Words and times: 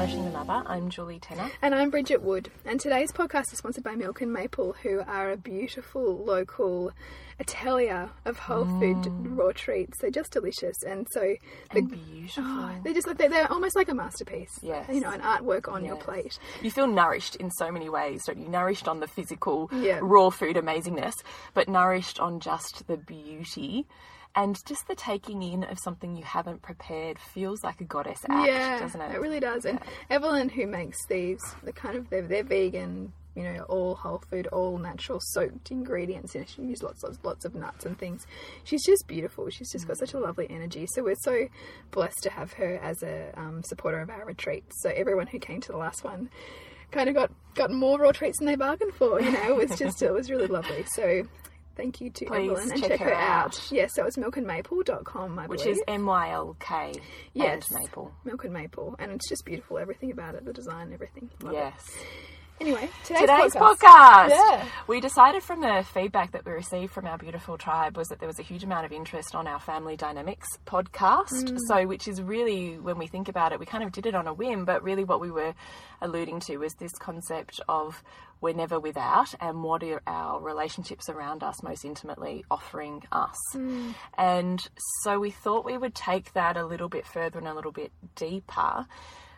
Nourishing 0.00 0.24
the 0.24 0.30
Mother. 0.30 0.62
I'm 0.66 0.88
Julie 0.88 1.18
Tenner. 1.18 1.50
And 1.60 1.74
I'm 1.74 1.90
Bridget 1.90 2.22
Wood. 2.22 2.50
And 2.64 2.80
today's 2.80 3.12
podcast 3.12 3.52
is 3.52 3.58
sponsored 3.58 3.84
by 3.84 3.96
Mylk 3.96 4.22
and 4.22 4.32
Maple, 4.32 4.72
who 4.82 5.00
are 5.06 5.30
a 5.30 5.36
beautiful 5.36 6.24
local 6.24 6.92
atelier 7.38 8.08
of 8.24 8.38
whole 8.38 8.64
food 8.64 8.96
mm. 8.96 9.36
raw 9.36 9.52
treats. 9.52 9.98
They're 9.98 10.10
just 10.10 10.32
delicious, 10.32 10.82
and 10.84 11.06
so 11.10 11.20
the, 11.74 11.80
And 11.80 11.90
beautiful. 11.90 12.44
oh, 12.46 12.74
they're 12.82 12.94
just 12.94 13.14
they're, 13.14 13.28
they're 13.28 13.52
almost 13.52 13.76
like 13.76 13.90
a 13.90 13.94
masterpiece. 13.94 14.58
Yes. 14.62 14.88
you 14.90 15.02
know, 15.02 15.10
an 15.10 15.20
artwork 15.20 15.70
on 15.70 15.84
your 15.84 15.96
plate. 15.96 16.38
You 16.62 16.70
feel 16.70 16.86
nourished 16.86 17.36
in 17.36 17.50
so 17.50 17.70
many 17.70 17.90
ways, 17.90 18.22
don't 18.24 18.38
you? 18.38 18.48
Nourished 18.48 18.88
on 18.88 19.00
the 19.00 19.06
physical, 19.06 19.68
Yeah. 19.70 19.98
raw 20.00 20.30
food 20.30 20.56
amazingness, 20.56 21.16
but 21.52 21.68
nourished 21.68 22.18
on 22.18 22.40
just 22.40 22.86
the 22.86 22.96
beauty. 22.96 23.86
And 24.36 24.56
just 24.66 24.86
the 24.86 24.94
taking 24.94 25.42
in 25.42 25.64
of 25.64 25.78
something 25.78 26.16
you 26.16 26.22
haven't 26.22 26.62
prepared 26.62 27.18
feels 27.18 27.64
like 27.64 27.80
a 27.80 27.84
goddess 27.84 28.20
act, 28.28 28.46
yeah, 28.46 28.78
doesn't 28.78 29.00
it? 29.00 29.12
It 29.12 29.20
really 29.20 29.40
does. 29.40 29.64
And 29.64 29.80
Evelyn, 30.08 30.48
who 30.48 30.66
makes 30.66 30.98
these, 31.08 31.40
the 31.64 31.72
kind 31.72 31.96
of 31.96 32.08
they're, 32.10 32.22
they're 32.22 32.44
vegan. 32.44 33.12
You 33.36 33.44
know, 33.44 33.62
all 33.68 33.94
whole 33.94 34.22
food, 34.28 34.48
all 34.48 34.76
natural 34.76 35.20
soaked 35.22 35.70
ingredients, 35.70 36.34
and 36.34 36.48
she 36.48 36.62
uses 36.62 36.82
lots 36.82 37.04
of 37.04 37.16
lots 37.24 37.44
of 37.44 37.54
nuts 37.54 37.86
and 37.86 37.96
things. 37.96 38.26
She's 38.64 38.84
just 38.84 39.06
beautiful. 39.06 39.48
She's 39.50 39.70
just 39.70 39.86
got 39.86 39.98
such 39.98 40.14
a 40.14 40.18
lovely 40.18 40.48
energy. 40.50 40.86
So 40.94 41.04
we're 41.04 41.14
so 41.22 41.46
blessed 41.92 42.24
to 42.24 42.30
have 42.30 42.52
her 42.54 42.76
as 42.82 43.02
a 43.04 43.32
um, 43.36 43.62
supporter 43.62 44.00
of 44.00 44.10
our 44.10 44.24
retreats. 44.24 44.82
So 44.82 44.90
everyone 44.90 45.28
who 45.28 45.38
came 45.38 45.60
to 45.60 45.72
the 45.72 45.78
last 45.78 46.02
one 46.02 46.28
kind 46.90 47.08
of 47.08 47.14
got 47.14 47.30
got 47.54 47.70
more 47.70 47.98
raw 48.00 48.10
treats 48.10 48.38
than 48.38 48.46
they 48.46 48.56
bargained 48.56 48.94
for. 48.94 49.20
You 49.20 49.30
know, 49.30 49.60
it 49.60 49.68
was 49.68 49.78
just 49.78 50.02
it 50.02 50.12
was 50.12 50.28
really 50.28 50.48
lovely. 50.48 50.84
So 50.94 51.22
thank 51.76 52.00
you 52.00 52.10
to 52.10 52.24
Please 52.26 52.50
Evelyn 52.50 52.72
and 52.72 52.80
check 52.80 52.90
check, 52.90 53.00
her 53.00 53.06
her 53.10 53.14
out. 53.14 53.44
out. 53.46 53.68
Yeah, 53.72 53.86
so 53.88 54.04
it's 54.06 54.16
mylkandmaple.com, 54.16 55.38
I 55.38 55.46
Which 55.46 55.60
believe. 55.62 55.76
is 55.76 55.82
M 55.88 56.06
Y 56.06 56.30
L 56.30 56.56
K 56.60 56.92
Yes. 57.32 57.70
maple. 57.72 58.12
Mylk 58.26 58.44
and 58.44 58.52
maple, 58.52 58.96
and 58.98 59.10
it's 59.12 59.28
just 59.28 59.44
beautiful. 59.44 59.78
Everything 59.78 60.10
about 60.10 60.34
it, 60.34 60.44
the 60.44 60.52
design, 60.52 60.92
everything. 60.92 61.30
Love 61.42 61.54
it. 61.54 61.74
Anyway, 62.60 62.90
today's, 63.04 63.20
Today's 63.22 63.54
podcast. 63.54 63.78
podcast. 63.78 64.28
Yeah. 64.28 64.66
We 64.86 65.00
decided 65.00 65.42
from 65.42 65.62
the 65.62 65.82
feedback 65.94 66.32
that 66.32 66.44
we 66.44 66.52
received 66.52 66.92
from 66.92 67.06
our 67.06 67.16
beautiful 67.16 67.56
tribe 67.56 67.96
was 67.96 68.08
that 68.08 68.18
there 68.18 68.26
was 68.26 68.38
a 68.38 68.42
huge 68.42 68.62
amount 68.62 68.84
of 68.84 68.92
interest 68.92 69.34
on 69.34 69.46
our 69.46 69.58
family 69.58 69.96
dynamics 69.96 70.46
podcast. 70.66 71.30
Mm. 71.32 71.58
So, 71.66 71.86
which 71.86 72.06
is 72.06 72.20
really, 72.20 72.78
when 72.78 72.98
we 72.98 73.06
think 73.06 73.30
about 73.30 73.52
it, 73.52 73.60
we 73.60 73.64
kind 73.64 73.82
of 73.82 73.92
did 73.92 74.04
it 74.04 74.14
on 74.14 74.26
a 74.26 74.34
whim, 74.34 74.66
but 74.66 74.82
really 74.82 75.04
what 75.04 75.22
we 75.22 75.30
were 75.30 75.54
alluding 76.02 76.40
to 76.40 76.58
was 76.58 76.74
this 76.74 76.92
concept 76.98 77.60
of 77.66 78.02
we're 78.42 78.52
never 78.52 78.78
without 78.78 79.34
and 79.40 79.62
what 79.62 79.82
are 79.82 80.02
our 80.06 80.38
relationships 80.38 81.08
around 81.08 81.42
us 81.42 81.62
most 81.62 81.86
intimately 81.86 82.44
offering 82.50 83.02
us. 83.10 83.38
Mm. 83.54 83.94
And 84.18 84.68
so 85.02 85.18
we 85.18 85.30
thought 85.30 85.64
we 85.64 85.78
would 85.78 85.94
take 85.94 86.34
that 86.34 86.58
a 86.58 86.66
little 86.66 86.90
bit 86.90 87.06
further 87.06 87.38
and 87.38 87.48
a 87.48 87.54
little 87.54 87.72
bit 87.72 87.90
deeper 88.16 88.86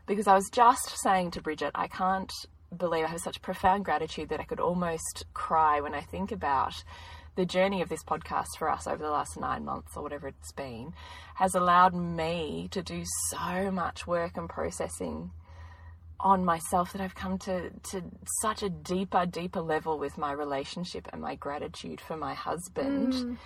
because 0.06 0.26
I 0.26 0.34
was 0.34 0.50
just 0.50 0.98
saying 1.02 1.30
to 1.32 1.42
Bridget, 1.42 1.70
I 1.74 1.86
can't 1.86 2.32
believe 2.76 3.04
I 3.04 3.08
have 3.08 3.20
such 3.20 3.42
profound 3.42 3.84
gratitude 3.84 4.28
that 4.30 4.40
I 4.40 4.44
could 4.44 4.60
almost 4.60 5.24
cry 5.34 5.80
when 5.80 5.94
I 5.94 6.00
think 6.00 6.32
about 6.32 6.82
the 7.34 7.46
journey 7.46 7.80
of 7.80 7.88
this 7.88 8.04
podcast 8.04 8.58
for 8.58 8.68
us 8.68 8.86
over 8.86 9.02
the 9.02 9.10
last 9.10 9.38
nine 9.40 9.64
months 9.64 9.96
or 9.96 10.02
whatever 10.02 10.28
it's 10.28 10.52
been 10.52 10.92
has 11.36 11.54
allowed 11.54 11.94
me 11.94 12.68
to 12.70 12.82
do 12.82 13.04
so 13.30 13.70
much 13.70 14.06
work 14.06 14.36
and 14.36 14.48
processing 14.48 15.30
on 16.22 16.44
myself 16.44 16.92
that 16.92 17.02
I've 17.02 17.14
come 17.14 17.36
to 17.38 17.70
to 17.70 18.02
such 18.40 18.62
a 18.62 18.68
deeper, 18.68 19.26
deeper 19.26 19.60
level 19.60 19.98
with 19.98 20.16
my 20.16 20.32
relationship 20.32 21.08
and 21.12 21.20
my 21.20 21.34
gratitude 21.34 22.00
for 22.00 22.16
my 22.16 22.34
husband 22.34 23.12
mm. 23.12 23.36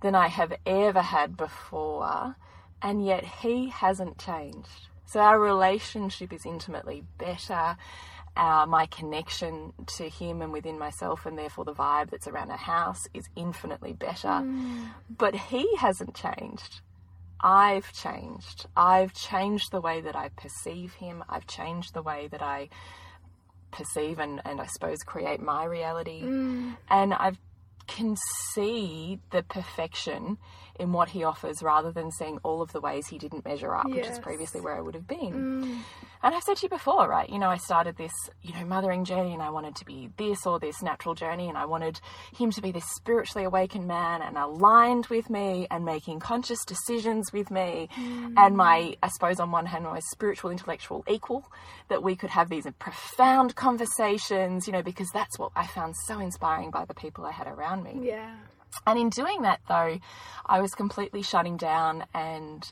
than 0.00 0.14
I 0.14 0.28
have 0.28 0.54
ever 0.64 1.02
had 1.02 1.36
before, 1.36 2.36
and 2.80 3.04
yet 3.04 3.24
he 3.24 3.68
hasn't 3.68 4.18
changed. 4.18 4.88
So 5.06 5.20
our 5.20 5.38
relationship 5.38 6.32
is 6.32 6.46
intimately 6.46 7.04
better. 7.18 7.76
My 8.36 8.86
connection 8.90 9.72
to 9.96 10.08
him 10.08 10.42
and 10.42 10.52
within 10.52 10.78
myself, 10.78 11.26
and 11.26 11.38
therefore 11.38 11.64
the 11.64 11.74
vibe 11.74 12.10
that's 12.10 12.26
around 12.26 12.50
our 12.50 12.56
house, 12.56 13.06
is 13.14 13.28
infinitely 13.36 13.92
better. 13.92 14.28
Mm. 14.28 14.90
But 15.08 15.34
he 15.34 15.76
hasn't 15.76 16.14
changed. 16.14 16.80
I've 17.40 17.92
changed. 17.92 18.66
I've 18.76 19.12
changed 19.12 19.70
the 19.70 19.80
way 19.80 20.00
that 20.00 20.16
I 20.16 20.30
perceive 20.30 20.94
him. 20.94 21.22
I've 21.28 21.46
changed 21.46 21.92
the 21.92 22.02
way 22.02 22.28
that 22.28 22.42
I 22.42 22.70
perceive 23.70 24.18
and, 24.18 24.40
and 24.44 24.60
I 24.60 24.66
suppose 24.66 24.98
create 25.04 25.40
my 25.40 25.64
reality. 25.64 26.22
Mm. 26.22 26.76
And 26.88 27.12
I 27.12 27.32
can 27.86 28.16
see 28.52 29.18
the 29.30 29.42
perfection 29.42 30.38
in 30.80 30.92
what 30.92 31.10
he 31.10 31.22
offers 31.22 31.62
rather 31.62 31.92
than 31.92 32.10
seeing 32.10 32.38
all 32.42 32.62
of 32.62 32.72
the 32.72 32.80
ways 32.80 33.06
he 33.08 33.18
didn't 33.18 33.44
measure 33.44 33.74
up, 33.74 33.86
which 33.88 34.06
is 34.06 34.18
previously 34.18 34.60
where 34.60 34.76
I 34.76 34.80
would 34.80 34.94
have 34.94 35.06
been. 35.06 35.32
Mm. 35.64 35.78
And 36.24 36.34
I've 36.34 36.42
said 36.42 36.56
to 36.56 36.62
you 36.62 36.70
before, 36.70 37.06
right? 37.06 37.28
You 37.28 37.38
know, 37.38 37.50
I 37.50 37.58
started 37.58 37.98
this, 37.98 38.12
you 38.40 38.54
know, 38.54 38.64
mothering 38.64 39.04
journey 39.04 39.34
and 39.34 39.42
I 39.42 39.50
wanted 39.50 39.76
to 39.76 39.84
be 39.84 40.08
this 40.16 40.46
or 40.46 40.58
this 40.58 40.82
natural 40.82 41.14
journey 41.14 41.50
and 41.50 41.58
I 41.58 41.66
wanted 41.66 42.00
him 42.34 42.50
to 42.52 42.62
be 42.62 42.72
this 42.72 42.86
spiritually 42.96 43.44
awakened 43.44 43.86
man 43.86 44.22
and 44.22 44.38
aligned 44.38 45.06
with 45.08 45.28
me 45.28 45.66
and 45.70 45.84
making 45.84 46.20
conscious 46.20 46.64
decisions 46.64 47.30
with 47.30 47.50
me 47.50 47.90
hmm. 47.92 48.32
and 48.38 48.56
my, 48.56 48.96
I 49.02 49.08
suppose 49.08 49.38
on 49.38 49.50
one 49.50 49.66
hand, 49.66 49.84
my 49.84 50.00
spiritual 50.00 50.50
intellectual 50.50 51.04
equal, 51.06 51.44
that 51.88 52.02
we 52.02 52.16
could 52.16 52.30
have 52.30 52.48
these 52.48 52.66
profound 52.78 53.54
conversations, 53.54 54.66
you 54.66 54.72
know, 54.72 54.82
because 54.82 55.10
that's 55.12 55.38
what 55.38 55.52
I 55.54 55.66
found 55.66 55.94
so 56.06 56.20
inspiring 56.20 56.70
by 56.70 56.86
the 56.86 56.94
people 56.94 57.26
I 57.26 57.32
had 57.32 57.48
around 57.48 57.82
me. 57.84 58.00
Yeah. 58.00 58.34
And 58.86 58.98
in 58.98 59.10
doing 59.10 59.42
that, 59.42 59.60
though, 59.68 59.98
I 60.46 60.60
was 60.60 60.72
completely 60.72 61.22
shutting 61.22 61.58
down 61.58 62.04
and 62.14 62.70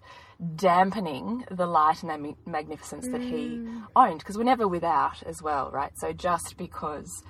dampening 0.56 1.44
the 1.50 1.66
light 1.66 2.03
and 2.03 2.10
the 2.10 2.19
ma- 2.19 2.34
magnificence 2.47 3.06
that 3.08 3.20
he 3.20 3.58
mm. 3.58 3.84
owned 3.94 4.19
because 4.19 4.36
we're 4.36 4.44
never 4.44 4.66
without 4.66 5.22
as 5.25 5.41
well, 5.42 5.70
right? 5.70 5.92
So 5.98 6.12
just 6.12 6.56
because 6.56 7.22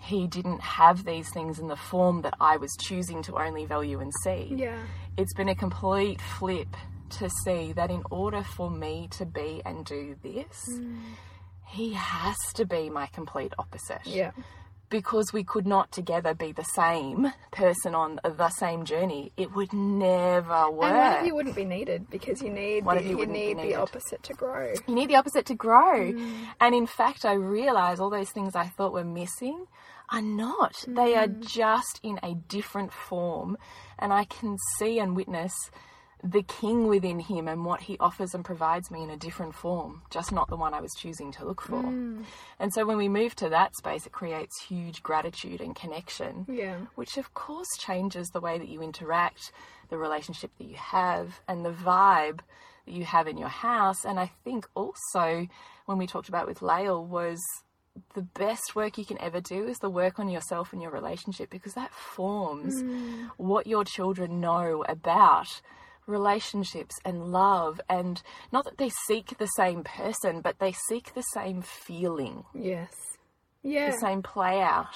he 0.00 0.26
didn't 0.26 0.60
have 0.60 1.04
these 1.04 1.30
things 1.32 1.58
in 1.58 1.68
the 1.68 1.76
form 1.76 2.22
that 2.22 2.34
I 2.40 2.56
was 2.56 2.70
choosing 2.80 3.22
to 3.24 3.36
only 3.38 3.66
value 3.66 4.00
and 4.00 4.12
see, 4.22 4.52
Yeah. 4.54 4.78
it's 5.16 5.34
been 5.34 5.48
a 5.48 5.54
complete 5.54 6.20
flip 6.20 6.68
to 7.18 7.28
see 7.44 7.72
that 7.72 7.90
in 7.90 8.02
order 8.10 8.42
for 8.42 8.70
me 8.70 9.08
to 9.12 9.26
be 9.26 9.62
and 9.64 9.84
do 9.84 10.16
this, 10.22 10.64
mm. 10.70 10.98
he 11.66 11.92
has 11.92 12.36
to 12.54 12.64
be 12.64 12.90
my 12.90 13.06
complete 13.06 13.52
opposite 13.58 14.06
Yeah. 14.06 14.32
Because 14.88 15.32
we 15.32 15.42
could 15.44 15.66
not 15.66 15.90
together 15.92 16.34
be 16.34 16.52
the 16.52 16.64
same 16.64 17.32
person 17.50 17.94
on 17.94 18.20
the 18.24 18.48
same 18.50 18.84
journey, 18.84 19.32
it 19.36 19.52
would 19.54 19.72
never 19.72 20.70
work. 20.70 20.90
And 20.90 20.98
one 20.98 21.16
of 21.20 21.26
you 21.26 21.34
wouldn't 21.34 21.56
be 21.56 21.64
needed 21.64 22.08
because 22.10 22.40
you 22.42 22.50
need 22.50 22.84
One 22.84 22.96
the, 22.96 23.02
of 23.02 23.06
you 23.10 23.18
you 23.20 23.26
need 23.26 23.58
the 23.58 23.74
opposite 23.74 24.22
to 24.24 24.34
grow. 24.34 24.74
You 24.86 24.94
need 24.94 25.08
the 25.10 25.16
opposite 25.16 25.46
to 25.46 25.54
grow. 25.54 26.12
Mm. 26.12 26.46
And 26.60 26.74
in 26.74 26.86
fact, 26.86 27.24
I 27.24 27.32
realize 27.34 27.98
all 28.00 28.10
those 28.10 28.30
things 28.30 28.54
I 28.54 28.66
thought 28.66 28.92
were 28.92 29.04
missing 29.04 29.66
are 30.10 30.22
not. 30.22 30.84
They 30.86 31.16
are 31.16 31.26
Mm. 31.26 31.44
just 31.46 31.98
in 32.02 32.20
a 32.22 32.34
different 32.34 32.92
form. 32.92 33.58
And 33.98 34.12
I 34.12 34.24
can 34.24 34.56
see 34.78 34.98
and 35.00 35.16
witness 35.16 35.52
the 36.32 36.42
king 36.42 36.88
within 36.88 37.20
him 37.20 37.46
and 37.48 37.64
what 37.64 37.82
he 37.82 37.96
offers 37.98 38.34
and 38.34 38.44
provides 38.44 38.90
me 38.90 39.02
in 39.02 39.10
a 39.10 39.16
different 39.16 39.54
form, 39.54 40.02
just 40.10 40.32
not 40.32 40.48
the 40.48 40.56
one 40.56 40.74
I 40.74 40.80
was 40.80 40.92
choosing 40.94 41.30
to 41.32 41.44
look 41.44 41.60
for. 41.60 41.82
Mm. 41.82 42.24
And 42.58 42.72
so 42.72 42.84
when 42.84 42.96
we 42.96 43.08
move 43.08 43.36
to 43.36 43.48
that 43.50 43.76
space, 43.76 44.06
it 44.06 44.12
creates 44.12 44.54
huge 44.68 45.02
gratitude 45.02 45.60
and 45.60 45.74
connection 45.74 46.46
Yeah. 46.48 46.78
which 46.94 47.16
of 47.16 47.32
course 47.34 47.68
changes 47.78 48.28
the 48.30 48.40
way 48.40 48.58
that 48.58 48.68
you 48.68 48.82
interact, 48.82 49.52
the 49.88 49.98
relationship 49.98 50.50
that 50.58 50.64
you 50.64 50.76
have, 50.76 51.40
and 51.46 51.64
the 51.64 51.72
vibe 51.72 52.40
that 52.86 52.92
you 52.92 53.04
have 53.04 53.28
in 53.28 53.38
your 53.38 53.48
house. 53.48 54.04
And 54.04 54.18
I 54.18 54.30
think 54.44 54.68
also, 54.74 55.46
when 55.86 55.98
we 55.98 56.06
talked 56.06 56.28
about 56.28 56.46
with 56.46 56.62
Lael, 56.62 57.04
was 57.04 57.40
the 58.14 58.22
best 58.22 58.74
work 58.74 58.98
you 58.98 59.04
can 59.06 59.20
ever 59.22 59.40
do 59.40 59.66
is 59.66 59.78
the 59.78 59.88
work 59.88 60.18
on 60.18 60.28
yourself 60.28 60.72
and 60.72 60.82
your 60.82 60.90
relationship 60.90 61.48
because 61.48 61.72
that 61.74 61.90
forms 61.92 62.84
what 63.38 63.66
your 63.66 63.84
children 63.84 64.40
know 64.40 64.84
about 64.88 65.62
relationships 66.06 66.94
and 67.04 67.32
love 67.32 67.80
and 67.88 68.22
not 68.52 68.64
that 68.64 68.78
they 68.78 68.90
seek 69.06 69.36
the 69.38 69.46
same 69.46 69.82
person 69.84 70.40
but 70.40 70.58
they 70.58 70.72
seek 70.88 71.14
the 71.14 71.22
same 71.34 71.62
feeling 71.62 72.44
Yes. 72.54 72.92
Yeah. 73.62 73.90
the 73.90 73.98
same 73.98 74.22
play 74.22 74.60
out 74.60 74.94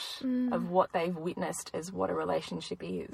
of 0.52 0.70
what 0.70 0.92
they've 0.92 1.16
witnessed 1.16 1.72
as 1.74 1.90
what 1.90 2.08
a 2.10 2.14
relationship 2.14 2.80
is. 2.84 3.10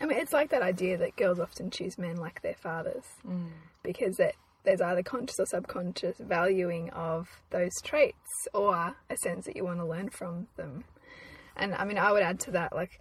I 0.00 0.04
mean, 0.04 0.18
it's 0.18 0.34
like 0.34 0.50
that 0.50 0.60
idea 0.60 0.98
that 0.98 1.16
girls 1.16 1.40
often 1.40 1.70
choose 1.70 1.96
men 1.96 2.16
like 2.16 2.42
their 2.42 2.56
fathers 2.56 3.04
Mm. 3.26 3.48
because 3.82 4.16
that 4.16 4.34
there's 4.64 4.82
either 4.82 5.02
conscious 5.02 5.40
or 5.40 5.46
subconscious 5.46 6.16
valuing 6.18 6.90
of 6.90 7.26
those 7.48 7.72
traits 7.82 8.48
or 8.52 8.74
a 9.08 9.16
sense 9.22 9.46
that 9.46 9.56
you 9.56 9.64
want 9.64 9.78
to 9.78 9.86
learn 9.86 10.10
from 10.10 10.48
them. 10.56 10.84
And 11.56 11.74
I 11.74 11.84
mean, 11.86 11.96
I 11.96 12.12
would 12.12 12.22
add 12.22 12.38
to 12.40 12.50
that, 12.50 12.74
like, 12.74 13.00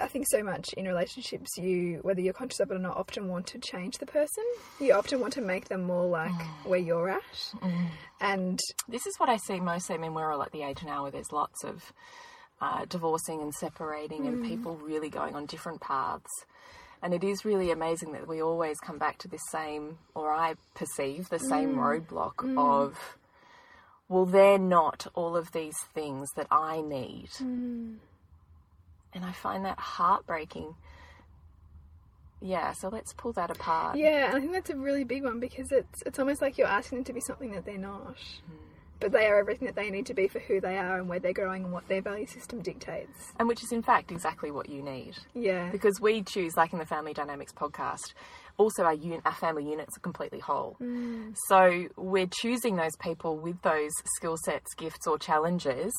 I 0.00 0.06
think 0.06 0.26
so 0.28 0.42
much 0.42 0.72
in 0.74 0.86
relationships, 0.86 1.56
you 1.56 2.00
whether 2.02 2.20
you're 2.20 2.32
conscious 2.32 2.60
of 2.60 2.70
it 2.70 2.74
or 2.74 2.78
not, 2.78 2.96
often 2.96 3.28
want 3.28 3.46
to 3.48 3.58
change 3.58 3.98
the 3.98 4.06
person. 4.06 4.44
You 4.80 4.94
often 4.94 5.20
want 5.20 5.32
to 5.34 5.40
make 5.40 5.68
them 5.68 5.82
more 5.84 6.06
like 6.06 6.30
mm. 6.30 6.66
where 6.66 6.78
you're 6.78 7.08
at, 7.08 7.52
mm. 7.56 7.88
and 8.20 8.58
This 8.88 9.06
is 9.06 9.14
what 9.18 9.28
I 9.28 9.36
see 9.36 9.60
mostly. 9.60 9.96
I 9.96 9.98
mean, 9.98 10.14
we're 10.14 10.32
all 10.32 10.42
at 10.42 10.52
the 10.52 10.62
age 10.62 10.82
now 10.84 11.02
where 11.02 11.10
there's 11.10 11.32
lots 11.32 11.62
of 11.64 11.92
uh, 12.60 12.84
divorcing 12.86 13.40
and 13.42 13.54
separating 13.54 14.26
and 14.26 14.38
mm. 14.38 14.48
people 14.48 14.76
really 14.76 15.10
going 15.10 15.34
on 15.34 15.46
different 15.46 15.80
paths. 15.80 16.30
And 17.02 17.14
it 17.14 17.22
is 17.22 17.44
really 17.44 17.70
amazing 17.70 18.12
that 18.12 18.26
we 18.26 18.42
always 18.42 18.80
come 18.80 18.98
back 18.98 19.18
to 19.18 19.28
this 19.28 19.46
same, 19.52 19.98
or 20.14 20.32
I 20.32 20.54
perceive 20.74 21.28
the 21.28 21.38
same 21.38 21.76
roadblock 21.76 22.58
of, 22.58 23.16
well, 24.08 24.26
they're 24.26 24.58
not 24.58 25.06
all 25.14 25.36
of 25.36 25.52
these 25.52 25.78
things 25.94 26.28
that 26.34 26.48
I 26.50 26.80
need. 26.80 27.28
And 29.14 29.24
I 29.24 29.32
find 29.32 29.64
that 29.64 29.78
heartbreaking. 29.78 30.74
Yeah, 32.40 32.72
so 32.72 32.88
let's 32.88 33.12
pull 33.14 33.32
that 33.32 33.50
apart. 33.50 33.96
Yeah, 33.96 34.30
I 34.32 34.38
think 34.38 34.52
that's 34.52 34.70
a 34.70 34.76
really 34.76 35.04
big 35.04 35.24
one 35.24 35.40
because 35.40 35.72
it's 35.72 36.02
it's 36.06 36.18
almost 36.18 36.40
like 36.40 36.56
you're 36.56 36.68
asking 36.68 36.98
them 36.98 37.04
to 37.06 37.12
be 37.12 37.20
something 37.20 37.50
that 37.52 37.64
they're 37.64 37.78
not. 37.78 38.16
Hmm. 38.46 38.54
But 39.00 39.12
they 39.12 39.26
are 39.26 39.38
everything 39.38 39.66
that 39.66 39.76
they 39.76 39.90
need 39.90 40.06
to 40.06 40.14
be 40.14 40.26
for 40.26 40.40
who 40.40 40.60
they 40.60 40.76
are 40.76 40.98
and 40.98 41.08
where 41.08 41.20
they're 41.20 41.32
growing 41.32 41.62
and 41.62 41.72
what 41.72 41.86
their 41.86 42.02
value 42.02 42.26
system 42.26 42.60
dictates. 42.60 43.32
And 43.38 43.46
which 43.46 43.62
is, 43.62 43.70
in 43.70 43.80
fact, 43.80 44.10
exactly 44.10 44.50
what 44.50 44.68
you 44.68 44.82
need. 44.82 45.14
Yeah. 45.34 45.70
because 45.70 46.00
we 46.00 46.22
choose, 46.22 46.56
like 46.56 46.72
in 46.72 46.80
the 46.80 46.84
Family 46.84 47.14
Dynamics 47.14 47.52
podcast, 47.52 48.12
also 48.56 48.82
our, 48.82 48.94
un- 48.94 49.22
our 49.24 49.34
family 49.34 49.70
units 49.70 49.96
are 49.96 50.00
completely 50.00 50.40
whole. 50.40 50.74
Hmm. 50.78 51.30
So 51.46 51.86
we're 51.96 52.26
choosing 52.26 52.74
those 52.74 52.96
people 52.96 53.38
with 53.38 53.62
those 53.62 53.92
skill 54.16 54.36
sets, 54.36 54.74
gifts, 54.74 55.06
or 55.06 55.16
challenges 55.16 55.92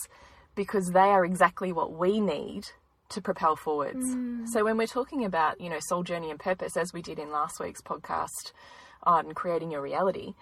because 0.56 0.88
they 0.92 1.00
are 1.00 1.24
exactly 1.24 1.72
what 1.72 1.94
we 1.94 2.20
need 2.20 2.66
to 3.10 3.22
propel 3.22 3.56
forwards. 3.56 4.06
Mm. 4.06 4.48
So 4.48 4.64
when 4.64 4.78
we're 4.78 4.88
talking 4.88 5.26
about, 5.26 5.60
you 5.60 5.70
know, 5.70 5.80
soul 5.80 6.04
journey 6.04 6.30
and 6.30 6.40
purpose, 6.40 6.78
as 6.78 6.94
we 6.94 7.02
did 7.02 7.20
in 7.20 7.32
last 7.32 7.60
week's 7.60 7.82
podcast 7.82 8.54
on 9.04 9.34
creating 9.34 9.72
your 9.72 9.82
reality, 9.82 10.34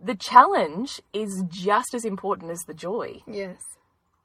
the 0.00 0.14
challenge 0.14 1.00
is 1.12 1.44
just 1.48 1.94
as 1.94 2.04
important 2.04 2.50
as 2.50 2.60
the 2.66 2.74
joy. 2.74 3.22
Yes. 3.26 3.58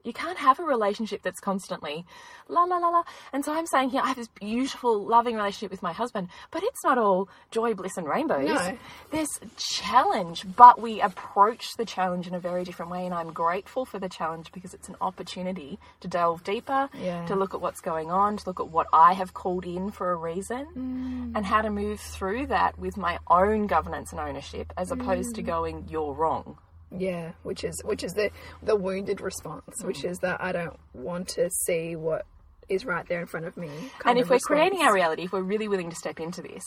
You 0.04 0.14
can't 0.14 0.38
have 0.40 0.60
a 0.60 0.64
relationship 0.64 1.22
that's 1.22 1.40
constantly 1.40 2.06
la 2.48 2.64
la 2.64 2.78
la 2.78 2.90
la. 2.90 3.04
And 3.34 3.46
so 3.46 3.54
I'm 3.54 3.66
saying 3.68 3.92
here, 3.92 4.02
I 4.02 4.08
have 4.08 4.18
this 4.18 4.28
beautiful, 4.30 5.00
loving 5.06 5.36
relationship 5.36 5.72
with 5.72 5.84
my 5.84 5.94
husband, 5.94 6.30
but 6.50 6.64
it's 6.64 6.84
not 6.84 6.98
all 6.98 7.30
joy, 7.52 7.74
bliss, 7.74 7.98
and 7.98 8.08
rainbows. 8.08 8.48
No. 8.50 8.78
There's 9.12 9.30
challenge, 9.58 10.46
but 10.56 10.82
we 10.82 11.02
approach 11.02 11.66
the 11.78 11.86
challenge 11.86 12.28
in 12.28 12.34
a 12.34 12.40
very 12.40 12.64
different 12.64 12.92
way. 12.92 13.06
And 13.06 13.14
I'm 13.14 13.32
grateful 13.32 13.86
for 13.86 14.00
the 14.00 14.10
challenge 14.10 14.52
because 14.52 14.74
it's 14.74 14.90
an 14.90 14.96
opportunity 15.02 15.80
to 16.02 16.08
delve 16.08 16.44
deeper, 16.44 16.90
Yeah. 16.94 17.26
to 17.28 17.36
look 17.36 17.54
at 17.54 17.62
what's 17.62 17.82
going 17.82 18.12
on, 18.12 18.38
to 18.38 18.44
look 18.48 18.60
at 18.60 18.68
what 18.70 18.88
I 18.92 19.14
have 19.14 19.34
called 19.34 19.66
in 19.66 19.92
for 19.92 20.12
a 20.12 20.16
reason, 20.16 20.66
Mm. 20.76 21.38
and 21.38 21.46
how 21.46 21.62
to 21.62 21.70
move 21.70 22.00
through 22.00 22.48
that 22.48 22.78
with 22.78 22.98
my 22.98 23.20
own 23.30 23.68
governance 23.68 24.12
and 24.12 24.20
ownership 24.20 24.74
as 24.78 24.92
opposed 24.92 25.32
Mm. 25.32 25.36
to 25.36 25.42
going, 25.44 25.86
you're 25.90 26.14
wrong. 26.14 26.58
Yeah, 26.98 27.32
which 27.44 27.64
is 27.64 27.82
which 27.86 28.04
is 28.04 28.14
the 28.14 28.32
the 28.62 28.76
wounded 28.76 29.22
response, 29.22 29.84
which 29.84 30.00
mm. 30.00 30.10
is 30.12 30.18
that 30.20 30.42
I 30.42 30.52
don't 30.52 30.78
want 30.94 31.30
to 31.30 31.50
see 31.66 31.96
what 31.96 32.26
is 32.70 32.86
right 32.86 33.08
there 33.08 33.20
in 33.20 33.28
front 33.28 33.46
of 33.46 33.58
me. 33.58 33.70
And 34.06 34.18
if 34.18 34.30
we're 34.30 34.40
creating 34.40 34.82
our 34.82 34.94
reality, 34.94 35.24
if 35.24 35.32
we're 35.32 35.42
really 35.42 35.68
willing 35.68 35.90
to 35.90 35.96
step 35.96 36.20
into 36.20 36.42
this, 36.42 36.64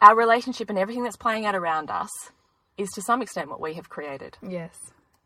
our 0.00 0.16
relationship 0.16 0.70
and 0.70 0.78
everything 0.78 1.02
that's 1.02 1.16
playing 1.16 1.46
out 1.46 1.54
around 1.54 1.90
us 1.90 2.10
is 2.76 2.88
to 2.90 3.02
some 3.02 3.22
extent 3.22 3.48
what 3.48 3.60
we 3.60 3.74
have 3.74 3.88
created. 3.88 4.36
yes, 4.46 4.76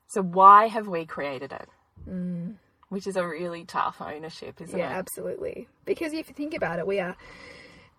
So 0.09 0.23
why 0.23 0.69
have 0.69 0.89
we 0.89 1.05
created 1.05 1.53
it? 1.53 1.69
Mm. 2.09 2.55
Which 2.89 3.07
is 3.07 3.17
a 3.17 3.27
really 3.27 3.65
tough 3.65 4.01
ownership, 4.01 4.61
isn't 4.61 4.79
yeah, 4.79 4.87
it? 4.87 4.91
Yeah, 4.91 4.99
absolutely. 4.99 5.69
Because 5.85 6.13
if 6.13 6.29
you 6.29 6.35
think 6.35 6.55
about 6.55 6.79
it, 6.79 6.87
we 6.87 7.01
are 7.01 7.17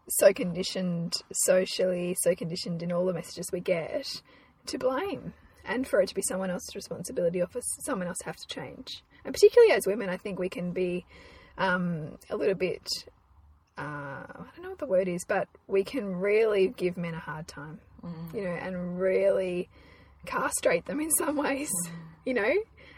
so 0.09 0.33
conditioned 0.33 1.13
socially, 1.31 2.15
so 2.19 2.35
conditioned 2.35 2.83
in 2.83 2.91
all 2.91 3.05
the 3.05 3.13
messages 3.13 3.47
we 3.51 3.59
get 3.59 4.21
to 4.67 4.77
blame, 4.77 5.33
and 5.65 5.87
for 5.87 6.01
it 6.01 6.09
to 6.09 6.15
be 6.15 6.21
someone 6.21 6.49
else's 6.49 6.75
responsibility, 6.75 7.41
or 7.41 7.47
for 7.47 7.61
someone 7.81 8.07
else 8.07 8.17
to 8.19 8.25
have 8.25 8.35
to 8.35 8.47
change. 8.47 9.03
And 9.25 9.33
particularly 9.33 9.73
as 9.73 9.87
women, 9.87 10.09
I 10.09 10.17
think 10.17 10.39
we 10.39 10.49
can 10.49 10.71
be 10.71 11.05
um, 11.57 12.17
a 12.29 12.35
little 12.35 12.55
bit. 12.55 12.87
Uh, 13.77 13.81
I 13.81 14.45
don't 14.55 14.63
know 14.63 14.69
what 14.69 14.79
the 14.79 14.85
word 14.85 15.07
is, 15.07 15.25
but 15.27 15.47
we 15.67 15.83
can 15.83 16.15
really 16.15 16.67
give 16.67 16.95
men 16.97 17.15
a 17.15 17.19
hard 17.19 17.47
time, 17.47 17.79
you 18.33 18.43
know, 18.43 18.51
and 18.51 18.99
really 18.99 19.69
castrate 20.25 20.85
them 20.85 20.99
in 20.99 21.09
some 21.11 21.37
ways, 21.37 21.71
you 22.25 22.33
know, 22.33 22.53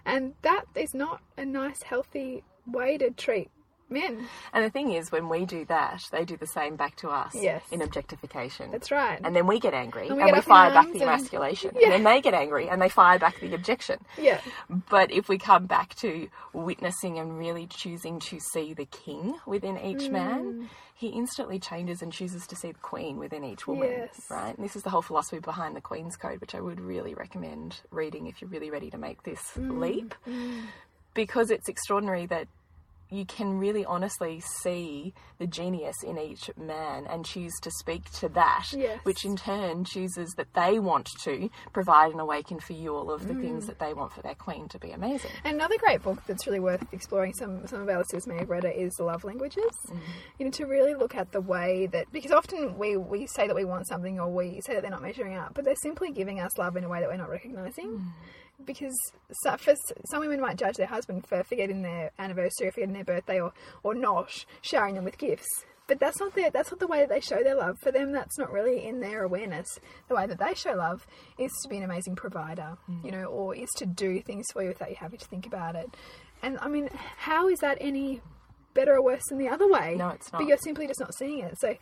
and 0.06 0.34
that 0.42 0.66
is 0.76 0.94
not 0.94 1.22
a 1.38 1.46
nice, 1.46 1.82
healthy 1.84 2.44
way 2.68 2.98
to 2.98 3.10
treat 3.12 3.50
men. 3.90 4.28
And 4.54 4.64
the 4.66 4.70
thing 4.70 4.92
is, 4.92 5.12
when 5.12 5.30
we 5.30 5.46
do 5.46 5.66
that, 5.66 6.02
they 6.12 6.26
do 6.26 6.38
the 6.38 6.48
same 6.48 6.76
back 6.76 6.96
to 6.98 7.10
us 7.10 7.34
Yes. 7.36 7.64
in 7.72 7.82
objectification. 7.82 8.72
That's 8.72 8.92
right. 8.92 9.20
and 9.24 9.36
then 9.36 9.48
we 9.48 9.60
get 9.60 9.74
angry 9.74 10.04
And 10.04 10.12
and 10.12 10.20
we 10.20 10.26
we, 10.26 10.32
up 10.32 10.38
in 10.38 10.42
fire 10.44 10.72
back 10.72 10.86
the 10.88 10.94
and- 10.94 11.02
emasculation. 11.04 11.72
Yeah. 11.76 11.84
And 11.86 11.92
then 11.94 12.04
they 12.04 12.22
get 12.22 12.34
angry 12.34 12.68
and 12.70 12.82
they 12.82 12.90
fire 12.90 13.20
back 13.20 13.40
the 13.40 13.54
objection. 13.54 14.00
yeah, 14.18 14.40
But 14.70 15.12
if 15.12 15.30
we 15.30 15.38
come 15.38 15.66
back 15.66 15.96
to 15.96 16.28
witnessing 16.54 17.20
and 17.20 17.38
really 17.38 17.68
choosing 17.68 18.20
to 18.22 18.40
see 18.40 18.74
the 18.74 18.86
king 18.86 19.36
within 19.46 19.78
each 19.80 20.10
Mm. 20.10 20.12
man, 20.12 20.70
he 20.98 21.10
instantly 21.10 21.60
changes 21.60 22.02
and 22.02 22.12
chooses 22.12 22.48
to 22.48 22.56
see 22.56 22.72
the 22.72 22.80
queen 22.80 23.18
within 23.18 23.44
each 23.44 23.68
woman. 23.68 23.90
Yes. 23.90 24.26
Right? 24.30 24.56
And 24.58 24.64
this 24.66 24.76
is 24.76 24.84
the 24.84 24.90
whole 24.90 25.02
philosophy 25.02 25.40
behind 25.40 25.76
the 25.76 25.82
Queen's 25.82 26.16
Code, 26.16 26.40
which 26.40 26.56
I 26.56 26.62
would 26.62 26.80
really 26.80 27.14
recommend 27.14 27.82
reading 27.92 28.28
if 28.28 28.42
you're 28.42 28.50
really 28.50 28.72
ready 28.72 28.90
to 28.92 28.98
make 28.98 29.24
this 29.24 29.52
Mm. 29.58 29.80
leap. 29.80 30.16
Because 31.14 31.52
it's 31.52 31.70
extraordinary 31.70 32.26
that 32.28 32.48
you 33.10 33.26
can 33.26 33.58
really 33.60 33.86
honestly 33.86 34.42
see 34.62 35.14
the 35.38 35.46
genius 35.48 35.96
in 36.04 36.18
each 36.18 36.50
man 36.58 37.06
and 37.08 37.26
choose 37.26 37.54
to 37.62 37.70
speak 37.72 38.10
to 38.14 38.30
that, 38.30 38.68
Yes. 38.72 39.00
which 39.04 39.24
in 39.26 39.36
turn 39.36 39.84
chooses 39.84 40.34
that 40.38 40.54
they 40.54 40.80
want 40.80 41.10
to 41.24 41.50
provide 41.74 42.12
and 42.12 42.20
awaken 42.22 42.60
for 42.60 42.74
you 42.74 42.96
all 42.96 43.12
of 43.12 43.28
the 43.28 43.34
Mm. 43.34 43.42
things 43.42 43.68
that 43.68 43.80
they 43.80 43.94
want 43.94 44.12
for 44.14 44.22
their 44.22 44.34
queen 44.36 44.68
to 44.70 44.80
be 44.80 44.92
amazing. 44.92 45.32
And 45.44 45.56
another 45.56 45.78
great 45.78 46.02
book 46.02 46.20
that's 46.26 46.48
really 46.48 46.60
worth 46.60 46.86
exploring. 46.94 47.34
Some 47.34 47.68
some 47.68 47.82
of 47.82 47.90
our 47.90 47.98
listeners 48.00 48.28
may 48.28 48.38
have 48.38 48.50
read 48.50 48.66
it. 48.66 48.76
Is 48.76 48.94
the 48.96 49.04
Love 49.04 49.24
Languages. 49.24 49.72
You 50.40 50.46
know, 50.46 50.52
to 50.52 50.66
really 50.66 50.94
look 50.96 51.16
at 51.16 51.32
the 51.32 51.42
way 51.42 51.88
that 51.88 52.12
because 52.12 52.32
often 52.32 52.78
we 52.78 52.98
we 52.98 53.28
say 53.28 53.46
that 53.48 53.56
we 53.56 53.66
want 53.66 53.88
something 53.88 54.20
or 54.20 54.30
we 54.30 54.62
say 54.62 54.74
that 54.74 54.82
they're 54.82 54.92
not 54.92 55.02
measuring 55.02 55.36
up, 55.36 55.54
but 55.54 55.64
they're 55.66 55.76
simply 55.76 56.12
giving 56.12 56.40
us 56.40 56.58
love 56.58 56.76
in 56.78 56.84
a 56.84 56.90
way 56.90 57.00
that 57.02 57.10
we're 57.10 57.18
not 57.18 57.30
recognizing. 57.30 58.02
Because 58.64 58.96
so, 59.44 59.58
for, 59.58 59.74
some 60.10 60.22
women 60.22 60.40
might 60.40 60.58
judge 60.58 60.78
their 60.78 60.88
husband 60.88 61.28
for 61.28 61.44
forgetting 61.44 61.82
their 61.82 62.12
anniversary, 62.18 62.68
or 62.68 62.72
forgetting 62.72 62.94
their 62.94 63.04
birthday, 63.04 63.40
or 63.40 63.54
or 63.84 63.94
not 63.94 64.32
showering 64.62 64.96
them 64.96 65.04
with 65.04 65.18
gifts. 65.18 65.66
But 65.88 66.00
that's 66.00 66.20
not 66.20 66.34
their, 66.34 66.50
that's 66.50 66.72
not 66.72 66.80
the 66.80 66.88
way 66.88 67.00
that 67.00 67.10
they 67.10 67.20
show 67.20 67.44
their 67.44 67.56
love. 67.56 67.78
For 67.80 67.92
them, 67.92 68.12
that's 68.12 68.40
not 68.40 68.52
really 68.52 68.86
in 68.86 69.02
their 69.02 69.24
awareness. 69.24 69.68
The 70.08 70.16
way 70.16 70.26
that 70.26 70.40
they 70.40 70.56
show 70.56 70.74
love 70.74 71.06
is 71.38 71.52
to 71.62 71.70
be 71.70 71.78
an 71.78 71.84
amazing 71.84 72.16
provider, 72.16 72.78
mm. 72.90 73.06
you 73.06 73.12
know, 73.12 73.26
or 73.26 73.56
is 73.56 73.70
to 73.78 73.86
do 73.86 74.20
things 74.22 74.46
for 74.52 74.64
you 74.64 74.70
without 74.70 74.90
you 74.90 74.96
having 75.00 75.20
to 75.20 75.28
think 75.28 75.46
about 75.46 75.76
it. 75.76 75.88
And 76.42 76.58
I 76.60 76.70
mean, 76.70 76.90
how 77.18 77.48
is 77.50 77.60
that 77.60 77.78
any 77.82 78.22
better 78.74 78.96
or 78.96 79.04
worse 79.04 79.24
than 79.30 79.38
the 79.38 79.48
other 79.48 79.68
way? 79.68 79.96
No, 79.98 80.10
it's 80.10 80.32
not. 80.32 80.40
But 80.40 80.48
you're 80.48 80.58
simply 80.58 80.88
just 80.88 81.00
not 81.00 81.14
seeing 81.14 81.40
it. 81.40 81.60
So 81.60 81.76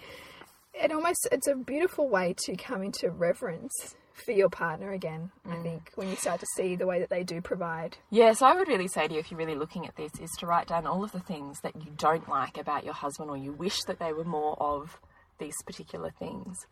it 0.73 0.91
almost 0.91 1.27
it's 1.31 1.47
a 1.47 1.55
beautiful 1.55 2.09
way 2.09 2.35
to 2.45 2.55
come 2.55 2.83
into 2.83 3.09
reverence 3.09 3.95
for 4.13 4.31
your 4.31 4.49
partner 4.49 4.91
again. 4.91 5.31
I 5.45 5.55
Mm. 5.55 5.63
think 5.63 5.91
when 5.95 6.09
you 6.09 6.15
start 6.15 6.39
to 6.39 6.45
see 6.55 6.75
the 6.75 6.85
way 6.85 6.99
that 6.99 7.09
they 7.09 7.23
do 7.23 7.41
provide. 7.41 7.97
Yeah, 8.09 8.33
so 8.33 8.45
I 8.45 8.55
would 8.55 8.67
really 8.67 8.87
say 8.87 9.07
to 9.07 9.13
you, 9.13 9.19
if 9.19 9.31
you're 9.31 9.37
really 9.37 9.55
looking 9.55 9.87
at 9.87 9.95
this, 9.95 10.11
is 10.19 10.31
to 10.39 10.47
write 10.47 10.67
down 10.67 10.85
all 10.87 11.03
of 11.03 11.11
the 11.11 11.19
things 11.19 11.59
that 11.61 11.75
you 11.83 11.91
don't 11.97 12.29
like 12.29 12.57
about 12.57 12.83
your 12.85 12.93
husband 12.93 13.29
or 13.29 13.37
you 13.37 13.51
wish 13.53 13.81
that 13.83 13.99
they 13.99 14.13
were 14.13 14.23
more 14.23 14.55
of 14.61 14.99
these 15.39 15.55
particular 15.65 16.11
things. 16.11 16.67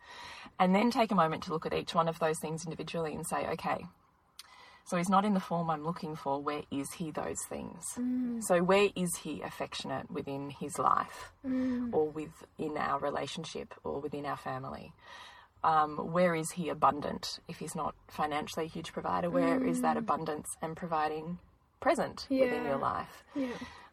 And 0.58 0.74
then 0.74 0.90
take 0.90 1.10
a 1.10 1.16
moment 1.16 1.42
to 1.44 1.52
look 1.52 1.66
at 1.66 1.74
each 1.74 1.94
one 1.94 2.08
of 2.08 2.18
those 2.20 2.38
things 2.38 2.64
individually 2.64 3.14
and 3.14 3.26
say, 3.26 3.46
okay, 3.48 3.84
so 4.84 4.96
he's 4.96 5.08
not 5.08 5.24
in 5.24 5.34
the 5.34 5.40
form 5.40 5.70
I'm 5.70 5.84
looking 5.84 6.16
for. 6.16 6.40
Where 6.42 6.62
is 6.70 6.92
he 6.92 7.10
those 7.10 7.44
things? 7.48 7.84
So 8.46 8.62
where 8.62 8.88
is 8.96 9.16
he 9.16 9.40
affectionate 9.42 10.10
within 10.10 10.50
his 10.50 10.78
life 10.78 11.32
or 11.92 12.08
within 12.08 12.76
our 12.76 12.98
relationship 12.98 13.74
or 13.84 14.00
within 14.00 14.26
our 14.26 14.36
family? 14.36 14.92
Um, 15.64 15.96
where 16.12 16.34
is 16.34 16.50
he 16.52 16.68
abundant 16.68 17.38
if 17.48 17.58
he's 17.58 17.74
not 17.74 17.94
financially 18.08 18.66
a 18.66 18.68
huge 18.68 18.92
provider? 18.92 19.30
Where 19.30 19.62
is 19.62 19.80
that 19.82 19.96
abundance 19.96 20.48
and 20.60 20.76
providing 20.76 21.38
present 21.80 22.26
within 22.28 22.64
your 22.64 22.78
life? 22.78 23.24
Yeah. 23.34 23.48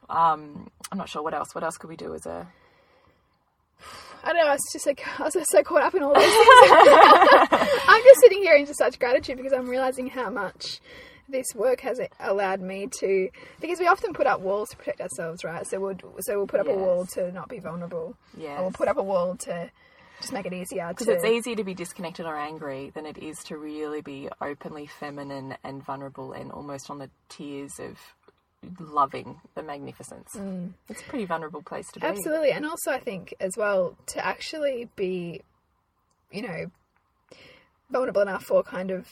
Um, 0.09 0.69
I'm 0.91 0.97
not 0.97 1.09
sure 1.09 1.21
what 1.21 1.33
else. 1.33 1.53
What 1.53 1.63
else 1.63 1.77
could 1.77 1.89
we 1.89 1.95
do 1.95 2.13
as 2.15 2.25
a 2.25 2.47
I 4.23 4.33
don't 4.33 4.37
know. 4.37 4.47
I 4.47 4.53
was 4.53 4.69
just 4.73 4.85
like 4.85 5.01
I 5.19 5.23
was 5.23 5.33
just 5.33 5.51
so 5.51 5.63
caught 5.63 5.83
up 5.83 5.93
in 5.93 6.03
all 6.03 6.13
those 6.13 6.23
things. 6.23 6.37
I'm 7.87 8.03
just 8.03 8.19
sitting 8.21 8.41
here 8.41 8.55
in 8.55 8.65
such 8.73 8.97
gratitude 8.99 9.37
because 9.37 9.53
I'm 9.53 9.69
realizing 9.69 10.07
how 10.07 10.29
much 10.29 10.79
this 11.29 11.45
work 11.53 11.81
has 11.81 11.99
allowed 12.19 12.61
me 12.61 12.87
to. 12.99 13.29
Because 13.61 13.79
we 13.79 13.87
often 13.87 14.13
put 14.13 14.25
up 14.25 14.41
walls 14.41 14.69
to 14.69 14.77
protect 14.77 15.01
ourselves, 15.01 15.43
right? 15.43 15.65
So 15.67 15.79
we'll 15.79 15.95
so 16.21 16.37
we'll 16.37 16.47
put 16.47 16.59
up 16.59 16.67
a 16.67 16.73
wall 16.73 17.05
to 17.13 17.31
not 17.31 17.47
be 17.49 17.59
vulnerable. 17.59 18.15
Yeah. 18.35 18.57
Or 18.57 18.63
we'll 18.63 18.71
put 18.71 18.87
up 18.87 18.97
a 18.97 19.03
wall 19.03 19.35
to 19.41 19.69
just 20.19 20.33
make 20.33 20.45
it 20.45 20.53
easier. 20.53 20.87
Because 20.89 21.07
To, 21.07 21.13
it's 21.13 21.25
easier 21.25 21.55
to 21.55 21.63
be 21.63 21.73
disconnected 21.73 22.25
or 22.25 22.35
angry 22.37 22.91
than 22.93 23.05
it 23.05 23.17
is 23.17 23.37
to 23.45 23.57
really 23.57 24.01
be 24.01 24.29
openly 24.41 24.87
feminine 24.87 25.55
and 25.63 25.83
vulnerable 25.83 26.33
and 26.33 26.51
almost 26.51 26.89
on 26.89 26.99
the 26.99 27.09
tears 27.29 27.79
of 27.79 27.97
loving 28.79 29.39
the 29.55 29.63
magnificence. 29.63 30.31
Mm. 30.35 30.73
It's 30.89 31.01
a 31.01 31.05
pretty 31.05 31.25
vulnerable 31.25 31.61
place 31.61 31.89
to 31.93 31.99
be. 31.99 32.05
Absolutely. 32.05 32.51
And 32.51 32.65
also, 32.65 32.91
I 32.91 32.99
think 32.99 33.33
as 33.39 33.53
well, 33.57 33.95
to 34.07 34.25
actually 34.25 34.89
be, 34.95 35.41
you 36.31 36.41
know, 36.41 36.71
vulnerable 37.89 38.21
enough 38.21 38.51
or 38.51 38.63
kind 38.63 38.91
of, 38.91 39.07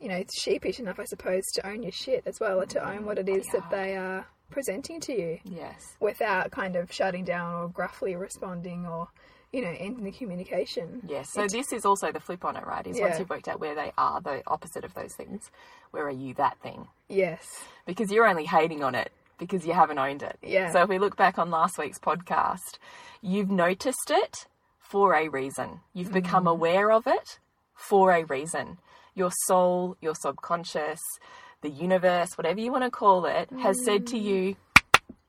you 0.00 0.08
know, 0.08 0.22
sheepish 0.36 0.78
enough, 0.78 1.00
I 1.00 1.04
suppose, 1.04 1.42
to 1.54 1.66
own 1.66 1.82
your 1.82 1.92
shit 1.92 2.22
as 2.26 2.38
well, 2.40 2.60
or 2.60 2.66
to 2.66 2.88
own 2.88 3.04
what 3.04 3.18
it 3.18 3.28
is 3.28 3.44
that 3.52 3.70
they 3.70 3.96
are 3.96 4.26
presenting 4.50 5.00
to 5.00 5.12
you 5.12 5.38
Yes. 5.44 5.80
without 5.98 6.50
kind 6.50 6.76
of 6.76 6.92
shutting 6.92 7.24
down 7.24 7.54
or 7.54 7.68
gruffly 7.68 8.14
responding 8.14 8.86
or, 8.86 9.08
you 9.52 9.62
know, 9.62 9.74
ending 9.78 10.04
the 10.04 10.10
communication. 10.12 11.02
Yes. 11.06 11.30
So 11.32 11.46
this 11.46 11.72
is 11.72 11.84
also 11.84 12.10
the 12.10 12.20
flip 12.20 12.44
on 12.44 12.56
it, 12.56 12.66
right? 12.66 12.86
Is 12.86 12.98
once 13.00 13.18
you've 13.18 13.28
worked 13.30 13.48
out 13.48 13.60
where 13.60 13.74
they 13.74 13.92
are, 13.98 14.20
the 14.20 14.42
opposite 14.46 14.84
of 14.84 14.94
those 14.94 15.14
things, 15.14 15.50
where 15.90 16.04
are 16.06 16.10
you 16.10 16.32
that 16.34 16.58
thing? 16.62 16.88
Yes. 17.08 17.44
Because 17.86 18.10
you're 18.10 18.26
only 18.26 18.46
hating 18.46 18.82
on 18.82 18.94
it 18.94 19.12
because 19.38 19.66
you 19.66 19.72
haven't 19.74 19.98
owned 19.98 20.22
it. 20.22 20.38
Yeah. 20.42 20.70
So 20.70 20.82
if 20.82 20.88
we 20.88 20.98
look 20.98 21.16
back 21.16 21.38
on 21.38 21.50
last 21.50 21.76
week's 21.78 21.98
podcast, 21.98 22.78
you've 23.20 23.50
noticed 23.50 24.10
it 24.10 24.46
for 24.78 25.14
a 25.14 25.28
reason. 25.28 25.80
You've 25.92 26.10
Mm. 26.10 26.22
become 26.22 26.46
aware 26.46 26.90
of 26.92 27.06
it 27.06 27.38
for 27.74 28.12
a 28.12 28.24
reason. 28.24 28.78
Your 29.14 29.30
soul, 29.46 29.96
your 30.00 30.14
subconscious, 30.14 31.00
the 31.60 31.68
universe, 31.70 32.38
whatever 32.38 32.60
you 32.60 32.72
want 32.72 32.84
to 32.84 32.90
call 32.90 33.26
it, 33.26 33.50
has 33.62 33.84
said 33.84 34.06
to 34.08 34.18
you, 34.18 34.56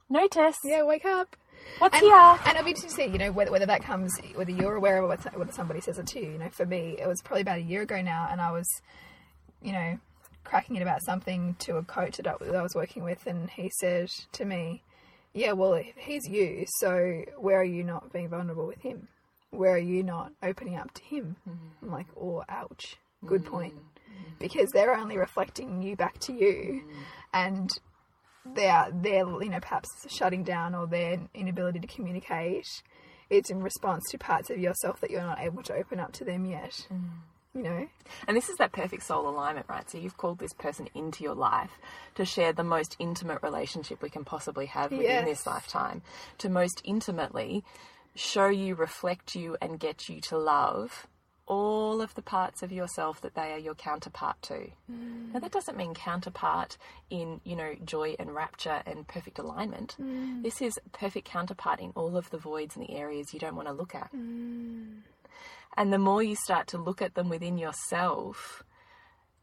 notice 0.10 0.56
Mm. 0.64 0.70
Yeah, 0.70 0.84
wake 0.84 1.06
up. 1.06 1.36
What's 1.80 1.96
And, 1.96 2.04
here. 2.04 2.16
and 2.16 2.50
it'll 2.50 2.64
be 2.64 2.72
interesting 2.72 2.90
to 2.90 2.96
see, 2.96 3.06
you 3.06 3.18
know, 3.18 3.32
whether, 3.32 3.52
whether 3.52 3.66
that 3.66 3.84
comes, 3.84 4.12
whether 4.36 4.52
you're 4.52 4.76
aware 4.76 5.02
of 5.02 5.26
it, 5.26 5.38
whether 5.38 5.52
somebody 5.52 5.82
says 5.82 5.98
it 6.00 6.08
to 6.08 6.20
you. 6.20 6.32
You 6.34 6.38
know, 6.38 6.50
for 6.50 6.66
me, 6.66 6.98
it 7.00 7.08
was 7.08 7.22
probably 7.22 7.42
about 7.42 7.58
a 7.60 7.64
year 7.64 7.82
ago 7.82 8.02
now, 8.02 8.28
and 8.32 8.42
I 8.42 8.52
was, 8.52 8.68
you 9.62 9.72
know, 9.72 10.00
cracking 10.44 10.76
it 10.76 10.82
about 10.82 11.04
something 11.04 11.56
to 11.60 11.78
a 11.78 11.84
coach 11.84 12.18
that 12.18 12.28
I, 12.28 12.36
that 12.40 12.56
I 12.56 12.62
was 12.62 12.76
working 12.76 13.04
with, 13.04 13.26
and 13.26 13.50
he 13.50 13.72
said 13.80 14.10
to 14.34 14.46
me, 14.46 14.82
"Yeah, 15.34 15.54
well, 15.54 15.82
he's 15.96 16.28
you, 16.28 16.66
so 16.80 17.24
where 17.38 17.60
are 17.60 17.64
you 17.66 17.84
not 17.84 18.12
being 18.14 18.30
vulnerable 18.30 18.68
with 18.68 18.82
him? 18.82 19.08
Where 19.52 19.74
are 19.74 19.78
you 19.78 20.04
not 20.04 20.32
opening 20.42 20.76
up 20.76 20.94
to 20.96 21.04
him?" 21.04 21.36
Mm-hmm. 21.48 21.86
I'm 21.86 21.92
like, 21.92 22.08
"Oh, 22.20 22.44
ouch. 22.50 22.98
Good 23.26 23.46
point." 23.46 23.74
Mm-hmm. 23.74 23.84
Because 24.40 24.70
they're 24.72 24.96
only 24.96 25.18
reflecting 25.18 25.82
you 25.82 25.96
back 25.96 26.20
to 26.22 26.34
you, 26.34 26.84
mm-hmm. 26.84 27.00
and 27.34 27.72
they're 28.46 28.88
they're 28.94 29.28
you 29.42 29.50
know 29.50 29.60
perhaps 29.60 29.90
shutting 30.10 30.44
down 30.44 30.76
or 30.76 30.86
their 30.88 31.20
inability 31.34 31.80
to 31.80 31.88
communicate 31.88 32.68
it's 33.30 33.50
in 33.50 33.62
response 33.64 34.04
to 34.12 34.18
parts 34.18 34.50
of 34.50 34.58
yourself 34.60 35.00
that 35.02 35.10
you're 35.10 35.22
not 35.22 35.40
able 35.40 35.64
to 35.64 35.74
open 35.74 36.00
up 36.00 36.12
to 36.12 36.24
them 36.26 36.46
yet 36.46 36.88
mm. 36.92 37.00
you 37.56 37.64
know 37.64 37.88
And 38.28 38.36
this 38.36 38.50
is 38.50 38.58
that 38.58 38.72
perfect 38.72 39.04
soul 39.04 39.30
alignment, 39.30 39.68
right? 39.70 39.90
So 39.90 39.98
you've 39.98 40.18
called 40.18 40.40
this 40.40 40.54
person 40.54 40.88
into 40.94 41.24
your 41.24 41.36
life 41.36 41.72
to 42.16 42.26
share 42.26 42.52
the 42.54 42.64
most 42.64 42.96
intimate 43.00 43.40
relationship 43.44 44.02
we 44.02 44.10
can 44.10 44.26
possibly 44.26 44.66
have 44.68 44.92
within 44.92 45.06
Yes. 45.06 45.26
this 45.26 45.48
lifetime, 45.48 46.02
to 46.40 46.50
most 46.50 46.82
intimately 46.84 47.64
show 48.16 48.48
you, 48.48 48.76
reflect 48.76 49.36
you, 49.36 49.58
and 49.62 49.80
get 49.80 50.10
you 50.10 50.20
to 50.22 50.38
love 50.38 51.08
all 51.46 52.02
of 52.02 52.14
the 52.16 52.22
parts 52.22 52.64
of 52.64 52.72
yourself 52.72 53.20
that 53.22 53.36
they 53.36 53.52
are 53.52 53.58
your 53.58 53.76
counterpart 53.76 54.42
to. 54.44 54.72
Now 55.34 55.40
that 55.40 55.52
doesn't 55.52 55.78
mean 55.78 55.94
counterpart 55.94 56.78
in, 57.10 57.42
you 57.44 57.56
know, 57.56 57.76
joy 57.84 58.16
and 58.18 58.34
rapture 58.34 58.82
and 58.86 59.08
perfect 59.08 59.40
alignment. 59.40 59.96
Mm. 60.02 60.44
This 60.44 60.62
is 60.62 60.80
perfect 60.94 61.28
counterpart 61.28 61.80
in 61.80 61.92
all 61.96 62.16
of 62.16 62.30
the 62.30 62.38
voids 62.38 62.76
and 62.76 62.88
the 62.88 62.96
areas 62.96 63.34
you 63.34 63.40
don't 63.40 63.56
want 63.56 63.68
to 63.68 63.74
look 63.74 63.94
at. 63.94 64.14
Mm. 64.16 65.00
And 65.76 65.92
the 65.92 65.98
more 65.98 66.24
you 66.24 66.36
start 66.36 66.68
to 66.68 66.78
look 66.78 67.02
at 67.02 67.16
them 67.16 67.30
within 67.30 67.58
yourself, 67.58 68.64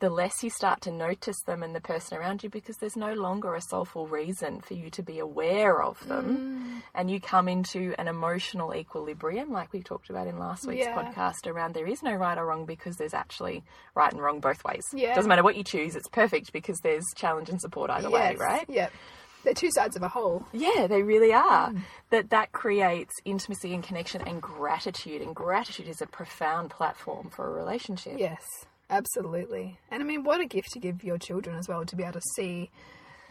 the 0.00 0.10
less 0.10 0.42
you 0.42 0.50
start 0.50 0.80
to 0.82 0.90
notice 0.90 1.40
them 1.46 1.62
and 1.62 1.74
the 1.74 1.80
person 1.80 2.18
around 2.18 2.42
you 2.42 2.50
because 2.50 2.76
there's 2.78 2.96
no 2.96 3.12
longer 3.12 3.54
a 3.54 3.60
soulful 3.60 4.06
reason 4.06 4.60
for 4.60 4.74
you 4.74 4.90
to 4.90 5.02
be 5.02 5.18
aware 5.18 5.82
of 5.82 6.06
them. 6.08 6.80
Mm. 6.80 6.82
And 6.94 7.10
you 7.10 7.20
come 7.20 7.48
into 7.48 7.94
an 7.98 8.08
emotional 8.08 8.74
equilibrium, 8.74 9.52
like 9.52 9.72
we 9.72 9.82
talked 9.82 10.10
about 10.10 10.26
in 10.26 10.38
last 10.38 10.66
week's 10.66 10.86
Yeah. 10.86 10.96
podcast, 10.96 11.46
around 11.46 11.74
there 11.74 11.86
is 11.86 12.02
no 12.02 12.14
right 12.14 12.36
or 12.38 12.46
wrong 12.46 12.64
because 12.64 12.96
there's 12.96 13.14
actually 13.14 13.62
right 13.94 14.12
and 14.12 14.20
wrong 14.22 14.40
both 14.40 14.64
ways. 14.64 14.84
Yeah. 14.92 15.14
Doesn't 15.14 15.28
matter 15.28 15.42
what 15.44 15.56
you 15.56 15.64
choose, 15.64 15.94
it's 15.94 16.08
perfect 16.08 16.52
because 16.52 16.78
there's 16.82 17.04
challenge 17.14 17.48
and 17.50 17.60
support 17.60 17.90
either 17.90 18.10
way, 18.10 18.36
right? 18.36 18.64
yep 18.68 18.92
they're 19.42 19.54
two 19.54 19.70
sides 19.72 19.96
of 19.96 20.02
a 20.02 20.08
whole 20.08 20.46
Yeah, 20.52 20.86
they 20.86 21.02
really 21.02 21.32
are. 21.32 21.70
Mm. 21.70 21.80
That 22.10 22.28
that 22.30 22.52
creates 22.52 23.14
intimacy 23.24 23.72
and 23.74 23.82
connection 23.82 24.20
and 24.26 24.40
gratitude, 24.42 25.22
and 25.22 25.34
gratitude 25.34 25.88
is 25.88 26.02
a 26.02 26.06
profound 26.06 26.70
platform 26.70 27.30
for 27.30 27.46
a 27.46 27.50
relationship. 27.50 28.18
yes 28.18 28.44
absolutely 28.90 29.78
and 29.90 30.02
i 30.02 30.06
mean 30.06 30.24
what 30.24 30.40
a 30.40 30.46
gift 30.46 30.70
to 30.72 30.78
give 30.78 31.02
your 31.02 31.16
children 31.18 31.56
as 31.56 31.68
well 31.68 31.84
to 31.84 31.96
be 31.96 32.02
able 32.02 32.14
to 32.14 32.20
see 32.34 32.70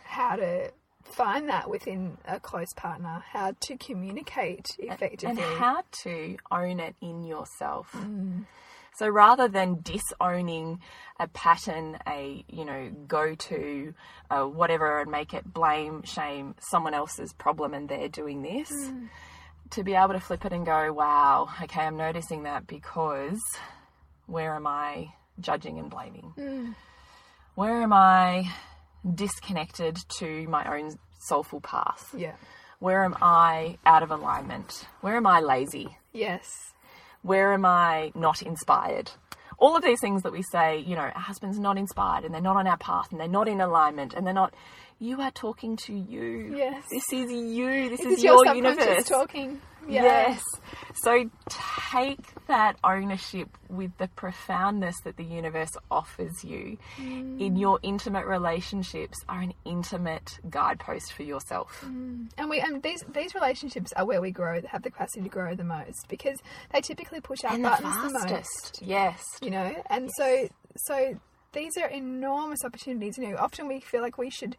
how 0.06 0.36
to 0.36 0.72
find 1.04 1.50
that 1.50 1.70
within 1.70 2.18
a 2.26 2.40
close 2.40 2.72
partner 2.76 3.24
how 3.32 3.54
to 3.60 3.78
communicate 3.78 4.66
effectively 4.80 5.30
and 5.30 5.40
how 5.40 5.84
to 6.04 6.38
own 6.52 6.80
it 6.80 6.96
in 7.02 7.24
yourself. 7.24 7.92
Mm. 7.94 8.46
So 8.98 9.08
rather 9.08 9.48
than 9.48 9.80
disowning 9.82 10.82
a 11.20 11.28
pattern, 11.30 11.98
a 12.06 12.44
you 12.50 12.66
know 12.66 12.92
go 13.08 13.34
to 13.34 13.94
uh, 14.30 14.44
whatever, 14.44 15.00
and 15.00 15.10
make 15.10 15.34
it 15.34 15.52
blame, 15.52 16.04
shame 16.04 16.56
someone 16.60 16.94
else's 16.94 17.32
problem, 17.34 17.74
and 17.74 17.88
they're 17.88 18.10
doing 18.10 18.42
this, 18.42 18.70
Mm. 18.72 19.08
to 19.72 19.84
be 19.84 19.96
able 19.96 20.14
to 20.14 20.20
flip 20.20 20.44
it 20.46 20.52
and 20.52 20.66
go, 20.66 20.92
wow, 20.92 21.48
okay, 21.64 21.82
I'm 21.84 21.96
noticing 21.98 22.44
that 22.44 22.68
because 22.68 23.40
where 24.28 24.54
am 24.54 24.68
I 24.68 25.14
judging 25.42 25.80
and 25.80 25.90
blaming? 25.90 26.34
Mm. 26.38 26.76
Where 27.56 27.82
am 27.82 27.92
I 27.94 28.52
disconnected 29.16 29.98
to 30.20 30.48
my 30.48 30.78
own 30.78 30.98
soulful 31.20 31.62
path? 31.62 32.14
yeah 32.18 32.36
Where 32.80 33.04
am 33.04 33.16
I 33.22 33.78
out 33.86 34.04
of 34.04 34.12
alignment? 34.12 34.86
Where 35.02 35.18
am 35.18 35.28
I 35.28 35.40
lazy? 35.40 35.98
yes 36.14 36.74
Where 37.22 37.54
am 37.54 37.66
I 37.66 38.12
not 38.16 38.42
inspired? 38.42 39.12
All 39.58 39.76
of 39.76 39.84
these 39.84 40.00
things 40.00 40.22
that 40.24 40.32
we 40.32 40.42
say, 40.54 40.78
you 40.80 40.96
know, 40.96 41.02
our 41.02 41.12
husband's 41.12 41.60
not 41.60 41.78
inspired 41.78 42.24
and 42.24 42.34
they're 42.34 42.42
not 42.42 42.56
on 42.56 42.66
our 42.66 42.78
path 42.78 43.12
and 43.12 43.20
they're 43.20 43.28
not 43.28 43.50
in 43.50 43.60
alignment 43.60 44.14
and 44.14 44.26
they're 44.26 44.34
not. 44.34 44.54
You 45.00 45.22
are 45.22 45.32
talking 45.32 45.78
to 45.86 45.94
you. 45.94 46.54
Yes. 46.56 46.84
This 46.92 47.14
is 47.14 47.32
you. 47.32 47.90
This, 47.90 48.00
this 48.00 48.08
is, 48.08 48.18
is 48.20 48.24
your 48.24 48.46
your 48.46 48.56
universe. 48.56 49.08
talking 49.08 49.62
yeah. 49.88 50.04
Yes. 50.04 50.42
So 51.04 51.30
take 51.48 52.20
that 52.48 52.78
ownership 52.84 53.50
with 53.70 53.92
the 53.98 54.08
profoundness 54.10 54.96
that 55.04 55.18
the 55.18 55.24
universe 55.24 55.72
offers 55.90 56.44
you 56.44 56.78
Mm. 56.98 57.40
in 57.40 57.56
your 57.56 57.80
intimate 57.82 58.26
relationships 58.26 59.18
are 59.28 59.42
an 59.42 59.54
intimate 59.66 60.40
guidepost 60.50 61.14
for 61.14 61.24
yourself. 61.24 61.84
And 61.84 62.50
we 62.50 62.60
and 62.60 62.84
these 62.84 63.04
these 63.14 63.34
relationships 63.34 63.94
are 63.94 64.06
where 64.06 64.22
we 64.22 64.32
grow, 64.32 64.62
have 64.68 64.84
the 64.84 64.92
capacity 64.92 65.22
to 65.24 65.30
grow 65.30 65.56
the 65.56 65.64
most 65.64 66.08
because 66.08 66.38
they 66.72 66.82
typically 66.82 67.22
push 67.22 67.44
our 67.44 67.54
And 67.54 67.64
the 67.66 67.70
buttons 67.70 68.14
the, 68.14 68.30
most. 68.30 68.82
Yes. 68.82 69.24
You 69.42 69.52
know, 69.52 69.76
and 69.90 70.10
so 70.18 70.50
so 70.76 71.20
these 71.52 71.78
are 71.78 71.88
enormous 71.88 72.64
opportunities. 72.64 73.18
You 73.18 73.30
know, 73.30 73.38
often 73.38 73.68
we 73.68 73.80
feel 73.80 74.02
like 74.02 74.18
we 74.18 74.30
should 74.30 74.56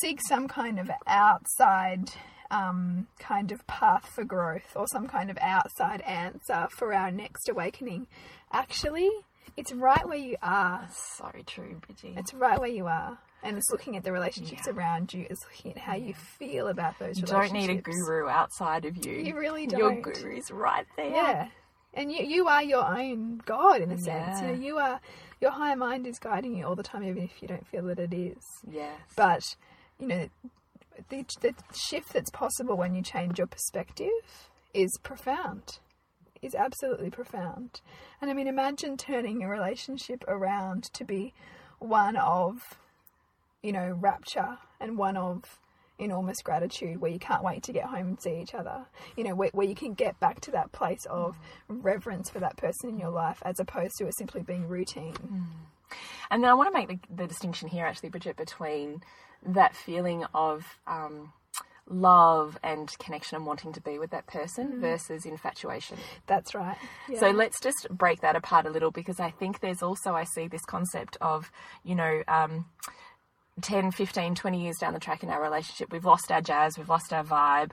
seek 0.00 0.20
some 0.26 0.48
kind 0.48 0.78
of 0.78 0.90
outside 1.06 2.10
um, 2.50 3.06
kind 3.18 3.50
of 3.52 3.66
path 3.66 4.10
for 4.14 4.24
growth 4.24 4.76
or 4.76 4.86
some 4.86 5.06
kind 5.08 5.30
of 5.30 5.38
outside 5.40 6.00
answer 6.02 6.68
for 6.70 6.92
our 6.92 7.10
next 7.10 7.48
awakening. 7.48 8.06
Actually, 8.52 9.10
it's 9.56 9.72
right 9.72 10.06
where 10.06 10.18
you 10.18 10.36
are. 10.42 10.86
So 10.92 11.30
true, 11.46 11.80
Bridgie. 11.86 12.14
It's 12.16 12.34
right 12.34 12.58
where 12.60 12.68
you 12.68 12.86
are. 12.86 13.18
And 13.42 13.56
it's 13.56 13.70
looking 13.72 13.96
at 13.96 14.04
the 14.04 14.12
relationships 14.12 14.68
around 14.68 15.12
you. 15.12 15.26
It's 15.28 15.42
looking 15.44 15.72
at 15.72 15.78
how 15.78 15.96
you 15.96 16.14
feel 16.14 16.68
about 16.68 16.98
those 17.00 17.20
relationships. 17.20 17.52
You 17.52 17.58
don't 17.58 17.68
need 17.68 17.78
a 17.78 17.82
guru 17.82 18.28
outside 18.28 18.84
of 18.84 19.04
you. 19.04 19.12
You 19.14 19.36
really 19.36 19.62
Your 19.62 19.90
don't. 19.90 19.94
Your 20.06 20.14
guru's 20.14 20.50
right 20.52 20.86
there. 20.96 21.10
Yeah. 21.10 21.48
And 21.94 22.12
you, 22.12 22.24
you 22.24 22.46
are 22.46 22.62
your 22.62 22.84
own 22.86 23.40
God 23.44 23.80
in 23.80 23.90
a 23.90 23.98
sense. 23.98 24.40
You 24.40 24.46
Yeah. 24.46 24.52
know, 24.54 24.62
you 24.62 24.78
are 24.78 25.00
your 25.40 25.50
higher 25.50 25.74
mind 25.76 26.06
is 26.06 26.20
guiding 26.20 26.56
you 26.56 26.64
all 26.66 26.76
the 26.76 26.84
time, 26.84 27.02
even 27.02 27.24
if 27.24 27.42
you 27.42 27.48
don't 27.48 27.66
feel 27.66 27.82
that 27.86 27.98
it 27.98 28.14
is. 28.14 28.44
Yes. 28.70 28.96
But 29.16 29.56
you 30.02 30.08
know, 30.08 30.28
the, 31.10 31.24
the 31.40 31.54
shift 31.72 32.12
that's 32.12 32.30
possible 32.30 32.76
when 32.76 32.94
you 32.96 33.02
change 33.02 33.38
your 33.38 33.46
perspective 33.46 34.50
is 34.74 34.90
profound. 35.02 35.78
Is 36.42 36.56
absolutely 36.56 37.08
profound. 37.08 37.80
And 38.20 38.28
I 38.28 38.34
mean, 38.34 38.48
imagine 38.48 38.96
turning 38.96 39.44
a 39.44 39.48
relationship 39.48 40.24
around 40.26 40.92
to 40.94 41.04
be 41.04 41.34
one 41.78 42.16
of, 42.16 42.78
you 43.62 43.70
know, 43.70 43.96
rapture 44.00 44.58
and 44.80 44.98
one 44.98 45.16
of 45.16 45.60
enormous 46.00 46.42
gratitude 46.42 47.00
where 47.00 47.12
you 47.12 47.20
can't 47.20 47.44
wait 47.44 47.62
to 47.62 47.72
get 47.72 47.84
home 47.84 48.08
and 48.08 48.20
see 48.20 48.40
each 48.40 48.54
other. 48.54 48.86
You 49.16 49.22
know, 49.22 49.36
where, 49.36 49.50
where 49.52 49.68
you 49.68 49.76
can 49.76 49.94
get 49.94 50.18
back 50.18 50.40
to 50.40 50.50
that 50.50 50.72
place 50.72 51.06
of 51.08 51.38
reverence 51.68 52.28
for 52.28 52.40
that 52.40 52.56
person 52.56 52.90
in 52.90 52.98
your 52.98 53.10
life 53.10 53.40
as 53.44 53.60
opposed 53.60 53.94
to 53.98 54.06
it 54.08 54.16
simply 54.18 54.42
being 54.42 54.66
routine. 54.66 55.14
Mm. 55.14 55.44
And 56.28 56.42
then 56.42 56.50
I 56.50 56.54
want 56.54 56.72
to 56.72 56.78
make 56.78 56.88
the, 56.88 56.98
the 57.14 57.28
distinction 57.28 57.68
here, 57.68 57.86
actually, 57.86 58.08
Bridget, 58.08 58.36
between 58.36 59.02
that 59.44 59.74
feeling 59.74 60.24
of 60.34 60.78
um, 60.86 61.32
love 61.88 62.58
and 62.62 62.96
connection 62.98 63.36
and 63.36 63.46
wanting 63.46 63.72
to 63.72 63.80
be 63.80 63.98
with 63.98 64.10
that 64.10 64.26
person 64.26 64.80
versus 64.80 65.26
infatuation. 65.26 65.98
That's 66.26 66.54
right. 66.54 66.76
Yeah. 67.08 67.20
So 67.20 67.30
let's 67.30 67.60
just 67.60 67.88
break 67.90 68.20
that 68.20 68.36
apart 68.36 68.66
a 68.66 68.70
little 68.70 68.90
because 68.90 69.20
I 69.20 69.30
think 69.30 69.60
there's 69.60 69.82
also, 69.82 70.14
I 70.14 70.24
see 70.24 70.48
this 70.48 70.64
concept 70.64 71.16
of, 71.20 71.50
you 71.84 71.94
know, 71.94 72.22
um, 72.28 72.66
10, 73.60 73.90
15, 73.90 74.34
20 74.34 74.62
years 74.62 74.76
down 74.78 74.94
the 74.94 75.00
track 75.00 75.22
in 75.22 75.28
our 75.28 75.42
relationship, 75.42 75.92
we've 75.92 76.04
lost 76.04 76.32
our 76.32 76.40
jazz, 76.40 76.78
we've 76.78 76.88
lost 76.88 77.12
our 77.12 77.24
vibe. 77.24 77.72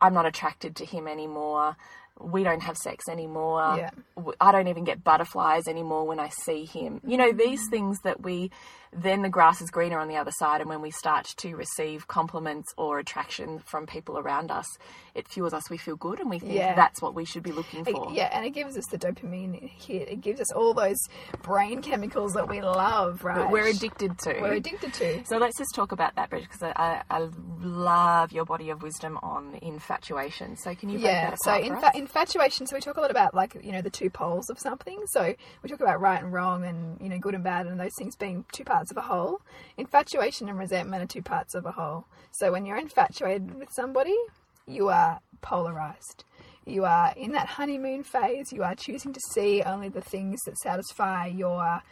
I'm 0.00 0.14
not 0.14 0.26
attracted 0.26 0.76
to 0.76 0.84
him 0.84 1.06
anymore. 1.06 1.76
We 2.18 2.42
don't 2.42 2.62
have 2.62 2.76
sex 2.76 3.08
anymore. 3.08 3.76
Yeah. 3.76 3.90
I 4.40 4.52
don't 4.52 4.68
even 4.68 4.84
get 4.84 5.04
butterflies 5.04 5.68
anymore 5.68 6.06
when 6.06 6.18
I 6.18 6.28
see 6.30 6.64
him. 6.64 7.00
You 7.06 7.16
know, 7.16 7.32
these 7.32 7.60
things 7.70 7.98
that 8.00 8.22
we 8.22 8.50
then 8.92 9.22
the 9.22 9.28
grass 9.28 9.60
is 9.60 9.70
greener 9.70 9.98
on 10.00 10.08
the 10.08 10.16
other 10.16 10.32
side. 10.32 10.60
And 10.60 10.68
when 10.68 10.80
we 10.80 10.90
start 10.90 11.32
to 11.38 11.54
receive 11.54 12.08
compliments 12.08 12.72
or 12.76 12.98
attraction 12.98 13.60
from 13.60 13.86
people 13.86 14.18
around 14.18 14.50
us, 14.50 14.66
it 15.14 15.28
fuels 15.28 15.52
us. 15.52 15.70
We 15.70 15.76
feel 15.76 15.96
good 15.96 16.18
and 16.20 16.28
we 16.28 16.38
think 16.40 16.52
Yeah. 16.54 16.74
that's 16.74 17.00
what 17.00 17.14
we 17.14 17.24
should 17.24 17.42
be 17.42 17.52
looking 17.52 17.86
It- 17.86 17.92
for. 17.94 18.10
yeah, 18.12 18.28
and 18.32 18.44
it 18.44 18.50
gives 18.50 18.76
us 18.76 18.86
the 18.86 18.98
dopamine 18.98 19.68
hit. 19.68 20.08
It 20.08 20.20
gives 20.20 20.40
us 20.40 20.50
all 20.52 20.74
those 20.74 20.98
brain 21.42 21.82
chemicals 21.82 22.32
that 22.34 22.48
we 22.48 22.60
love, 22.60 23.22
right? 23.24 23.36
That 23.38 23.50
we're 23.50 23.66
addicted 23.68 24.18
to. 24.20 24.40
We're 24.40 24.54
addicted 24.54 24.92
to. 24.94 25.24
So 25.24 25.38
let's 25.38 25.56
just 25.58 25.74
talk 25.74 25.92
about 25.92 26.16
that, 26.16 26.30
Bridget, 26.30 26.48
because 26.50 26.62
I, 26.62 27.02
I, 27.10 27.18
I 27.18 27.28
love 27.60 28.32
your 28.32 28.44
body 28.44 28.70
of 28.70 28.82
wisdom 28.82 29.18
on 29.22 29.56
infatuation. 29.62 30.56
So 30.56 30.74
can 30.74 30.88
you 30.88 30.98
break 30.98 31.06
Yeah, 31.12 31.30
that 31.30 31.38
so 31.42 31.52
apart 31.52 31.66
for 31.66 31.74
infa- 31.74 31.88
us? 31.90 31.94
infatuation. 31.96 32.66
So 32.66 32.76
we 32.76 32.80
talk 32.80 32.96
a 32.96 33.00
lot 33.00 33.10
about 33.10 33.34
like 33.34 33.56
you 33.62 33.72
know 33.72 33.82
the 33.82 33.90
two 33.90 34.10
poles 34.10 34.48
of 34.50 34.58
something. 34.58 35.00
So 35.06 35.34
we 35.62 35.68
talk 35.70 35.80
about 35.80 36.00
right 36.00 36.22
and 36.22 36.32
wrong, 36.32 36.64
and 36.64 37.00
you 37.00 37.08
know 37.08 37.18
good 37.18 37.34
and 37.34 37.44
bad, 37.44 37.66
and 37.66 37.78
those 37.78 37.94
things 37.98 38.16
being 38.16 38.44
two 38.52 38.64
parts 38.64 38.79
of 38.90 38.96
a 38.96 39.02
whole. 39.02 39.40
Infatuation 39.76 40.48
and 40.48 40.58
resentment 40.58 41.02
are 41.02 41.06
two 41.06 41.22
parts 41.22 41.54
of 41.54 41.66
a 41.66 41.72
whole. 41.72 42.06
So 42.32 42.52
when 42.52 42.64
you're 42.64 42.78
infatuated 42.78 43.54
with 43.54 43.68
somebody, 43.72 44.16
you 44.66 44.88
are 44.88 45.20
polarized. 45.42 46.24
You 46.66 46.84
are 46.84 47.12
in 47.16 47.32
that 47.32 47.46
honeymoon 47.46 48.04
phase. 48.04 48.52
You 48.52 48.62
are 48.62 48.74
choosing 48.74 49.12
to 49.12 49.20
see 49.32 49.62
only 49.62 49.88
the 49.88 50.00
things 50.00 50.40
that 50.46 50.56
satisfy 50.58 51.26
your 51.26 51.82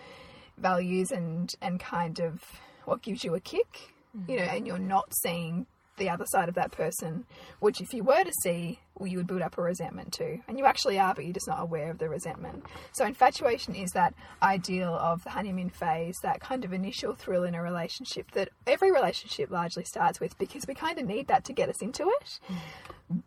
values 0.57 1.11
and 1.11 1.53
and 1.61 1.81
kind 1.81 2.21
of 2.21 2.43
what 2.85 3.03
gives 3.03 3.25
you 3.25 3.35
a 3.35 3.41
kick. 3.41 3.93
You 4.27 4.37
know, 4.37 4.43
mm-hmm. 4.43 4.57
and 4.57 4.67
you're 4.67 4.79
not 4.79 5.13
seeing 5.23 5.67
the 5.99 6.11
other 6.11 6.27
side 6.27 6.49
of 6.49 6.55
that 6.55 6.73
person, 6.73 7.25
which 7.61 7.81
if 7.81 7.93
you 7.93 8.03
were 8.03 8.25
to 8.25 8.33
see, 8.43 8.81
well, 8.99 9.07
you 9.07 9.19
would 9.19 9.27
build 9.27 9.43
up 9.43 9.57
a 9.59 9.63
resentment 9.63 10.13
too. 10.13 10.41
And 10.49 10.59
you 10.59 10.65
actually 10.65 10.99
are, 10.99 11.15
but 11.15 11.25
you're 11.25 11.35
just 11.35 11.49
not 11.49 11.61
aware 11.61 11.91
of 11.91 11.99
the 11.99 12.09
resentment. 12.09 12.65
So 12.93 13.05
infatuation 13.05 13.75
is 13.75 13.91
that 13.93 14.15
ideal 14.43 14.95
of 14.95 15.23
the 15.25 15.31
honeymoon 15.31 15.71
phase, 15.71 16.17
that 16.23 16.41
kind 16.41 16.65
of 16.65 16.73
initial 16.73 17.15
thrill 17.15 17.45
in 17.45 17.55
a 17.55 17.63
relationship 17.63 18.31
that 18.33 18.49
every 18.67 18.91
relationship 18.91 19.51
largely 19.51 19.85
starts 19.85 20.21
with 20.21 20.37
because 20.39 20.67
we 20.67 20.75
kind 20.75 20.99
of 20.99 21.07
need 21.07 21.29
that 21.29 21.45
to 21.45 21.53
get 21.53 21.69
us 21.69 21.81
into 21.83 22.09
it. 22.21 22.41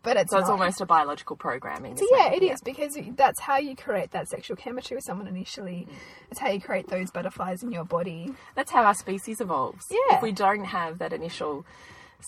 But 0.02 0.16
it's 0.16 0.30
so 0.30 0.38
it's 0.38 0.48
almost 0.48 0.80
a 0.80 0.86
biological 0.86 1.34
programming. 1.34 1.96
So 1.96 2.06
yeah, 2.12 2.32
it 2.32 2.42
is 2.42 2.60
because 2.60 2.96
that's 3.16 3.40
how 3.40 3.56
you 3.56 3.74
create 3.74 4.12
that 4.12 4.28
sexual 4.28 4.56
chemistry 4.56 4.96
with 4.96 5.04
someone 5.04 5.26
initially. 5.26 5.88
It's 6.30 6.38
how 6.38 6.50
you 6.50 6.60
create 6.60 6.86
those 6.86 7.10
butterflies 7.10 7.64
in 7.64 7.72
your 7.72 7.84
body. 7.84 8.32
That's 8.54 8.70
how 8.70 8.84
our 8.84 8.94
species 8.94 9.40
evolves. 9.40 9.84
Yeah. 9.90 10.16
If 10.16 10.22
we 10.22 10.30
don't 10.30 10.64
have 10.64 10.98
that 10.98 11.12
initial 11.12 11.66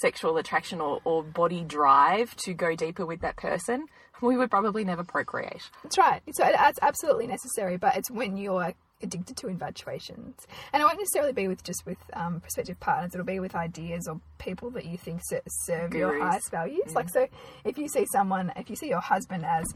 sexual 0.01 0.37
attraction 0.37 0.81
or, 0.81 1.01
or 1.05 1.23
body 1.23 1.63
drive 1.63 2.35
to 2.37 2.55
go 2.55 2.75
deeper 2.75 3.07
with 3.07 3.21
that 3.21 3.37
person, 3.37 3.87
we 4.21 4.37
would 4.37 4.51
probably 4.51 4.85
never 4.85 5.05
procreate. 5.05 5.71
That's 5.83 5.99
right. 5.99 6.23
So 6.33 6.45
it's 6.47 6.79
absolutely 6.81 7.27
necessary, 7.27 7.77
but 7.77 7.97
it's 7.97 8.11
when 8.11 8.37
you're 8.37 8.75
addicted 9.05 9.37
to 9.39 9.49
infatuations, 9.49 10.35
and 10.73 10.83
it 10.83 10.85
won't 10.85 10.99
necessarily 10.99 11.33
be 11.33 11.47
with 11.47 11.63
just 11.63 11.85
with 11.87 11.99
um, 12.15 12.41
prospective 12.41 12.81
partners. 12.81 13.13
It'll 13.15 13.25
be 13.25 13.41
with 13.41 13.55
ideas 13.55 14.09
or 14.09 14.21
people 14.39 14.71
that 14.71 14.85
you 14.85 14.99
think 14.99 15.21
ser- 15.25 15.43
serve 15.47 15.95
your 15.95 16.19
highest 16.21 16.51
values. 16.51 16.93
Like 16.95 17.09
so, 17.11 17.29
if 17.65 17.79
you 17.79 17.89
see 17.89 18.07
someone, 18.13 18.53
if 18.57 18.69
you 18.69 18.77
see 18.77 18.89
your 18.89 19.01
husband 19.01 19.45
as 19.45 19.67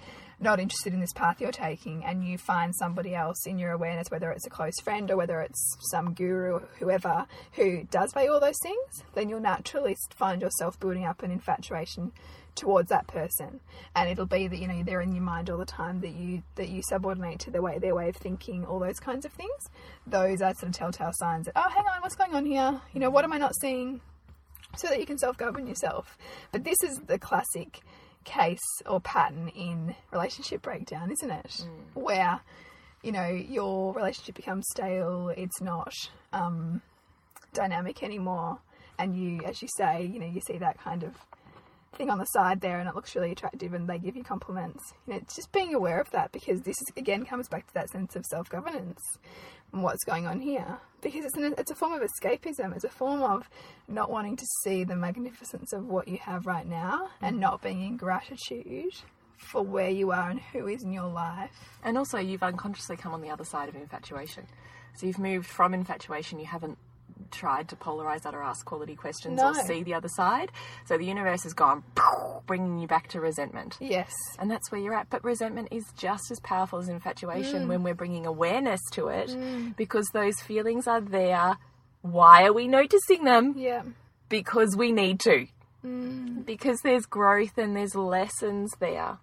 not 0.40 0.60
interested 0.60 0.92
in 0.92 1.00
this 1.00 1.12
path 1.14 1.40
you're 1.40 1.52
taking, 1.52 2.04
and 2.04 2.24
you 2.24 2.38
find 2.38 2.74
somebody 2.74 3.14
else 3.14 3.46
in 3.46 3.58
your 3.58 3.72
awareness, 3.72 4.10
whether 4.10 4.30
it's 4.30 4.46
a 4.46 4.50
close 4.50 4.78
friend 4.82 5.10
or 5.10 5.16
whether 5.16 5.40
it's 5.40 5.76
some 5.90 6.14
guru 6.14 6.54
or 6.54 6.68
whoever 6.78 7.26
who 7.52 7.84
does 7.84 8.12
value 8.12 8.30
all 8.30 8.40
those 8.40 8.58
things, 8.62 9.04
then 9.14 9.28
you'll 9.28 9.40
naturally 9.40 9.96
find 10.16 10.42
yourself 10.42 10.78
building 10.80 11.04
up 11.04 11.22
an 11.22 11.30
infatuation 11.30 12.12
towards 12.58 12.88
that 12.90 13.06
person. 13.06 13.60
And 13.94 14.10
it'll 14.10 14.26
be 14.26 14.48
that 14.48 14.58
you 14.58 14.68
know 14.68 14.82
they're 14.82 15.00
in 15.00 15.14
your 15.14 15.22
mind 15.22 15.48
all 15.48 15.58
the 15.58 15.64
time 15.64 16.00
that 16.00 16.14
you 16.14 16.42
that 16.56 16.68
you 16.68 16.82
subordinate 16.82 17.38
to 17.40 17.50
their 17.50 17.62
way 17.62 17.78
their 17.78 17.94
way 17.94 18.08
of 18.08 18.16
thinking 18.16 18.66
all 18.66 18.78
those 18.78 18.98
kinds 18.98 19.24
of 19.24 19.32
things. 19.32 19.70
Those 20.06 20.42
are 20.42 20.52
sort 20.54 20.70
of 20.70 20.72
telltale 20.72 21.12
signs 21.14 21.46
that 21.46 21.52
oh 21.56 21.68
hang 21.68 21.84
on 21.86 22.02
what's 22.02 22.16
going 22.16 22.34
on 22.34 22.44
here? 22.44 22.80
You 22.92 23.00
know 23.00 23.10
what 23.10 23.24
am 23.24 23.32
i 23.32 23.38
not 23.38 23.54
seeing? 23.60 24.00
So 24.76 24.88
that 24.88 25.00
you 25.00 25.06
can 25.06 25.18
self-govern 25.18 25.66
yourself. 25.66 26.18
But 26.52 26.64
this 26.64 26.76
is 26.82 27.00
the 27.06 27.18
classic 27.18 27.80
case 28.24 28.82
or 28.84 29.00
pattern 29.00 29.48
in 29.48 29.94
relationship 30.12 30.60
breakdown 30.62 31.10
isn't 31.12 31.30
it? 31.30 31.66
Where 31.94 32.40
you 33.02 33.12
know 33.12 33.28
your 33.28 33.94
relationship 33.94 34.34
becomes 34.34 34.66
stale 34.70 35.32
it's 35.36 35.60
not 35.60 35.94
um, 36.32 36.82
dynamic 37.54 38.02
anymore. 38.02 38.58
And 38.98 39.16
you 39.16 39.40
as 39.46 39.62
you 39.62 39.68
say 39.76 40.02
you 40.12 40.18
know 40.18 40.26
you 40.26 40.40
see 40.40 40.58
that 40.58 40.78
kind 40.78 41.04
of 41.04 41.14
thing 41.94 42.10
on 42.10 42.18
the 42.18 42.24
side 42.26 42.60
there 42.60 42.78
and 42.78 42.88
it 42.88 42.94
looks 42.94 43.14
really 43.14 43.32
attractive 43.32 43.74
and 43.74 43.88
they 43.88 43.98
give 43.98 44.16
you 44.16 44.22
compliments. 44.22 44.92
You 45.06 45.14
know, 45.14 45.20
it's 45.20 45.34
just 45.34 45.52
being 45.52 45.74
aware 45.74 46.00
of 46.00 46.10
that 46.10 46.32
because 46.32 46.60
this 46.62 46.76
is, 46.76 46.86
again 46.96 47.24
comes 47.24 47.48
back 47.48 47.66
to 47.68 47.74
that 47.74 47.90
sense 47.90 48.16
of 48.16 48.24
self 48.26 48.48
governance 48.48 49.00
and 49.72 49.82
what's 49.82 50.04
going 50.04 50.26
on 50.26 50.40
here. 50.40 50.78
Because 51.00 51.24
it's, 51.24 51.36
an, 51.36 51.54
it's 51.56 51.70
a 51.70 51.74
form 51.74 51.92
of 51.92 52.02
escapism, 52.02 52.74
it's 52.74 52.84
a 52.84 52.88
form 52.88 53.22
of 53.22 53.48
not 53.86 54.10
wanting 54.10 54.36
to 54.36 54.46
see 54.62 54.84
the 54.84 54.96
magnificence 54.96 55.72
of 55.72 55.86
what 55.86 56.08
you 56.08 56.18
have 56.18 56.46
right 56.46 56.66
now 56.66 57.08
and 57.22 57.38
not 57.38 57.62
being 57.62 57.82
in 57.82 57.96
gratitude 57.96 58.94
for 59.36 59.62
where 59.62 59.90
you 59.90 60.10
are 60.10 60.30
and 60.30 60.40
who 60.40 60.66
is 60.66 60.82
in 60.82 60.92
your 60.92 61.08
life. 61.08 61.78
And 61.84 61.96
also, 61.96 62.18
you've 62.18 62.42
unconsciously 62.42 62.96
come 62.96 63.14
on 63.14 63.20
the 63.20 63.30
other 63.30 63.44
side 63.44 63.68
of 63.68 63.76
infatuation. 63.76 64.46
So 64.96 65.06
you've 65.06 65.18
moved 65.18 65.46
from 65.46 65.74
infatuation, 65.74 66.40
you 66.40 66.46
haven't 66.46 66.76
tried 67.30 67.68
to 67.68 67.76
polarize 67.76 68.22
that 68.22 68.34
or 68.34 68.42
ask 68.42 68.64
quality 68.64 68.94
questions 68.94 69.40
or 69.40 69.54
see 69.54 69.82
the 69.82 69.94
other 69.94 70.08
side. 70.08 70.50
So 70.86 70.96
the 70.96 71.04
universe 71.04 71.42
has 71.44 71.52
gone, 71.52 71.82
bringing 72.46 72.78
you 72.78 72.86
back 72.86 73.08
to 73.08 73.20
resentment. 73.20 73.76
Yes. 73.80 74.12
And 74.38 74.50
that's 74.50 74.70
where 74.70 74.80
you're 74.80 74.94
at. 74.94 75.10
But 75.10 75.24
resentment 75.24 75.68
is 75.70 75.84
just 75.96 76.30
as 76.30 76.40
powerful 76.40 76.78
as 76.78 76.88
infatuation 76.88 77.64
mm. 77.64 77.68
when 77.68 77.82
we're 77.82 77.94
bringing 77.94 78.26
awareness 78.26 78.80
to 78.92 79.08
it 79.08 79.28
mm. 79.28 79.76
because 79.76 80.08
those 80.12 80.40
feelings 80.40 80.86
are 80.86 81.00
there. 81.00 81.58
Why 82.02 82.44
are 82.44 82.52
we 82.52 82.68
noticing 82.68 83.24
them? 83.24 83.54
Yeah. 83.56 83.82
Because 84.28 84.76
we 84.76 84.92
need 84.92 85.20
to. 85.20 85.46
Mm. 85.84 86.44
Because 86.44 86.80
there's 86.82 87.06
growth 87.06 87.56
and 87.58 87.76
there's 87.76 87.94
lessons 87.94 88.72
there. 88.80 89.18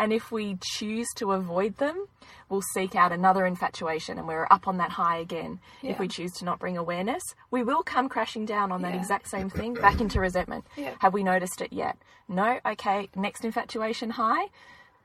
And 0.00 0.14
if 0.14 0.32
we 0.32 0.56
choose 0.62 1.06
to 1.16 1.32
avoid 1.32 1.76
them, 1.76 2.06
we'll 2.48 2.62
seek 2.74 2.96
out 2.96 3.12
another 3.12 3.44
infatuation 3.44 4.16
and 4.18 4.26
we're 4.26 4.46
up 4.50 4.66
on 4.66 4.78
that 4.78 4.90
high 4.90 5.18
again. 5.18 5.60
Yeah. 5.82 5.90
If 5.92 5.98
we 5.98 6.08
choose 6.08 6.32
to 6.38 6.46
not 6.46 6.58
bring 6.58 6.78
awareness, 6.78 7.22
we 7.50 7.62
will 7.62 7.82
come 7.82 8.08
crashing 8.08 8.46
down 8.46 8.72
on 8.72 8.80
that 8.80 8.94
Yeah. 8.94 9.00
exact 9.00 9.28
same 9.28 9.50
thing 9.50 9.74
back 9.74 10.00
into 10.00 10.18
resentment. 10.18 10.64
Yeah. 10.74 10.94
Have 11.00 11.12
we 11.12 11.22
noticed 11.22 11.60
it 11.60 11.72
yet? 11.72 11.98
No? 12.28 12.58
Okay, 12.64 13.10
next 13.14 13.44
infatuation 13.44 14.08
high, 14.10 14.46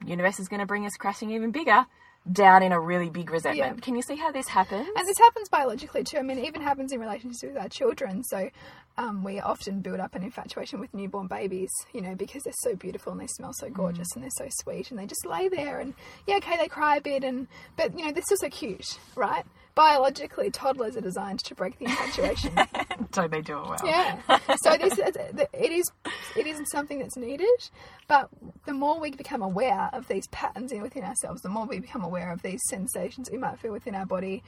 universe 0.06 0.40
is 0.40 0.48
going 0.48 0.62
to 0.62 0.66
bring 0.66 0.86
us 0.86 0.96
crashing 0.96 1.30
even 1.32 1.52
bigger 1.52 1.86
down 2.32 2.64
in 2.64 2.72
a 2.72 2.80
really 2.80 3.10
big 3.10 3.30
resentment. 3.30 3.78
Yeah. 3.78 3.82
Can 3.82 3.96
you 3.96 4.02
see 4.02 4.16
how 4.16 4.32
this 4.32 4.48
happens? 4.48 4.88
And 4.96 5.08
this 5.08 5.18
happens 5.18 5.50
biologically 5.50 6.04
too. 6.04 6.18
I 6.18 6.22
mean, 6.24 6.40
it 6.40 6.46
even 6.46 6.62
happens 6.62 6.92
in 6.92 7.00
relationships 7.00 7.44
with 7.44 7.58
our 7.58 7.70
children. 7.70 8.24
So 8.24 8.50
um, 8.98 9.24
we 9.24 9.40
often 9.40 9.82
build 9.82 10.00
up 10.00 10.16
an 10.16 10.24
infatuation 10.24 10.80
with 10.80 10.94
newborn 10.94 11.28
babies, 11.28 11.70
you 11.94 12.02
know, 12.02 12.16
because 12.16 12.44
they're 12.44 12.54
so 12.62 12.76
beautiful 12.76 13.12
and 13.12 13.22
they 13.22 13.28
smell 13.28 13.52
so 13.54 13.70
gorgeous 13.70 14.08
and 14.16 14.24
they're 14.24 14.30
so 14.32 14.48
sweet 14.50 14.90
and 14.90 15.00
they 15.00 15.06
just 15.06 15.26
lay 15.26 15.50
there 15.50 15.80
and 15.80 15.94
yeah, 16.28 16.38
okay, 16.38 16.58
they 16.58 16.68
cry 16.68 16.98
a 16.98 17.02
bit 17.02 17.24
and 17.24 17.48
but 17.78 17.98
you 17.98 18.06
know 18.06 18.12
they're 18.12 18.24
still 18.24 18.38
so 18.38 18.50
cute, 18.50 18.98
right? 19.16 19.46
Biologically, 19.76 20.50
toddlers 20.52 20.96
are 20.96 21.02
designed 21.02 21.40
to 21.40 21.54
break 21.54 21.78
the 21.80 21.86
infatuation. 21.86 22.58
Don't 23.12 23.30
they 23.30 23.42
do 23.42 23.60
it 23.60 23.68
well? 23.68 23.80
Yeah. 23.84 24.20
So 24.62 24.78
this 24.78 24.98
it 24.98 25.72
is 25.72 25.92
it 26.38 26.48
isn't 26.48 26.68
something 26.68 27.00
that's 27.00 27.18
needed, 27.18 27.70
but 28.08 28.30
the 28.66 28.74
more 28.74 29.00
we 29.00 29.12
become 29.12 29.42
aware 29.42 29.90
of 29.92 30.08
these 30.08 30.28
patterns 30.28 30.72
in 30.72 30.82
within 30.82 31.04
ourselves, 31.04 31.42
the 31.42 31.50
more 31.50 31.66
we 31.66 31.80
become 31.80 32.04
aware 32.04 32.32
of 32.32 32.42
these 32.42 32.62
sensations 32.70 33.30
we 33.30 33.38
might 33.38 33.60
feel 33.60 33.74
within 33.74 33.96
our 33.96 34.06
body, 34.06 34.44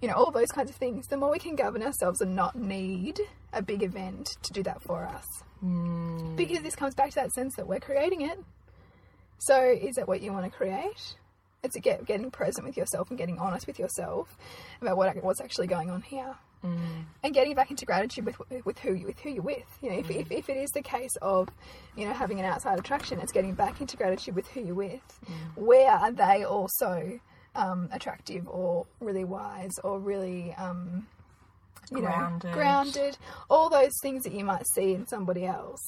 you 0.00 0.08
know, 0.08 0.14
all 0.14 0.30
those 0.30 0.50
kinds 0.50 0.70
of 0.70 0.76
things, 0.76 1.06
the 1.08 1.16
more 1.16 1.30
we 1.30 1.38
can 1.38 1.56
govern 1.56 1.82
ourselves 1.82 2.20
and 2.22 2.34
not 2.34 2.56
need 2.56 3.20
a 3.52 3.60
big 3.60 3.82
event 3.82 4.30
to 4.42 4.52
do 4.52 4.62
that 4.62 4.82
for 4.82 5.06
us. 5.06 5.26
Hmm. 5.60 6.36
Because 6.36 6.62
this 6.62 6.74
comes 6.74 6.94
back 6.94 7.10
to 7.10 7.16
that 7.16 7.32
sense 7.32 7.54
that 7.56 7.66
we're 7.66 7.80
creating 7.80 8.22
it. 8.22 8.38
So 9.38 9.62
is 9.62 9.98
it 9.98 10.08
what 10.08 10.22
you 10.22 10.32
want 10.32 10.50
to 10.50 10.50
create? 10.50 11.16
It's 11.62 11.76
a 11.76 11.80
get, 11.80 12.04
getting 12.06 12.30
present 12.30 12.66
with 12.66 12.76
yourself 12.76 13.10
and 13.10 13.18
getting 13.18 13.38
honest 13.38 13.66
with 13.66 13.78
yourself 13.78 14.36
about 14.80 14.96
what 14.96 15.22
what's 15.22 15.40
actually 15.40 15.66
going 15.66 15.90
on 15.90 16.02
here 16.02 16.34
and 17.22 17.32
getting 17.34 17.54
back 17.54 17.70
into 17.70 17.86
gratitude 17.86 18.26
with 18.26 18.36
with 18.64 18.78
who 18.80 18.92
you 18.94 19.06
with 19.06 19.18
who 19.20 19.30
you're 19.30 19.42
with. 19.42 19.64
You 19.82 19.90
know, 19.90 19.98
if, 19.98 20.10
if, 20.10 20.30
if 20.30 20.48
it 20.48 20.56
is 20.56 20.70
the 20.70 20.82
case 20.82 21.16
of 21.22 21.48
you 21.96 22.06
know 22.06 22.12
having 22.12 22.38
an 22.38 22.44
outside 22.44 22.78
attraction, 22.78 23.18
it's 23.20 23.32
getting 23.32 23.54
back 23.54 23.80
into 23.80 23.96
gratitude 23.96 24.34
with 24.34 24.46
who 24.48 24.60
you're 24.60 24.74
with. 24.74 25.20
Where 25.54 25.90
are 25.90 26.12
they 26.12 26.44
also 26.44 27.20
um, 27.54 27.88
attractive 27.92 28.46
or 28.48 28.86
really 29.00 29.24
wise 29.24 29.72
or 29.82 29.98
really 29.98 30.54
um, 30.54 31.06
you 31.90 32.00
Grounded. 32.00 32.50
know 32.50 32.54
grounded? 32.54 33.18
All 33.48 33.68
those 33.70 33.92
things 34.02 34.22
that 34.24 34.32
you 34.32 34.44
might 34.44 34.66
see 34.74 34.92
in 34.92 35.06
somebody 35.06 35.46
else. 35.46 35.80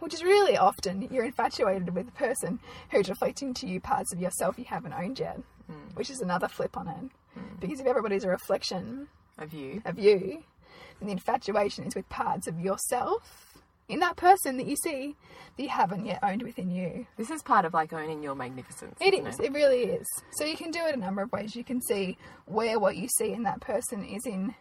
Which 0.00 0.14
is 0.14 0.22
really 0.22 0.56
often 0.56 1.08
you're 1.10 1.24
infatuated 1.24 1.94
with 1.94 2.08
a 2.08 2.12
person 2.12 2.58
who's 2.90 3.08
reflecting 3.08 3.54
to 3.54 3.66
you 3.66 3.80
parts 3.80 4.12
of 4.12 4.20
yourself 4.20 4.58
you 4.58 4.64
haven't 4.64 4.92
owned 4.92 5.18
yet, 5.18 5.38
hmm. 5.66 5.94
which 5.94 6.10
is 6.10 6.20
another 6.20 6.48
flip 6.48 6.76
on 6.76 6.88
it. 6.88 7.10
Hmm. 7.38 7.56
Because 7.60 7.80
if 7.80 7.86
everybody's 7.86 8.24
a 8.24 8.28
reflection 8.28 9.08
Of 9.38 9.52
you. 9.54 9.82
of 9.84 9.98
you, 9.98 10.42
And 11.00 11.08
the 11.08 11.12
infatuation 11.12 11.84
is 11.84 11.94
with 11.94 12.08
parts 12.08 12.46
of 12.46 12.58
yourself 12.60 13.54
in 13.88 14.00
that 14.00 14.16
person 14.16 14.56
that 14.56 14.66
you 14.66 14.76
see 14.76 15.14
that 15.56 15.62
you 15.62 15.68
haven't 15.68 16.06
yet 16.06 16.18
owned 16.22 16.42
within 16.42 16.70
you. 16.70 17.06
This 17.16 17.30
is 17.30 17.42
part 17.42 17.64
of 17.64 17.74
like 17.74 17.92
owning 17.92 18.22
your 18.22 18.34
magnificence. 18.34 18.96
It 19.00 19.14
is. 19.14 19.38
It 19.38 19.52
really 19.52 19.84
is. 19.84 20.06
So 20.32 20.44
you 20.44 20.56
can 20.56 20.70
do 20.70 20.80
it 20.86 20.94
a 20.94 20.98
number 20.98 21.22
of 21.22 21.30
ways. 21.32 21.54
You 21.54 21.64
can 21.64 21.80
see 21.82 22.16
where 22.46 22.78
what 22.78 22.96
you 22.96 23.08
see 23.18 23.32
in 23.32 23.42
that 23.44 23.60
person 23.60 24.04
is 24.04 24.26
in 24.26 24.54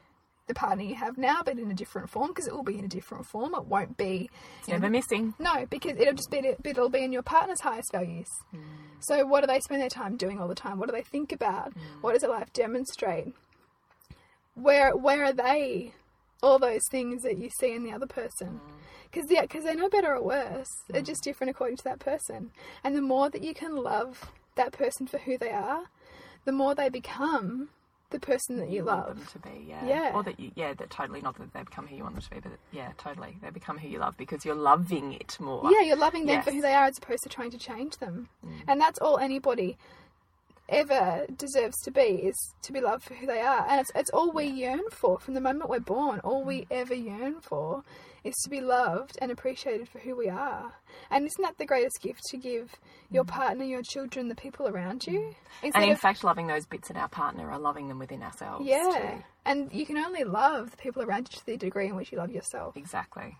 the 0.48 0.54
partner 0.54 0.84
you 0.84 0.96
have 0.96 1.18
now, 1.18 1.42
but 1.44 1.58
in 1.58 1.72
a 1.72 1.74
different 1.74 2.10
form 2.10 2.28
because 2.28 2.48
it 2.48 2.54
will 2.54 2.64
be 2.64 2.78
in 2.78 2.86
a 2.86 2.90
different 2.90 3.26
form. 3.26 3.54
It 3.56 3.66
won't 3.66 3.98
be. 3.98 4.30
It's 4.60 4.68
never 4.68 4.90
missing. 4.90 5.34
No, 5.40 5.66
because 5.70 5.98
it'll 5.98 6.14
just 6.14 6.30
be 6.32 6.42
it'll 6.64 6.90
be 6.90 7.04
in 7.04 7.14
your 7.14 7.24
partner's 7.24 7.62
highest 7.62 7.92
values. 7.92 8.28
Hmm. 8.52 8.60
So 9.00 9.26
what 9.26 9.42
do 9.42 9.48
they 9.48 9.60
spend 9.60 9.82
their 9.82 9.90
time 9.90 10.18
doing 10.18 10.40
all 10.40 10.48
the 10.48 10.56
time? 10.56 10.80
What 10.80 10.90
do 10.90 10.96
they 10.96 11.04
think 11.04 11.32
about? 11.32 11.74
Hmm. 11.74 11.80
What 12.02 12.14
does 12.14 12.22
their 12.22 12.32
life 12.32 12.52
demonstrate? 12.52 13.34
Where 14.56 14.96
where 14.96 15.24
are 15.24 15.34
they? 15.34 15.94
All 16.42 16.60
those 16.60 16.82
things 16.92 17.24
that 17.24 17.38
you 17.38 17.50
see 17.58 17.74
in 17.74 17.84
the 17.84 17.94
other 17.94 18.08
person. 18.08 18.48
Hmm. 18.48 18.72
Because 19.10 19.32
yeah, 19.32 19.44
because 19.44 19.64
they're 19.64 19.76
no 19.76 19.90
better 19.90 20.14
or 20.16 20.24
worse. 20.24 20.68
They're 20.90 21.02
just 21.02 21.24
different 21.24 21.52
according 21.52 21.78
to 21.78 21.84
that 21.86 22.00
person. 22.00 22.52
And 22.84 22.96
the 22.96 23.02
more 23.02 23.30
that 23.30 23.44
you 23.44 23.54
can 23.54 23.78
love 23.78 24.32
that 24.56 24.74
person 24.74 25.08
for 25.08 25.20
who 25.20 25.38
they 25.38 25.52
are, 25.52 25.84
the 26.46 26.52
more 26.52 26.76
they 26.76 26.90
become 26.90 27.70
the 28.13 28.19
person 28.19 28.58
that 28.58 28.69
you 28.69 28.86
want 28.86 29.08
love. 29.08 29.32
to 29.34 29.39
be, 29.39 29.65
yeah. 29.67 29.86
Yeah. 29.86 30.12
Or 30.13 30.23
that 30.23 30.39
you, 30.39 30.52
yeah, 30.56 30.73
that 30.73 30.89
totally 30.89 31.19
not 31.19 31.38
that 31.38 31.52
they 31.54 31.63
become 31.63 31.88
who 31.88 31.97
you 31.97 32.04
want 32.04 32.15
them 32.15 32.23
to 32.23 32.30
be, 32.30 32.39
but 32.39 32.54
yeah, 32.71 32.91
totally. 32.97 33.38
They 33.41 33.49
become 33.49 33.78
who 33.78 33.89
you 33.89 33.99
love 33.99 34.15
because 34.15 34.45
you're 34.45 34.56
loving 34.56 35.12
it 35.13 35.38
more. 35.39 35.69
Yeah, 35.69 35.82
you're 35.82 35.97
loving 35.97 36.26
them 36.26 36.41
for 36.41 36.52
who 36.52 36.62
they 36.62 36.73
are 36.73 36.86
as 36.86 36.97
opposed 36.97 37.23
to 37.23 37.30
trying 37.30 37.52
to 37.52 37.58
change 37.58 37.97
them. 37.97 38.30
Mm. 38.45 38.52
And 38.69 38.80
that's 38.82 38.99
all 38.99 39.17
anybody 39.17 39.78
ever 40.69 41.26
deserves 41.36 41.82
to 41.82 41.91
be 41.91 42.02
is 42.02 42.54
to 42.62 42.71
be 42.71 42.80
loved 42.80 43.04
for 43.04 43.15
who 43.15 43.28
they 43.28 43.41
are. 43.41 43.65
And 43.67 43.82
it's, 43.82 43.91
it's 43.95 44.10
all 44.12 44.32
we 44.32 44.45
yearn 44.45 44.84
for 44.91 45.19
from 45.19 45.34
the 45.34 45.41
moment 45.41 45.69
we're 45.69 45.80
born. 45.80 46.19
All 46.19 46.43
we 46.43 46.62
mm. 46.62 46.67
ever 46.71 46.93
yearn 46.93 47.41
for 47.41 47.84
is 48.24 48.34
to 48.44 48.50
be 48.50 48.62
loved 48.62 49.18
and 49.22 49.32
appreciated 49.32 49.90
for 49.90 50.00
who 50.00 50.16
we 50.16 50.30
are. 50.30 50.74
And 51.12 51.26
isn't 51.26 51.42
that 51.42 51.58
the 51.58 51.66
greatest 51.66 52.00
gift 52.02 52.22
to 52.30 52.38
give 52.38 52.72
your 53.12 53.24
mm. 53.24 53.28
partner, 53.28 53.66
your 53.66 53.82
children, 53.84 54.30
the 54.30 54.36
people 54.36 54.68
around 54.68 55.06
you? 55.06 55.20
Mm. 55.20 55.36
Instead 55.64 55.82
And 55.82 55.86
in 55.86 55.96
of- 55.96 56.00
fact, 56.00 56.24
loving 56.24 56.48
those 56.48 56.66
bits 56.66 56.90
in 56.90 56.98
our 56.98 57.10
partner 57.10 57.52
are 57.52 57.60
loving 57.60 57.88
them 57.88 58.00
within 58.00 58.24
ourselves. 58.24 58.66
yeah. 58.66 58.82
too. 59.18 59.24
And 59.46 59.74
you 59.74 59.86
can 59.86 59.98
only 59.98 60.24
love 60.24 60.72
the 60.72 60.78
people 60.78 61.04
around 61.04 61.28
you 61.32 61.38
to 61.38 61.46
the 61.46 61.58
degree 61.58 61.88
in 61.88 61.96
which 61.96 62.12
you 62.12 62.18
love 62.18 62.32
yourself. 62.32 62.78
Exactly. 62.78 63.38